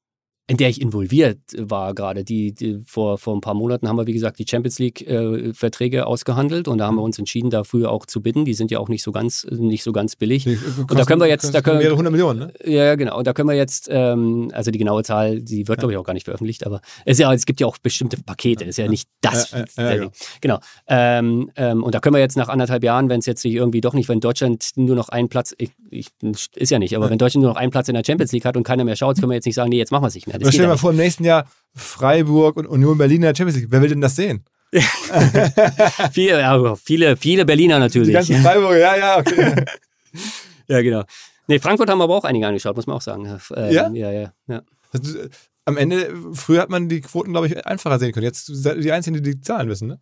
[0.50, 2.24] in der ich involviert war gerade.
[2.24, 6.68] Die, die vor, vor ein paar Monaten haben wir, wie gesagt, die Champions League-Verträge ausgehandelt
[6.68, 8.46] und da haben wir uns entschieden, dafür auch zu bidden.
[8.46, 10.48] Die sind ja auch nicht so ganz, nicht so ganz billig.
[10.48, 12.54] Und da können wir jetzt- da können- mehrere hundert Millionen, ne?
[12.66, 13.18] Ja, genau.
[13.18, 16.04] Und da können wir jetzt, ähm, also die genaue Zahl, die wird, glaube ich, auch
[16.06, 18.88] gar nicht veröffentlicht, aber es, ja, es gibt ja auch bestimmte Pakete, es ist ja
[18.88, 19.52] nicht das.
[19.52, 20.12] Ja, ja, ja, genau.
[20.42, 20.60] Genau.
[20.88, 23.82] Ähm, ähm, und da können wir jetzt nach anderthalb Jahren, wenn es jetzt sich irgendwie
[23.82, 26.08] doch nicht, wenn Deutschland nur noch einen Platz, ich, ich,
[26.56, 28.58] ist ja nicht, aber wenn Deutschland nur noch einen Platz in der Champions League hat
[28.58, 30.28] und keiner mehr schaut, können wir jetzt nicht sagen, nee, jetzt machen wir es nicht
[30.28, 30.38] mehr.
[30.38, 33.36] Das stell dir mal ja vor, im nächsten Jahr Freiburg und Union Berlin in der
[33.36, 33.72] Champions League.
[33.72, 34.44] Wer will denn das sehen?
[36.12, 38.14] viele, ja, viele, viele Berliner Die natürlich.
[38.14, 39.66] ganzen Freiburger, ja, ja, okay.
[40.68, 41.04] Ja, genau.
[41.48, 43.26] Nee, Frankfurt haben aber auch einige angeschaut, muss man auch sagen.
[43.56, 43.90] Ähm, Ja?
[43.90, 44.62] Ja, ja, ja.
[44.92, 45.30] Also, äh,
[45.64, 48.26] am Ende, früher hat man die Quoten, glaube ich, einfacher sehen können.
[48.26, 50.00] Jetzt seid ihr die Einzigen, die die Zahlen wissen, ne?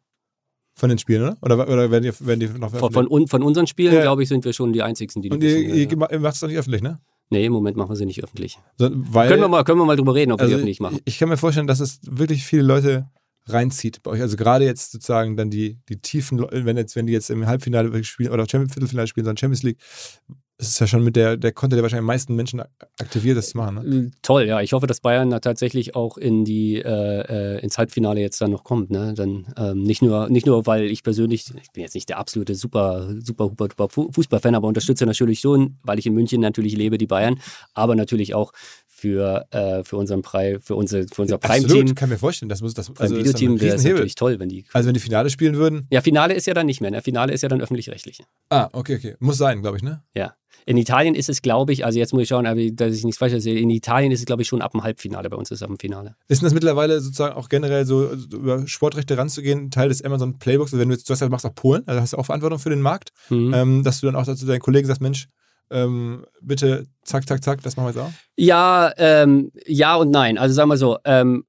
[0.78, 1.38] Von den Spielen, oder?
[1.42, 4.02] Oder, oder werden, die, werden die noch Von, von, von unseren Spielen, Ja.
[4.02, 6.20] glaube ich, sind wir schon die Einzigen, die die Und ihr, ihr, ja.
[6.20, 7.00] macht es doch nicht öffentlich, ne?
[7.30, 8.60] Nee, im Moment machen wir sie nicht öffentlich.
[8.78, 10.80] So, weil, Können wir mal, können wir mal drüber reden, ob wir also, die öffentlich
[10.80, 11.00] machen.
[11.06, 13.10] Ich, kann mir vorstellen, dass es wirklich viele Leute
[13.48, 14.22] reinzieht bei euch.
[14.22, 18.04] Also gerade jetzt sozusagen dann die, die tiefen, wenn jetzt, wenn die jetzt im Halbfinale
[18.04, 19.80] spielen oder Champions Viertelfinale spielen, sondern Champions League,
[20.58, 22.62] ist es ja schon mit der, der Konter, der wahrscheinlich am meisten Menschen
[23.00, 23.76] aktiviert, das zu machen.
[23.76, 23.98] Ne?
[24.08, 24.62] Äh, Toll, ja.
[24.62, 28.52] Ich hoffe, dass Bayern da tatsächlich auch in die äh, äh, ins Halbfinale jetzt dann
[28.52, 28.90] noch kommt.
[28.90, 29.14] Ne?
[29.16, 32.56] Dann ähm, nicht nur nicht nur, weil ich persönlich, ich bin jetzt nicht der absolute
[32.56, 36.76] super super super, super Fu- Fußballfan, aber unterstütze natürlich schon, weil ich in München natürlich
[36.78, 37.40] lebe, die Bayern,
[37.74, 38.54] aber natürlich auch
[39.06, 42.50] für äh, für unseren Prime, für unser für unser Prime-Team, Absolut, kann mir vorstellen.
[42.50, 44.66] Das muss, das, Prime also ist Videoteam, wäre natürlich toll, wenn die.
[44.74, 45.86] Also wenn die Finale spielen würden.
[45.92, 46.90] Ja, Finale ist ja dann nicht mehr.
[46.90, 47.02] Ne?
[47.02, 48.24] Finale ist ja dann öffentlich-rechtlich.
[48.50, 49.16] Ah, okay, okay.
[49.20, 50.02] Muss sein, glaube ich, ne?
[50.16, 50.34] Ja.
[50.66, 53.20] In Italien ist es, glaube ich, also jetzt muss ich schauen, aber dass ich nichts
[53.20, 55.60] falsch sehe, in Italien ist es, glaube ich, schon ab dem Halbfinale, bei uns ist
[55.60, 56.16] es ab dem Finale.
[56.28, 60.40] Ist denn das mittlerweile sozusagen auch generell so, so über Sportrechte ranzugehen, Teil des Amazon
[60.40, 60.74] Playbooks?
[60.74, 62.58] Also wenn du jetzt, du hast ja, machst auch Polen, also hast du auch Verantwortung
[62.58, 63.54] für den Markt, Mhm.
[63.54, 65.28] ähm, dass du dann auch dazu deinen Kollegen sagst, Mensch,
[65.70, 68.14] ähm, bitte zack, zack, zack, das machen wir jetzt auch?
[68.38, 70.38] Ja, ähm, ja und nein.
[70.38, 71.46] Also sagen wir so, ähm,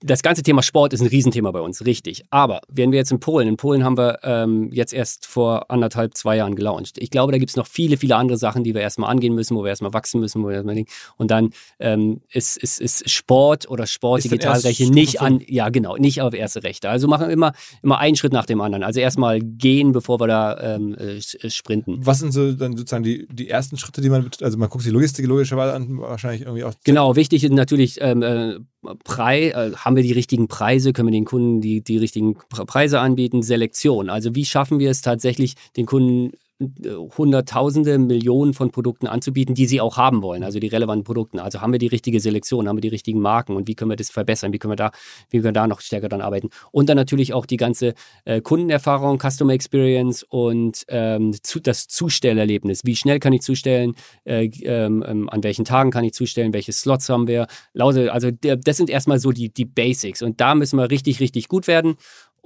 [0.00, 2.24] das ganze Thema Sport ist ein Riesenthema bei uns, richtig.
[2.30, 6.16] Aber wenn wir jetzt in Polen, in Polen haben wir ähm, jetzt erst vor anderthalb,
[6.16, 6.98] zwei Jahren gelauncht.
[6.98, 9.56] Ich glaube, da gibt es noch viele, viele andere Sachen, die wir erstmal angehen müssen,
[9.56, 10.84] wo wir erstmal wachsen müssen, wo wir erstmal
[11.16, 15.96] und dann ähm, ist, ist, ist Sport oder Sport, ist Digitalrechte nicht an, ja genau,
[15.96, 16.88] nicht auf erste Rechte.
[16.88, 17.52] Also machen wir immer,
[17.82, 18.84] immer einen Schritt nach dem anderen.
[18.84, 21.20] Also erstmal gehen, bevor wir da ähm, äh,
[21.50, 21.98] sprinten.
[22.04, 24.92] Was sind so dann sozusagen die, die ersten Schritte, die man, also man guckt sich
[24.92, 26.74] Logistik logischerweise an, wahrscheinlich irgendwie auch.
[26.84, 28.58] Genau, wichtig ist natürlich ähm, äh,
[29.04, 33.00] Preis, äh, haben wir die richtigen Preise, können wir den Kunden die, die richtigen Preise
[33.00, 34.10] anbieten, Selektion.
[34.10, 39.80] Also wie schaffen wir es tatsächlich, den Kunden Hunderttausende, Millionen von Produkten anzubieten, die sie
[39.80, 41.40] auch haben wollen, also die relevanten Produkte.
[41.40, 43.96] Also haben wir die richtige Selektion, haben wir die richtigen Marken und wie können wir
[43.96, 44.90] das verbessern, wie können wir da,
[45.30, 46.50] wie können wir da noch stärker dran arbeiten.
[46.72, 47.94] Und dann natürlich auch die ganze
[48.24, 52.80] äh, Kundenerfahrung, Customer Experience und ähm, zu, das Zustellerlebnis.
[52.84, 53.94] Wie schnell kann ich zustellen,
[54.24, 57.46] äh, ähm, ähm an welchen Tagen kann ich zustellen, welche Slots haben wir.
[57.74, 61.68] Also das sind erstmal so die, die Basics und da müssen wir richtig, richtig gut
[61.68, 61.96] werden.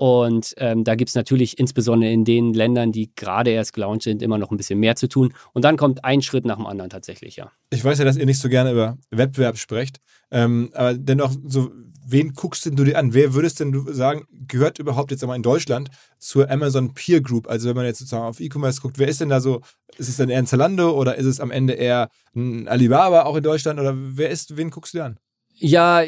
[0.03, 4.21] Und ähm, da gibt es natürlich insbesondere in den Ländern, die gerade erst gelauncht sind,
[4.21, 5.33] immer noch ein bisschen mehr zu tun.
[5.53, 7.53] Und dann kommt ein Schritt nach dem anderen tatsächlich, ja.
[7.71, 10.01] Ich weiß ja, dass ihr nicht so gerne über Wettbewerb sprecht,
[10.33, 11.71] ähm, aber dennoch, so,
[12.05, 13.15] wen guckst denn du dir an?
[13.15, 15.89] Wer würdest denn du sagen, gehört überhaupt jetzt einmal in Deutschland
[16.19, 17.49] zur Amazon Peer Group?
[17.49, 19.61] Also wenn man jetzt sozusagen auf E-Commerce guckt, wer ist denn da so?
[19.99, 23.37] Ist es dann eher ein Zalando oder ist es am Ende eher ein Alibaba auch
[23.37, 23.79] in Deutschland?
[23.79, 25.19] Oder wer ist, wen guckst du dir an?
[25.55, 26.03] Ja,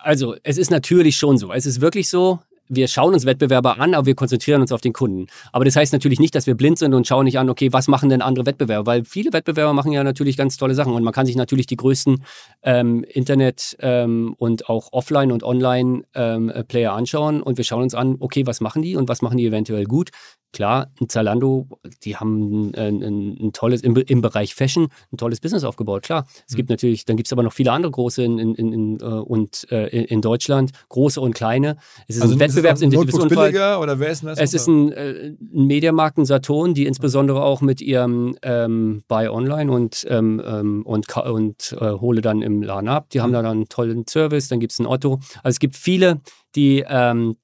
[0.00, 1.52] also es ist natürlich schon so.
[1.52, 2.38] Es ist wirklich so,
[2.68, 5.26] wir schauen uns Wettbewerber an, aber wir konzentrieren uns auf den Kunden.
[5.52, 7.88] Aber das heißt natürlich nicht, dass wir blind sind und schauen nicht an, okay, was
[7.88, 8.86] machen denn andere Wettbewerber?
[8.86, 11.76] Weil viele Wettbewerber machen ja natürlich ganz tolle Sachen und man kann sich natürlich die
[11.76, 12.24] größten
[12.62, 18.16] ähm, Internet- ähm, und auch Offline- und Online-Player ähm, anschauen und wir schauen uns an,
[18.20, 20.10] okay, was machen die und was machen die eventuell gut?
[20.56, 21.68] Klar, ein Zalando,
[22.02, 26.26] die haben ein, ein, ein tolles, im, im, Bereich Fashion, ein tolles Business aufgebaut, klar.
[26.46, 26.56] Es mhm.
[26.56, 29.66] gibt natürlich, dann gibt es aber noch viele andere große in, in, in, uh, und,
[29.70, 31.76] uh, in Deutschland, große und kleine.
[32.08, 34.38] Es ist also ein wettbewerbsintensives oder wer ist denn das?
[34.38, 39.28] Es ist ein, äh, ein Mediamarkt, ein Saturn, die insbesondere auch mit ihrem ähm, Buy
[39.28, 43.10] Online und, ähm, ähm und, und äh, hole dann im Laden ab.
[43.10, 43.22] Die mhm.
[43.24, 45.20] haben da dann einen tollen Service, dann gibt es ein Otto.
[45.42, 46.22] Also es gibt viele,
[46.54, 47.36] die, ähm,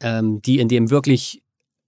[0.00, 1.40] ähm, die in dem wirklich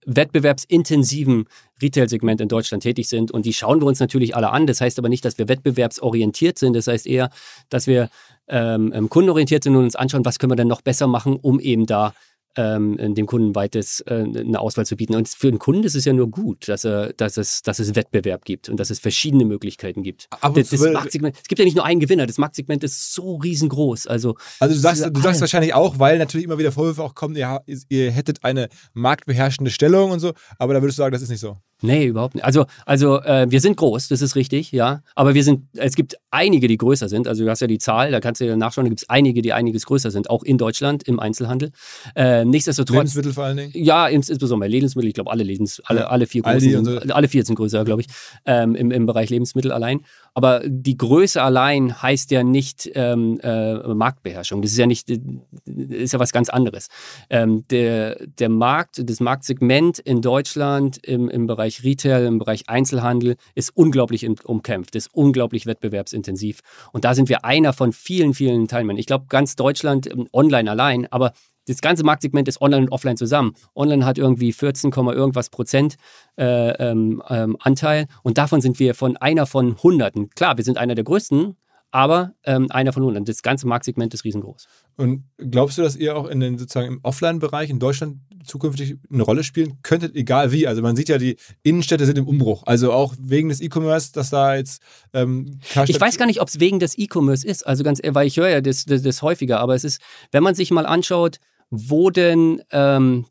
[0.07, 1.45] wettbewerbsintensiven
[1.81, 3.29] Retail-Segment in Deutschland tätig sind.
[3.29, 4.65] Und die schauen wir uns natürlich alle an.
[4.65, 6.75] Das heißt aber nicht, dass wir wettbewerbsorientiert sind.
[6.75, 7.29] Das heißt eher,
[7.69, 8.09] dass wir
[8.47, 11.59] ähm, ähm kundenorientiert sind und uns anschauen, was können wir denn noch besser machen, um
[11.59, 12.13] eben da
[12.57, 15.15] ähm, dem Kunden weites äh, eine Auswahl zu bieten.
[15.15, 17.95] Und für den Kunden ist es ja nur gut, dass, er, dass, es, dass es
[17.95, 20.27] Wettbewerb gibt und dass es verschiedene Möglichkeiten gibt.
[20.41, 23.35] Aber das, das Marktsegment, es gibt ja nicht nur einen Gewinner, das Marktsegment ist so
[23.35, 24.07] riesengroß.
[24.07, 27.35] Also, also du sagst, du sagst wahrscheinlich auch, weil natürlich immer wieder Vorwürfe auch kommen,
[27.35, 31.29] ihr, ihr hättet eine marktbeherrschende Stellung und so, aber da würdest du sagen, das ist
[31.29, 31.57] nicht so.
[31.81, 32.43] Nee, überhaupt nicht.
[32.43, 35.03] Also, also äh, wir sind groß, das ist richtig, ja.
[35.13, 37.27] Aber wir sind, es gibt einige, die größer sind.
[37.27, 39.43] Also du hast ja die Zahl, da kannst du ja nachschauen, da gibt es einige,
[39.43, 41.71] die einiges größer sind, auch in Deutschland im Einzelhandel.
[42.15, 42.97] Äh, nichtsdestotrotz.
[42.97, 43.71] Lebensmittel vor allen Dingen?
[43.75, 46.97] Ja, insbesondere Lebensmittel, ich glaube alle Lebens, alle, alle vier großen, so.
[46.97, 48.07] alle vier sind größer, glaube ich,
[48.45, 50.01] ähm, im, im Bereich Lebensmittel allein.
[50.37, 54.61] Aber die Größe allein heißt ja nicht ähm, äh, Marktbeherrschung.
[54.61, 56.89] Das ist ja nicht, ist ja was ganz anderes.
[57.31, 63.37] Ähm, der, der Markt, das Marktsegment in Deutschland im, im Bereich Retail, im Bereich Einzelhandel
[63.55, 66.59] ist unglaublich umkämpft, ist unglaublich wettbewerbsintensiv.
[66.91, 68.97] Und da sind wir einer von vielen, vielen Teilnehmern.
[68.97, 71.33] Ich glaube, ganz Deutschland ähm, online allein, aber
[71.67, 73.53] das ganze Marktsegment ist online und offline zusammen.
[73.75, 75.95] Online hat irgendwie 14, irgendwas Prozent
[76.37, 80.29] äh, ähm, ähm, Anteil und davon sind wir von einer von Hunderten.
[80.31, 81.55] Klar, wir sind einer der größten,
[81.91, 83.25] aber ähm, einer von Hunderten.
[83.25, 84.67] Das ganze Marktsegment ist riesengroß.
[84.97, 89.23] Und glaubst du, dass ihr auch in den sozusagen im Offline-Bereich in Deutschland zukünftig eine
[89.23, 90.67] Rolle spielen könntet, egal wie?
[90.67, 92.63] Also man sieht ja, die Innenstädte sind im Umbruch.
[92.65, 94.81] Also auch wegen des E-Commerce, dass da jetzt
[95.13, 97.65] ähm, Ich weiß gar nicht, ob es wegen des E-Commerce ist.
[97.65, 100.55] Also ganz, weil ich höre ja das, das, das häufiger, aber es ist, wenn man
[100.55, 101.39] sich mal anschaut,
[101.69, 103.25] wo denn, ähm,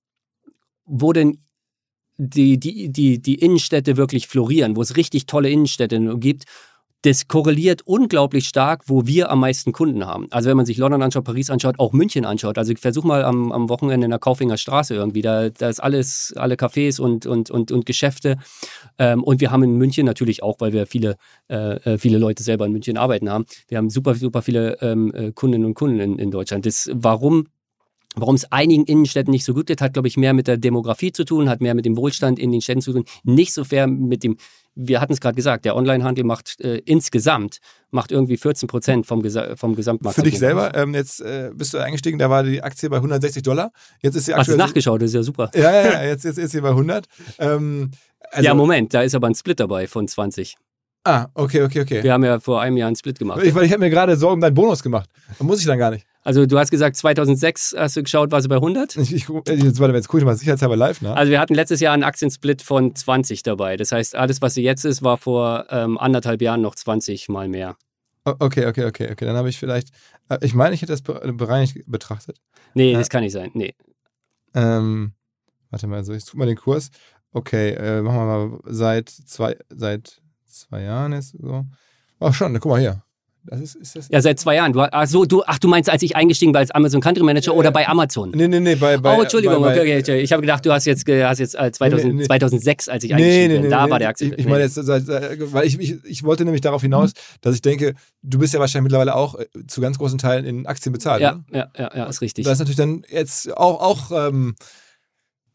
[0.84, 1.38] wo denn
[2.18, 6.44] die, die, die, die Innenstädte wirklich florieren, wo es richtig tolle Innenstädte gibt.
[7.02, 10.26] Das korreliert unglaublich stark, wo wir am meisten Kunden haben.
[10.30, 12.58] Also wenn man sich London anschaut, Paris anschaut, auch München anschaut.
[12.58, 15.22] Also ich versuche mal am, am Wochenende in der Kaufinger Straße irgendwie.
[15.22, 18.38] Da, da ist alles, alle Cafés und, und, und, und Geschäfte.
[18.98, 21.16] Ähm, und wir haben in München natürlich auch, weil wir viele,
[21.48, 23.44] äh, äh viele Leute selber in München arbeiten haben.
[23.68, 26.66] Wir haben super, super viele ähm, äh, Kundinnen und Kunden in, in Deutschland.
[26.66, 27.46] Das, warum
[28.18, 31.12] Warum es einigen Innenstädten nicht so gut geht, hat, glaube ich, mehr mit der Demografie
[31.12, 33.86] zu tun, hat mehr mit dem Wohlstand in den Städten zu tun, nicht so fair
[33.86, 34.38] mit dem,
[34.74, 37.58] wir hatten es gerade gesagt, der Onlinehandel macht äh, insgesamt
[37.90, 40.16] macht irgendwie 14 Prozent vom, Gesa vom Gesamtmarkt.
[40.16, 43.42] Für dich selber, ähm, jetzt äh, bist du eingestiegen, da war die Aktie bei 160
[43.42, 43.70] Dollar.
[44.02, 44.40] Jetzt ist sie aktuell.
[44.40, 45.50] Hast du nachgeschaut, das ist ja super.
[45.54, 47.06] Ja, ja, ja jetzt, jetzt ist sie bei 100.
[47.38, 47.90] Ähm,
[48.30, 50.56] also, ja, Moment, da ist aber ein Split dabei von 20.
[51.04, 52.02] Ah, okay, okay, okay.
[52.02, 53.40] Wir haben ja vor einem Jahr einen Split gemacht.
[53.42, 55.08] Ich, weil ich habe mir gerade Sorgen um deinen Bonus gemacht.
[55.38, 56.06] Da muss ich dann gar nicht.
[56.26, 58.96] Also du hast gesagt, 2006 hast du geschaut, war sie bei 100?
[58.96, 61.14] Ich, ich, jetzt, warte, jetzt gucke ich mal sicherheitshalber live nach.
[61.14, 63.76] Also wir hatten letztes Jahr einen Aktiensplit von 20 dabei.
[63.76, 67.46] Das heißt, alles, was sie jetzt ist, war vor ähm, anderthalb Jahren noch 20 mal
[67.46, 67.76] mehr.
[68.24, 69.24] Okay, okay, okay, okay.
[69.24, 69.90] Dann habe ich vielleicht,
[70.28, 72.40] äh, ich meine, ich hätte das bereinigt betrachtet.
[72.74, 73.52] Nee, das kann nicht sein.
[73.54, 73.76] Nee.
[74.52, 75.12] Ähm,
[75.70, 76.90] warte mal, so, ich tue mal den Kurs.
[77.30, 81.64] Okay, äh, machen wir mal seit zwei, seit zwei Jahren ist so.
[82.18, 83.05] Ach schon, guck mal hier.
[83.48, 84.72] Das ist, ist das ja, seit zwei Jahren.
[84.72, 87.52] Du, ach, so, du, ach, du meinst, als ich eingestiegen war als Amazon Country Manager
[87.52, 88.32] ja, oder bei Amazon?
[88.34, 88.96] Nee, nee, nee, bei.
[88.96, 91.70] bei oh, Entschuldigung, bei, okay, okay, Ich habe gedacht, du hast jetzt, hast jetzt äh,
[91.70, 93.70] 2000, nee, nee, 2006, als ich eingestiegen nee, bin.
[93.70, 94.28] da war der Aktie.
[94.32, 97.94] Ich, ich meine jetzt, weil ich, ich, ich wollte nämlich darauf hinaus, dass ich denke,
[98.22, 101.22] du bist ja wahrscheinlich mittlerweile auch äh, zu ganz großen Teilen in Aktien bezahlt.
[101.22, 101.44] Ja, ne?
[101.52, 102.44] ja, ja, ja, ist richtig.
[102.44, 104.56] Das ist natürlich dann jetzt auch, auch ähm,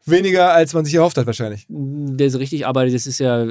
[0.04, 1.66] weniger, als man sich erhofft hat, wahrscheinlich.
[1.68, 3.46] Das ist richtig, aber das ist ja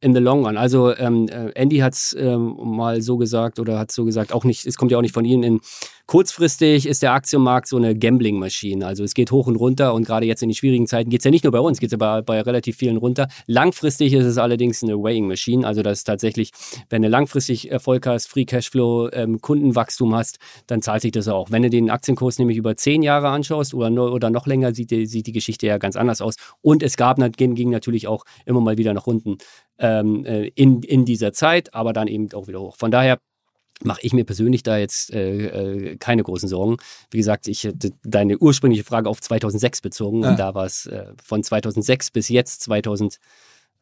[0.00, 0.56] in the long run.
[0.56, 4.44] Also ähm, äh, Andy hat es ähm, mal so gesagt oder hat so gesagt, auch
[4.44, 5.60] nicht, es kommt ja auch nicht von Ihnen in
[6.08, 8.86] Kurzfristig ist der Aktienmarkt so eine Gambling-Maschine.
[8.86, 11.24] Also es geht hoch und runter und gerade jetzt in den schwierigen Zeiten geht es
[11.26, 13.28] ja nicht nur bei uns, geht es ja bei, bei, relativ vielen runter.
[13.46, 15.66] Langfristig ist es allerdings eine Weighing-Maschine.
[15.66, 16.52] Also das ist tatsächlich,
[16.88, 21.50] wenn du langfristig Erfolg hast, Free Cashflow, ähm, Kundenwachstum hast, dann zahlt sich das auch.
[21.50, 25.04] Wenn du den Aktienkurs nämlich über zehn Jahre anschaust oder, oder noch länger, sieht die,
[25.04, 26.36] sieht die Geschichte ja ganz anders aus.
[26.62, 29.36] Und es gab, ging, natürlich auch immer mal wieder nach unten
[29.78, 32.76] ähm, äh, in, in dieser Zeit, aber dann eben auch wieder hoch.
[32.78, 33.18] Von daher
[33.84, 36.76] mache ich mir persönlich da jetzt äh, äh, keine großen Sorgen.
[37.10, 40.30] Wie gesagt, ich hätte deine ursprüngliche Frage auf 2006 bezogen ja.
[40.30, 43.18] und da war es äh, von 2006 bis jetzt 2000.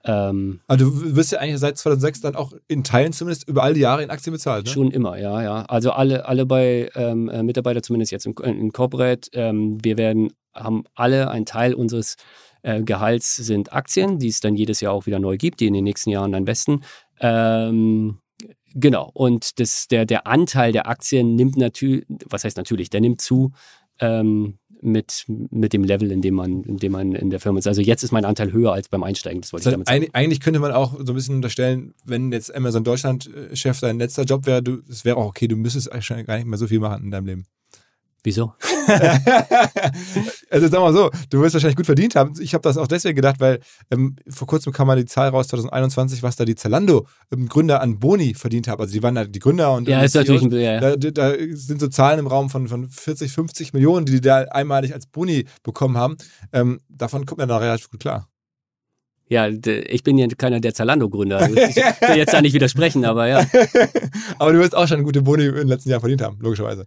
[0.04, 3.74] Ähm, also du wirst ja eigentlich seit 2006 dann auch in Teilen zumindest über all
[3.74, 4.72] die Jahre in Aktien bezahlt, ne?
[4.72, 5.62] Schon immer, ja, ja.
[5.62, 10.32] Also alle, alle bei ähm, äh, Mitarbeiter, zumindest jetzt in, in Corporate, ähm, wir werden,
[10.54, 12.16] haben alle einen Teil unseres
[12.62, 15.74] äh, Gehalts sind Aktien, die es dann jedes Jahr auch wieder neu gibt, die in
[15.74, 16.82] den nächsten Jahren dann besten.
[17.20, 18.18] Ähm,
[18.78, 19.10] Genau.
[19.14, 23.52] Und das, der, der Anteil der Aktien nimmt natürlich, was heißt natürlich, der nimmt zu
[24.00, 27.66] ähm, mit, mit dem Level, in dem, man, in dem man in der Firma ist.
[27.66, 29.40] Also jetzt ist mein Anteil höher als beim Einsteigen.
[29.40, 30.06] Das wollte das ich damit sagen.
[30.12, 34.44] Eigentlich könnte man auch so ein bisschen unterstellen, wenn jetzt Amazon Deutschland-Chef dein letzter Job
[34.44, 37.10] wäre, es wäre auch okay, du müsstest eigentlich gar nicht mehr so viel machen in
[37.10, 37.46] deinem Leben.
[38.22, 38.54] Wieso?
[40.50, 42.34] also sag mal so, du wirst wahrscheinlich gut verdient haben.
[42.40, 43.60] Ich habe das auch deswegen gedacht, weil
[43.90, 48.34] ähm, vor kurzem kam mal die Zahl raus, 2021, was da die Zalando-Gründer an Boni
[48.34, 48.80] verdient haben.
[48.80, 50.96] Also die waren da die Gründer und ja, ist natürlich ein, ja, ja.
[50.96, 54.38] Da, da, sind so Zahlen im Raum von, von 40, 50 Millionen, die die da
[54.42, 56.16] einmalig als Boni bekommen haben.
[56.52, 58.28] Ähm, davon kommt man da relativ gut klar.
[59.28, 61.38] Ja, ich bin ja keiner der Zalando-Gründer.
[61.38, 63.38] Also ich will jetzt da nicht widersprechen, aber ja.
[64.38, 66.86] aber du wirst auch schon gute Boni in den letzten Jahren verdient haben, logischerweise.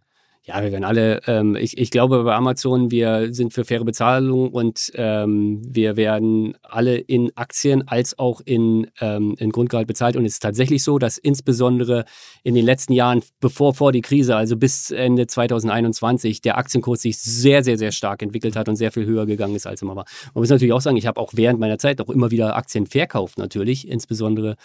[0.50, 4.50] Ja, wir werden alle, ähm, ich, ich glaube bei Amazon, wir sind für faire Bezahlung
[4.50, 10.18] und ähm, wir werden alle in Aktien als auch in, ähm, in Grundgehalt bezahlt.
[10.18, 12.04] Und es ist tatsächlich so, dass insbesondere
[12.42, 17.20] in den letzten Jahren, bevor vor die Krise, also bis Ende 2021, der Aktienkurs sich
[17.20, 20.06] sehr, sehr, sehr stark entwickelt hat und sehr viel höher gegangen ist als immer war.
[20.34, 22.88] Man muss natürlich auch sagen, ich habe auch während meiner Zeit auch immer wieder Aktien
[22.88, 24.56] verkauft, natürlich, insbesondere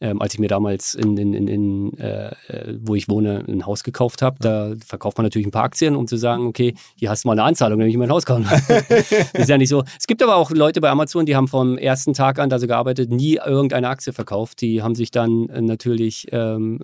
[0.00, 3.66] ähm, als ich mir damals in, in, in, in äh, äh, wo ich wohne, ein
[3.66, 7.10] Haus gekauft habe, da verkauft man natürlich ein paar Aktien, um zu sagen, okay, hier
[7.10, 8.44] hast du mal eine Anzahlung, wenn ich mein Haus kaufen.
[9.32, 9.84] ist ja nicht so.
[9.98, 12.66] Es gibt aber auch Leute bei Amazon, die haben vom ersten Tag an, da sie
[12.66, 14.60] gearbeitet, nie irgendeine Aktie verkauft.
[14.60, 16.80] Die haben sich dann äh, natürlich ähm,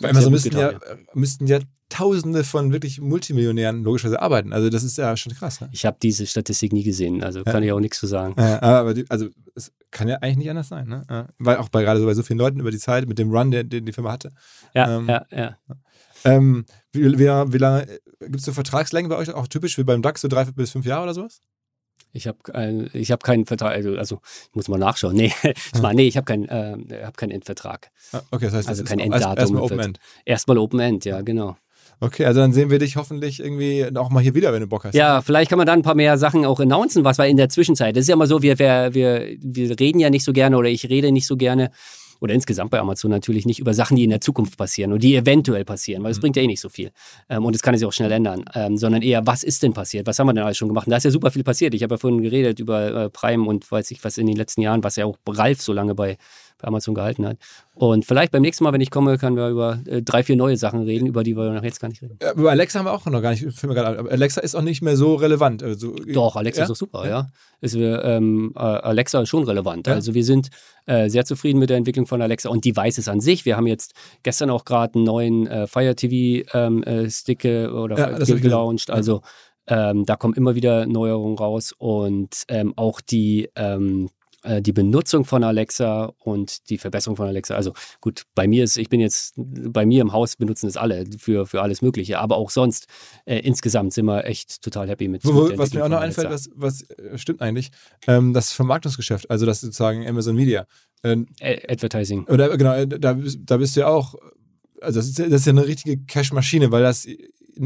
[0.00, 0.72] bei Amazon müssten ja,
[1.14, 1.58] müssten ja
[1.90, 4.52] Tausende von wirklich Multimillionären logischerweise arbeiten.
[4.52, 5.60] Also das ist ja schon krass.
[5.60, 5.68] Ne?
[5.72, 7.68] Ich habe diese Statistik nie gesehen, also kann ja.
[7.68, 8.34] ich auch nichts zu sagen.
[8.38, 11.02] Ja, aber die, also es kann ja eigentlich nicht anders sein, ne?
[11.10, 11.26] Ja.
[11.38, 13.50] Weil auch bei gerade so bei so vielen Leuten über die Zeit mit dem Run,
[13.50, 14.30] den, den die Firma hatte.
[14.72, 15.58] Ja, ähm, ja, ja.
[16.24, 17.86] Ähm, wie, wie, wie lange
[18.20, 20.86] gibt es so Vertragslängen bei euch auch typisch wie beim DAX so drei bis fünf
[20.86, 21.40] Jahre oder sowas?
[22.12, 25.14] Ich habe ich hab keinen Vertrag, also, also ich muss mal nachschauen.
[25.14, 27.90] Nee, ich meine, nee, ich habe keinen, äh, hab keinen Endvertrag.
[28.12, 29.38] Ah, okay, das heißt, also kein Enddatum.
[29.38, 30.00] Erstmal Open End.
[30.24, 31.56] Erstmal Open End, ja, genau.
[32.00, 34.84] Okay, also dann sehen wir dich hoffentlich irgendwie auch mal hier wieder, wenn du Bock
[34.84, 34.94] hast.
[34.94, 37.50] Ja, vielleicht kann man dann ein paar mehr Sachen auch announcen, was war in der
[37.50, 37.94] Zwischenzeit.
[37.94, 40.70] Das ist ja immer so, wir, wir, wir, wir reden ja nicht so gerne oder
[40.70, 41.70] ich rede nicht so gerne
[42.20, 45.16] oder insgesamt bei Amazon natürlich nicht über Sachen, die in der Zukunft passieren und die
[45.16, 46.22] eventuell passieren, weil es mhm.
[46.22, 46.90] bringt ja eh nicht so viel.
[47.28, 50.06] Ähm, und es kann sich auch schnell ändern, ähm, sondern eher, was ist denn passiert?
[50.06, 50.86] Was haben wir denn alles schon gemacht?
[50.86, 51.74] Und da ist ja super viel passiert.
[51.74, 54.60] Ich habe ja vorhin geredet über äh, Prime und weiß ich was in den letzten
[54.60, 56.18] Jahren, was ja auch Ralf so lange bei
[56.60, 57.36] bei Amazon gehalten hat.
[57.74, 60.56] Und vielleicht beim nächsten Mal, wenn ich komme, können wir über äh, drei, vier neue
[60.56, 62.18] Sachen reden, über die wir noch jetzt gar nicht reden.
[62.22, 63.46] Ja, über Alexa haben wir auch noch gar nicht.
[63.64, 65.62] Alexa ist auch nicht mehr so relevant.
[65.62, 66.64] Also, Doch, Alexa ja?
[66.64, 67.28] ist doch super, ja.
[67.60, 69.86] Ist, ähm, äh, Alexa ist schon relevant.
[69.86, 69.94] Ja?
[69.94, 70.48] Also wir sind
[70.86, 73.44] äh, sehr zufrieden mit der Entwicklung von Alexa und Devices an sich.
[73.44, 77.98] Wir haben jetzt gestern auch gerade einen neuen äh, Fire TV ähm, äh, Stick oder
[77.98, 78.90] ja, gelauncht.
[78.90, 79.20] Also
[79.66, 84.19] ähm, da kommen immer wieder Neuerungen raus und ähm, auch die ähm, äh,
[84.60, 87.54] die Benutzung von Alexa und die Verbesserung von Alexa.
[87.54, 91.04] Also gut, bei mir ist, ich bin jetzt, bei mir im Haus benutzen es alle
[91.18, 92.86] für, für alles Mögliche, aber auch sonst
[93.26, 95.24] äh, insgesamt sind wir echt total happy mit.
[95.24, 97.70] Wo, mit was mir auch noch einfällt, was, was äh, stimmt eigentlich,
[98.06, 100.66] ähm, das Vermarktungsgeschäft, also das sozusagen Amazon Media.
[101.02, 102.24] Ähm, Advertising.
[102.24, 104.14] Oder genau, äh, da, da bist du ja auch,
[104.80, 107.06] also das ist, das ist ja eine richtige Cash-Maschine, weil das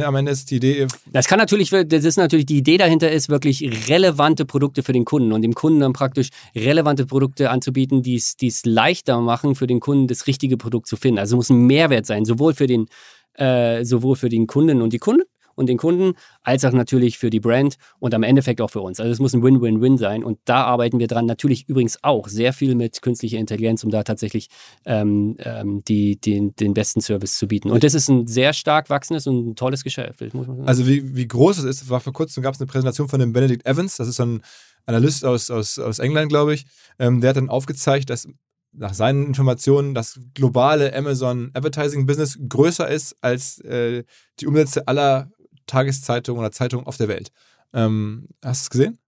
[0.02, 0.86] am Ende ist die Idee.
[1.06, 5.04] Das kann natürlich, das ist natürlich, die Idee dahinter ist, wirklich relevante Produkte für den
[5.04, 9.80] Kunden und dem Kunden dann praktisch relevante Produkte anzubieten, die es leichter machen, für den
[9.80, 11.18] Kunden das richtige Produkt zu finden.
[11.18, 12.86] Also muss ein Mehrwert sein, sowohl für den,
[13.34, 15.22] äh, sowohl für den Kunden und die Kunden,
[15.54, 19.00] und den Kunden, als auch natürlich für die Brand und am Endeffekt auch für uns.
[19.00, 21.26] Also es muss ein Win-Win-Win sein und da arbeiten wir dran.
[21.26, 24.48] Natürlich übrigens auch sehr viel mit künstlicher Intelligenz, um da tatsächlich
[24.84, 27.70] ähm, ähm, die, den, den besten Service zu bieten.
[27.70, 30.22] Und das ist ein sehr stark wachsendes und ein tolles Geschäft.
[30.64, 33.32] Also wie, wie groß es ist, war vor kurzem gab es eine Präsentation von dem
[33.32, 34.42] Benedict Evans, das ist so ein
[34.86, 36.66] Analyst aus, aus, aus England, glaube ich.
[36.98, 38.28] Ähm, der hat dann aufgezeigt, dass
[38.76, 44.04] nach seinen Informationen das globale Amazon Advertising Business größer ist als äh,
[44.40, 45.30] die Umsätze aller
[45.66, 47.30] Tageszeitungen oder Zeitungen auf der Welt.
[47.72, 48.98] Ähm, hast du es gesehen?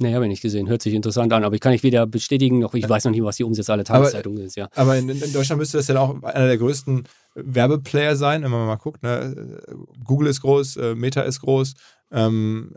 [0.00, 0.68] Nee, habe ich nicht gesehen.
[0.68, 3.22] Hört sich interessant an, aber ich kann nicht weder bestätigen, noch ich weiß noch nicht,
[3.22, 4.68] was die Umsätze aller Tageszeitungen aber, ist, ja.
[4.74, 8.66] Aber in, in, Deutschland müsste das ja auch einer der größten Werbeplayer sein, wenn man
[8.66, 9.02] mal guckt.
[9.02, 9.60] Ne?
[10.02, 11.74] Google ist groß, äh, Meta ist groß,
[12.10, 12.74] ähm,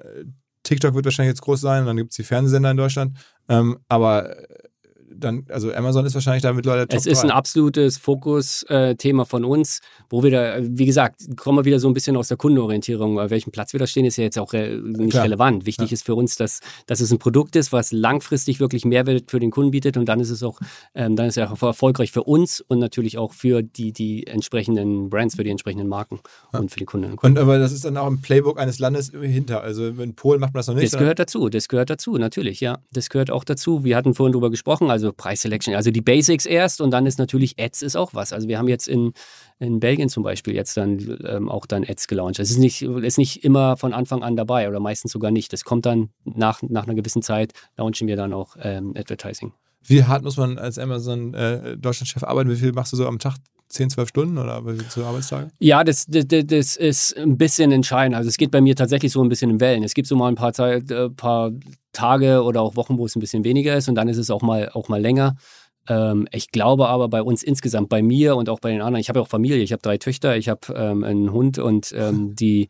[0.63, 3.17] TikTok wird wahrscheinlich jetzt groß sein, dann gibt es die Fernsehsender in Deutschland.
[3.47, 4.35] Ähm, aber
[5.19, 7.29] dann, also Amazon ist wahrscheinlich da mittlerweile Top Es ist 3.
[7.29, 11.87] ein absolutes Fokusthema äh, von uns, wo wir da, wie gesagt, kommen wir wieder so
[11.87, 13.19] ein bisschen aus der Kundenorientierung.
[13.19, 15.25] Auf welchem Platz wir da stehen, ist ja jetzt auch re nicht Klar.
[15.25, 15.65] relevant.
[15.65, 15.93] Wichtig ja.
[15.93, 19.51] ist für uns, dass, dass es ein Produkt ist, was langfristig wirklich Mehrwert für den
[19.51, 20.59] Kunden bietet und dann ist es auch,
[20.93, 25.09] ähm, dann ist es auch erfolgreich für uns und natürlich auch für die, die entsprechenden
[25.09, 26.19] Brands, für die entsprechenden Marken
[26.53, 26.59] ja.
[26.59, 27.17] und für die Kunden.
[27.21, 29.61] Und, aber das ist dann auch im Playbook eines Landes hinter.
[29.61, 30.93] Also in Polen macht man das noch nicht.
[30.93, 32.79] Das gehört dazu, das gehört dazu, natürlich, ja.
[32.91, 33.83] Das gehört auch dazu.
[33.83, 37.59] Wir hatten vorhin drüber gesprochen, also Preisselection, also die Basics erst und dann ist natürlich
[37.59, 38.33] Ads ist auch was.
[38.33, 39.13] Also wir haben jetzt in,
[39.59, 42.39] in Belgien zum Beispiel jetzt dann ähm, auch dann Ads gelauncht.
[42.39, 45.53] Es ist nicht, ist nicht immer von Anfang an dabei oder meistens sogar nicht.
[45.53, 49.53] Das kommt dann nach, nach einer gewissen Zeit, launchen wir dann auch ähm, Advertising.
[49.83, 52.49] Wie hart muss man als Amazon äh, Deutschland-Chef arbeiten?
[52.49, 53.35] Wie viel machst du so am Tag?
[53.69, 55.51] 10, 12 Stunden oder zu Arbeitstagen?
[55.59, 58.15] Ja, das, das, das, ist ein bisschen entscheidend.
[58.15, 59.83] Also es geht bei mir tatsächlich so ein bisschen in Wellen.
[59.83, 61.51] Es gibt so mal ein paar, Zeit, äh, paar
[61.95, 64.41] Tage oder auch Wochen, wo es ein bisschen weniger ist und dann ist es auch
[64.41, 65.35] mal, auch mal länger.
[65.87, 69.09] Ähm, ich glaube aber bei uns insgesamt, bei mir und auch bei den anderen, ich
[69.09, 72.35] habe ja auch Familie, ich habe drei Töchter, ich habe ähm, einen Hund und ähm,
[72.39, 72.69] die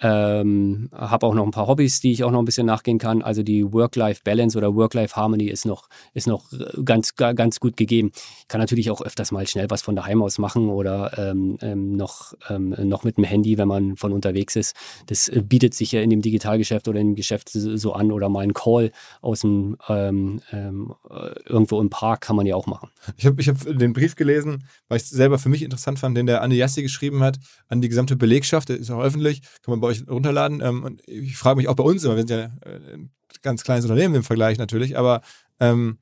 [0.00, 3.22] ähm, habe auch noch ein paar Hobbys, die ich auch noch ein bisschen nachgehen kann.
[3.22, 6.50] Also die Work-Life-Balance oder Work-Life-Harmony ist noch, ist noch
[6.84, 8.10] ganz, ganz gut gegeben.
[8.40, 11.96] Ich kann natürlich auch öfters mal schnell was von daheim aus machen oder ähm, ähm,
[11.96, 14.74] noch, ähm, noch mit dem Handy, wenn man von unterwegs ist.
[15.06, 18.40] Das äh, bietet sich ja in dem Digitalgeschäft oder im Geschäft so an oder mal
[18.40, 18.90] ein Call
[19.20, 22.90] aus dem ähm, ähm, äh, irgendwo im Park kann man ja auch machen.
[23.16, 26.16] Ich habe ich hab den Brief gelesen, weil ich es selber für mich interessant fand,
[26.16, 27.38] den der Andi Jassi geschrieben hat
[27.68, 28.68] an die gesamte Belegschaft.
[28.68, 30.60] Der ist auch öffentlich, kann man bei euch runterladen.
[30.60, 33.10] Ähm, und ich frage mich auch bei uns immer, wir sind ja äh, ein
[33.42, 35.20] ganz kleines Unternehmen im Vergleich natürlich, aber
[35.60, 35.98] ähm,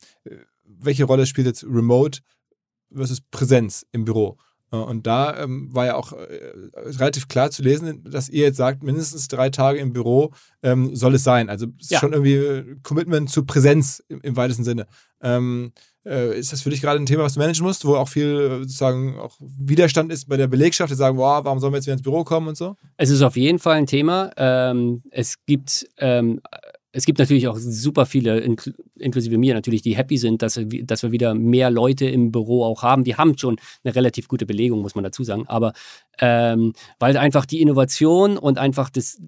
[0.65, 2.21] welche Rolle spielt jetzt Remote
[2.93, 4.39] versus Präsenz im Büro?
[4.71, 8.57] Äh, und da ähm, war ja auch äh, relativ klar zu lesen, dass ihr jetzt
[8.57, 10.33] sagt, mindestens drei Tage im Büro
[10.63, 11.49] ähm, soll es sein.
[11.49, 11.99] Also es ist ja.
[12.01, 14.87] schon irgendwie Commitment zu Präsenz im, im weitesten Sinne.
[15.21, 15.73] Ähm,
[16.05, 18.27] äh, ist das für dich gerade ein Thema, was du managen musst, wo auch viel
[18.27, 21.87] äh, sozusagen auch Widerstand ist bei der Belegschaft, die sagen, boah, warum sollen wir jetzt
[21.87, 22.77] wieder ins Büro kommen und so?
[22.97, 24.31] Es ist auf jeden Fall ein Thema.
[24.37, 26.41] Ähm, es gibt ähm,
[26.93, 31.11] es gibt natürlich auch super viele, inklusive mir natürlich, die happy sind, dass, dass wir
[31.11, 33.03] wieder mehr Leute im Büro auch haben.
[33.05, 35.45] Die haben schon eine relativ gute Belegung, muss man dazu sagen.
[35.49, 35.73] Aber
[36.21, 39.19] ähm, weil einfach die Innovation und einfach das,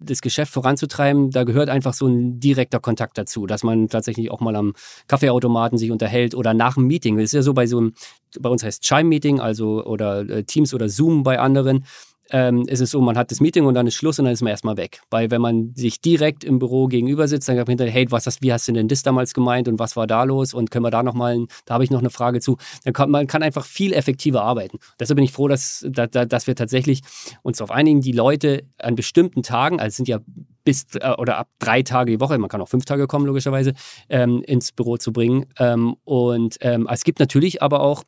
[0.00, 4.40] das, Geschäft voranzutreiben, da gehört einfach so ein direkter Kontakt dazu, dass man tatsächlich auch
[4.40, 4.72] mal am
[5.06, 7.16] Kaffeeautomaten sich unterhält oder nach dem Meeting.
[7.16, 7.92] Das ist ja so bei so einem,
[8.40, 11.84] bei uns heißt Chime-Meeting, also oder äh, Teams oder Zoom bei anderen
[12.30, 14.42] ähm, ist es so, man hat das Meeting und dann ist Schluss und dann ist
[14.42, 15.00] man erstmal weg.
[15.10, 18.26] Weil wenn man sich direkt im Büro gegenüber sitzt, dann sagt man hinterher, hey, was
[18.26, 20.84] hast, wie hast du denn das damals gemeint und was war da los und können
[20.84, 22.56] wir da nochmal, da habe ich noch eine Frage zu.
[22.84, 24.78] Dann kann man kann einfach viel effektiver arbeiten.
[24.98, 27.02] Deshalb bin ich froh, dass, dass, dass wir tatsächlich
[27.42, 30.20] uns darauf einigen, die Leute an bestimmten Tagen, also es sind ja
[30.64, 33.72] bis äh, oder ab drei Tage die Woche, man kann auch fünf Tage kommen, logischerweise,
[34.08, 35.46] ähm, ins Büro zu bringen.
[35.58, 38.04] Ähm, und ähm, es gibt natürlich aber auch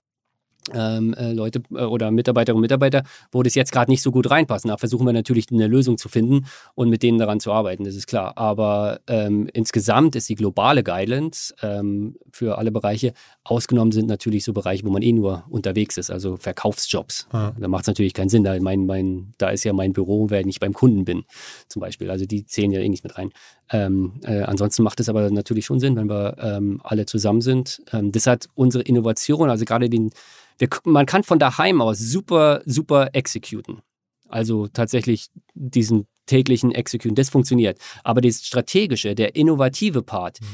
[0.72, 4.30] ähm, äh, Leute äh, oder Mitarbeiterinnen und Mitarbeiter, wo das jetzt gerade nicht so gut
[4.30, 4.68] reinpasst.
[4.68, 7.94] Da versuchen wir natürlich eine Lösung zu finden und mit denen daran zu arbeiten, das
[7.94, 8.36] ist klar.
[8.36, 13.12] Aber ähm, insgesamt ist die globale Guidelines ähm, für alle Bereiche,
[13.44, 17.28] ausgenommen sind natürlich so Bereiche, wo man eh nur unterwegs ist, also Verkaufsjobs.
[17.32, 17.54] Ja.
[17.58, 18.44] Da macht es natürlich keinen Sinn.
[18.44, 21.24] Da, mein, mein, da ist ja mein Büro, wenn ich beim Kunden bin,
[21.68, 22.10] zum Beispiel.
[22.10, 23.30] Also die zählen ja eh nicht mit rein.
[23.70, 27.82] Ähm, äh, ansonsten macht es aber natürlich schon Sinn, wenn wir ähm, alle zusammen sind.
[27.92, 30.10] Ähm, das hat unsere Innovation, also gerade den,
[30.58, 33.80] wir, man kann von daheim aus super, super exekuten.
[34.28, 37.78] Also tatsächlich diesen täglichen Executen, das funktioniert.
[38.04, 40.46] Aber das strategische, der innovative Part, mhm.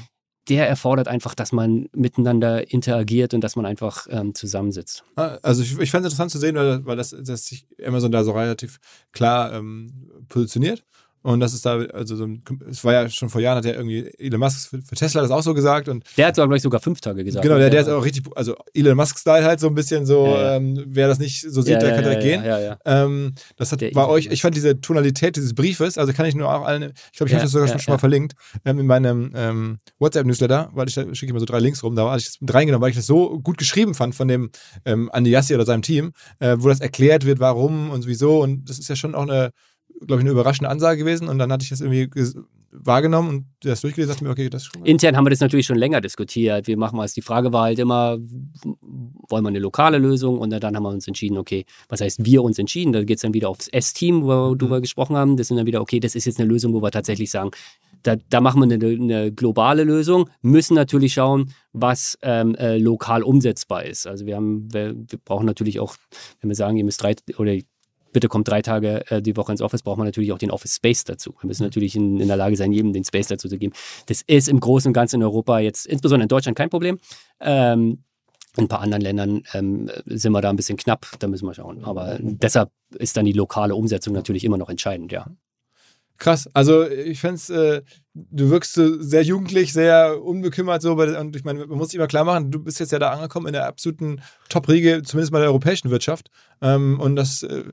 [0.48, 5.04] der erfordert einfach, dass man miteinander interagiert und dass man einfach ähm, zusammensitzt.
[5.16, 8.10] Ah, also ich, ich fand es interessant zu sehen, weil, weil das, das sich Amazon
[8.10, 8.78] da so relativ
[9.12, 10.84] klar ähm, positioniert.
[11.22, 12.28] Und das ist da, also so
[12.70, 15.30] es war ja schon vor Jahren, hat ja irgendwie Elon Musk für, für Tesla das
[15.30, 15.88] auch so gesagt.
[15.88, 17.42] Und der hat, glaube ich, sogar fünf Tage gesagt.
[17.42, 20.42] Genau, der, der ist auch richtig, also Elon Musk-Style halt so ein bisschen so, ja,
[20.42, 20.56] ja.
[20.56, 22.44] Ähm, wer das nicht so sieht, ja, der kann direkt gehen.
[22.84, 26.34] Ähm, das hat der bei euch, ich fand diese Tonalität dieses Briefes, also kann ich
[26.34, 28.34] nur auch allen, ich glaube, ich habe das sogar schon, schon mal verlinkt,
[28.64, 32.08] ähm, in meinem ähm, WhatsApp-Newsletter, weil ich da schicke immer so drei Links rum, da
[32.10, 34.50] hatte ich das mit reingenommen, weil ich das so gut geschrieben fand von dem
[34.84, 38.42] ähm, Andi Yassi oder seinem Team, äh, wo das erklärt wird, warum und wieso.
[38.42, 39.50] Und das ist ja schon auch eine
[40.06, 42.08] glaube ich, eine überraschende Ansage gewesen und dann hatte ich das irgendwie
[42.70, 44.84] wahrgenommen und das durchgelesen dachte mir, okay, das ist schon.
[44.84, 46.66] Intern haben wir das natürlich schon länger diskutiert.
[46.66, 47.14] Wir machen was.
[47.14, 48.18] Die Frage war halt immer,
[49.28, 50.38] wollen wir eine lokale Lösung?
[50.38, 52.92] Und dann haben wir uns entschieden, okay, was heißt wir uns entschieden?
[52.92, 54.58] Da geht es dann wieder aufs S-Team, wo wir mhm.
[54.58, 55.36] drüber gesprochen haben.
[55.36, 57.50] Das sind dann wieder, okay, das ist jetzt eine Lösung, wo wir tatsächlich sagen,
[58.02, 63.24] da, da machen wir eine, eine, globale Lösung, müssen natürlich schauen, was ähm, äh, lokal
[63.24, 64.06] umsetzbar ist.
[64.06, 65.96] Also wir haben, wir, wir brauchen natürlich auch,
[66.40, 67.56] wenn wir sagen, ihr müsst drei oder
[68.12, 70.76] bitte kommt drei Tage äh, die Woche ins Office, braucht man natürlich auch den Office
[70.76, 71.34] Space dazu.
[71.40, 73.72] Wir müssen natürlich in, in der Lage sein, jedem den Space dazu zu geben.
[74.06, 76.98] Das ist im Großen und Ganzen in Europa jetzt, insbesondere in Deutschland, kein Problem.
[77.40, 78.04] Ähm,
[78.56, 81.54] in ein paar anderen Ländern ähm, sind wir da ein bisschen knapp, da müssen wir
[81.54, 81.84] schauen.
[81.84, 85.26] Aber deshalb ist dann die lokale Umsetzung natürlich immer noch entscheidend, ja.
[86.18, 86.50] Krass.
[86.52, 87.82] Also ich fände es, äh,
[88.12, 90.94] du wirkst so sehr jugendlich, sehr unbekümmert so.
[90.94, 93.46] Und ich meine, man muss sich immer klar machen, du bist jetzt ja da angekommen
[93.46, 96.28] in der absoluten Top-Riege, zumindest mal der europäischen Wirtschaft.
[96.60, 97.64] Ähm, und das äh,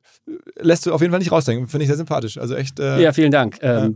[0.59, 1.67] lässt du auf jeden Fall nicht rausdenken.
[1.67, 2.37] Finde ich sehr sympathisch.
[2.37, 2.79] Also echt.
[2.79, 3.57] Äh, ja, vielen Dank.
[3.61, 3.95] Ähm,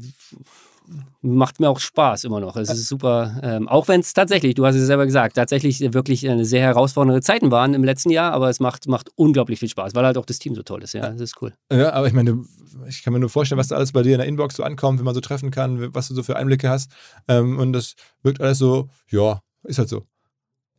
[1.22, 2.56] macht mir auch Spaß immer noch.
[2.56, 3.40] Es ist super.
[3.44, 7.22] Ähm, auch wenn es tatsächlich, du hast es selber gesagt, tatsächlich wirklich eine sehr herausfordernde
[7.22, 10.26] Zeiten waren im letzten Jahr, aber es macht, macht unglaublich viel Spaß, weil halt auch
[10.26, 10.94] das Team so toll ist.
[10.94, 11.54] Ja, das ist cool.
[11.72, 12.44] Ja, aber ich meine,
[12.88, 15.00] ich kann mir nur vorstellen, was da alles bei dir in der Inbox so ankommt,
[15.00, 16.92] wenn man so treffen kann, was du so für Einblicke hast.
[17.28, 20.06] Ähm, und das wirkt alles so, ja, ist halt so.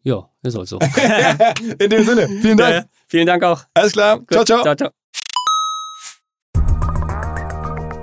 [0.02, 0.78] Ja, ist halt so.
[1.78, 2.74] in dem Sinne, vielen Dank.
[2.74, 3.64] Ja, vielen Dank auch.
[3.74, 4.18] Alles klar.
[4.18, 4.30] Gut.
[4.30, 4.62] Ciao, ciao.
[4.62, 4.99] Ciao, ciao.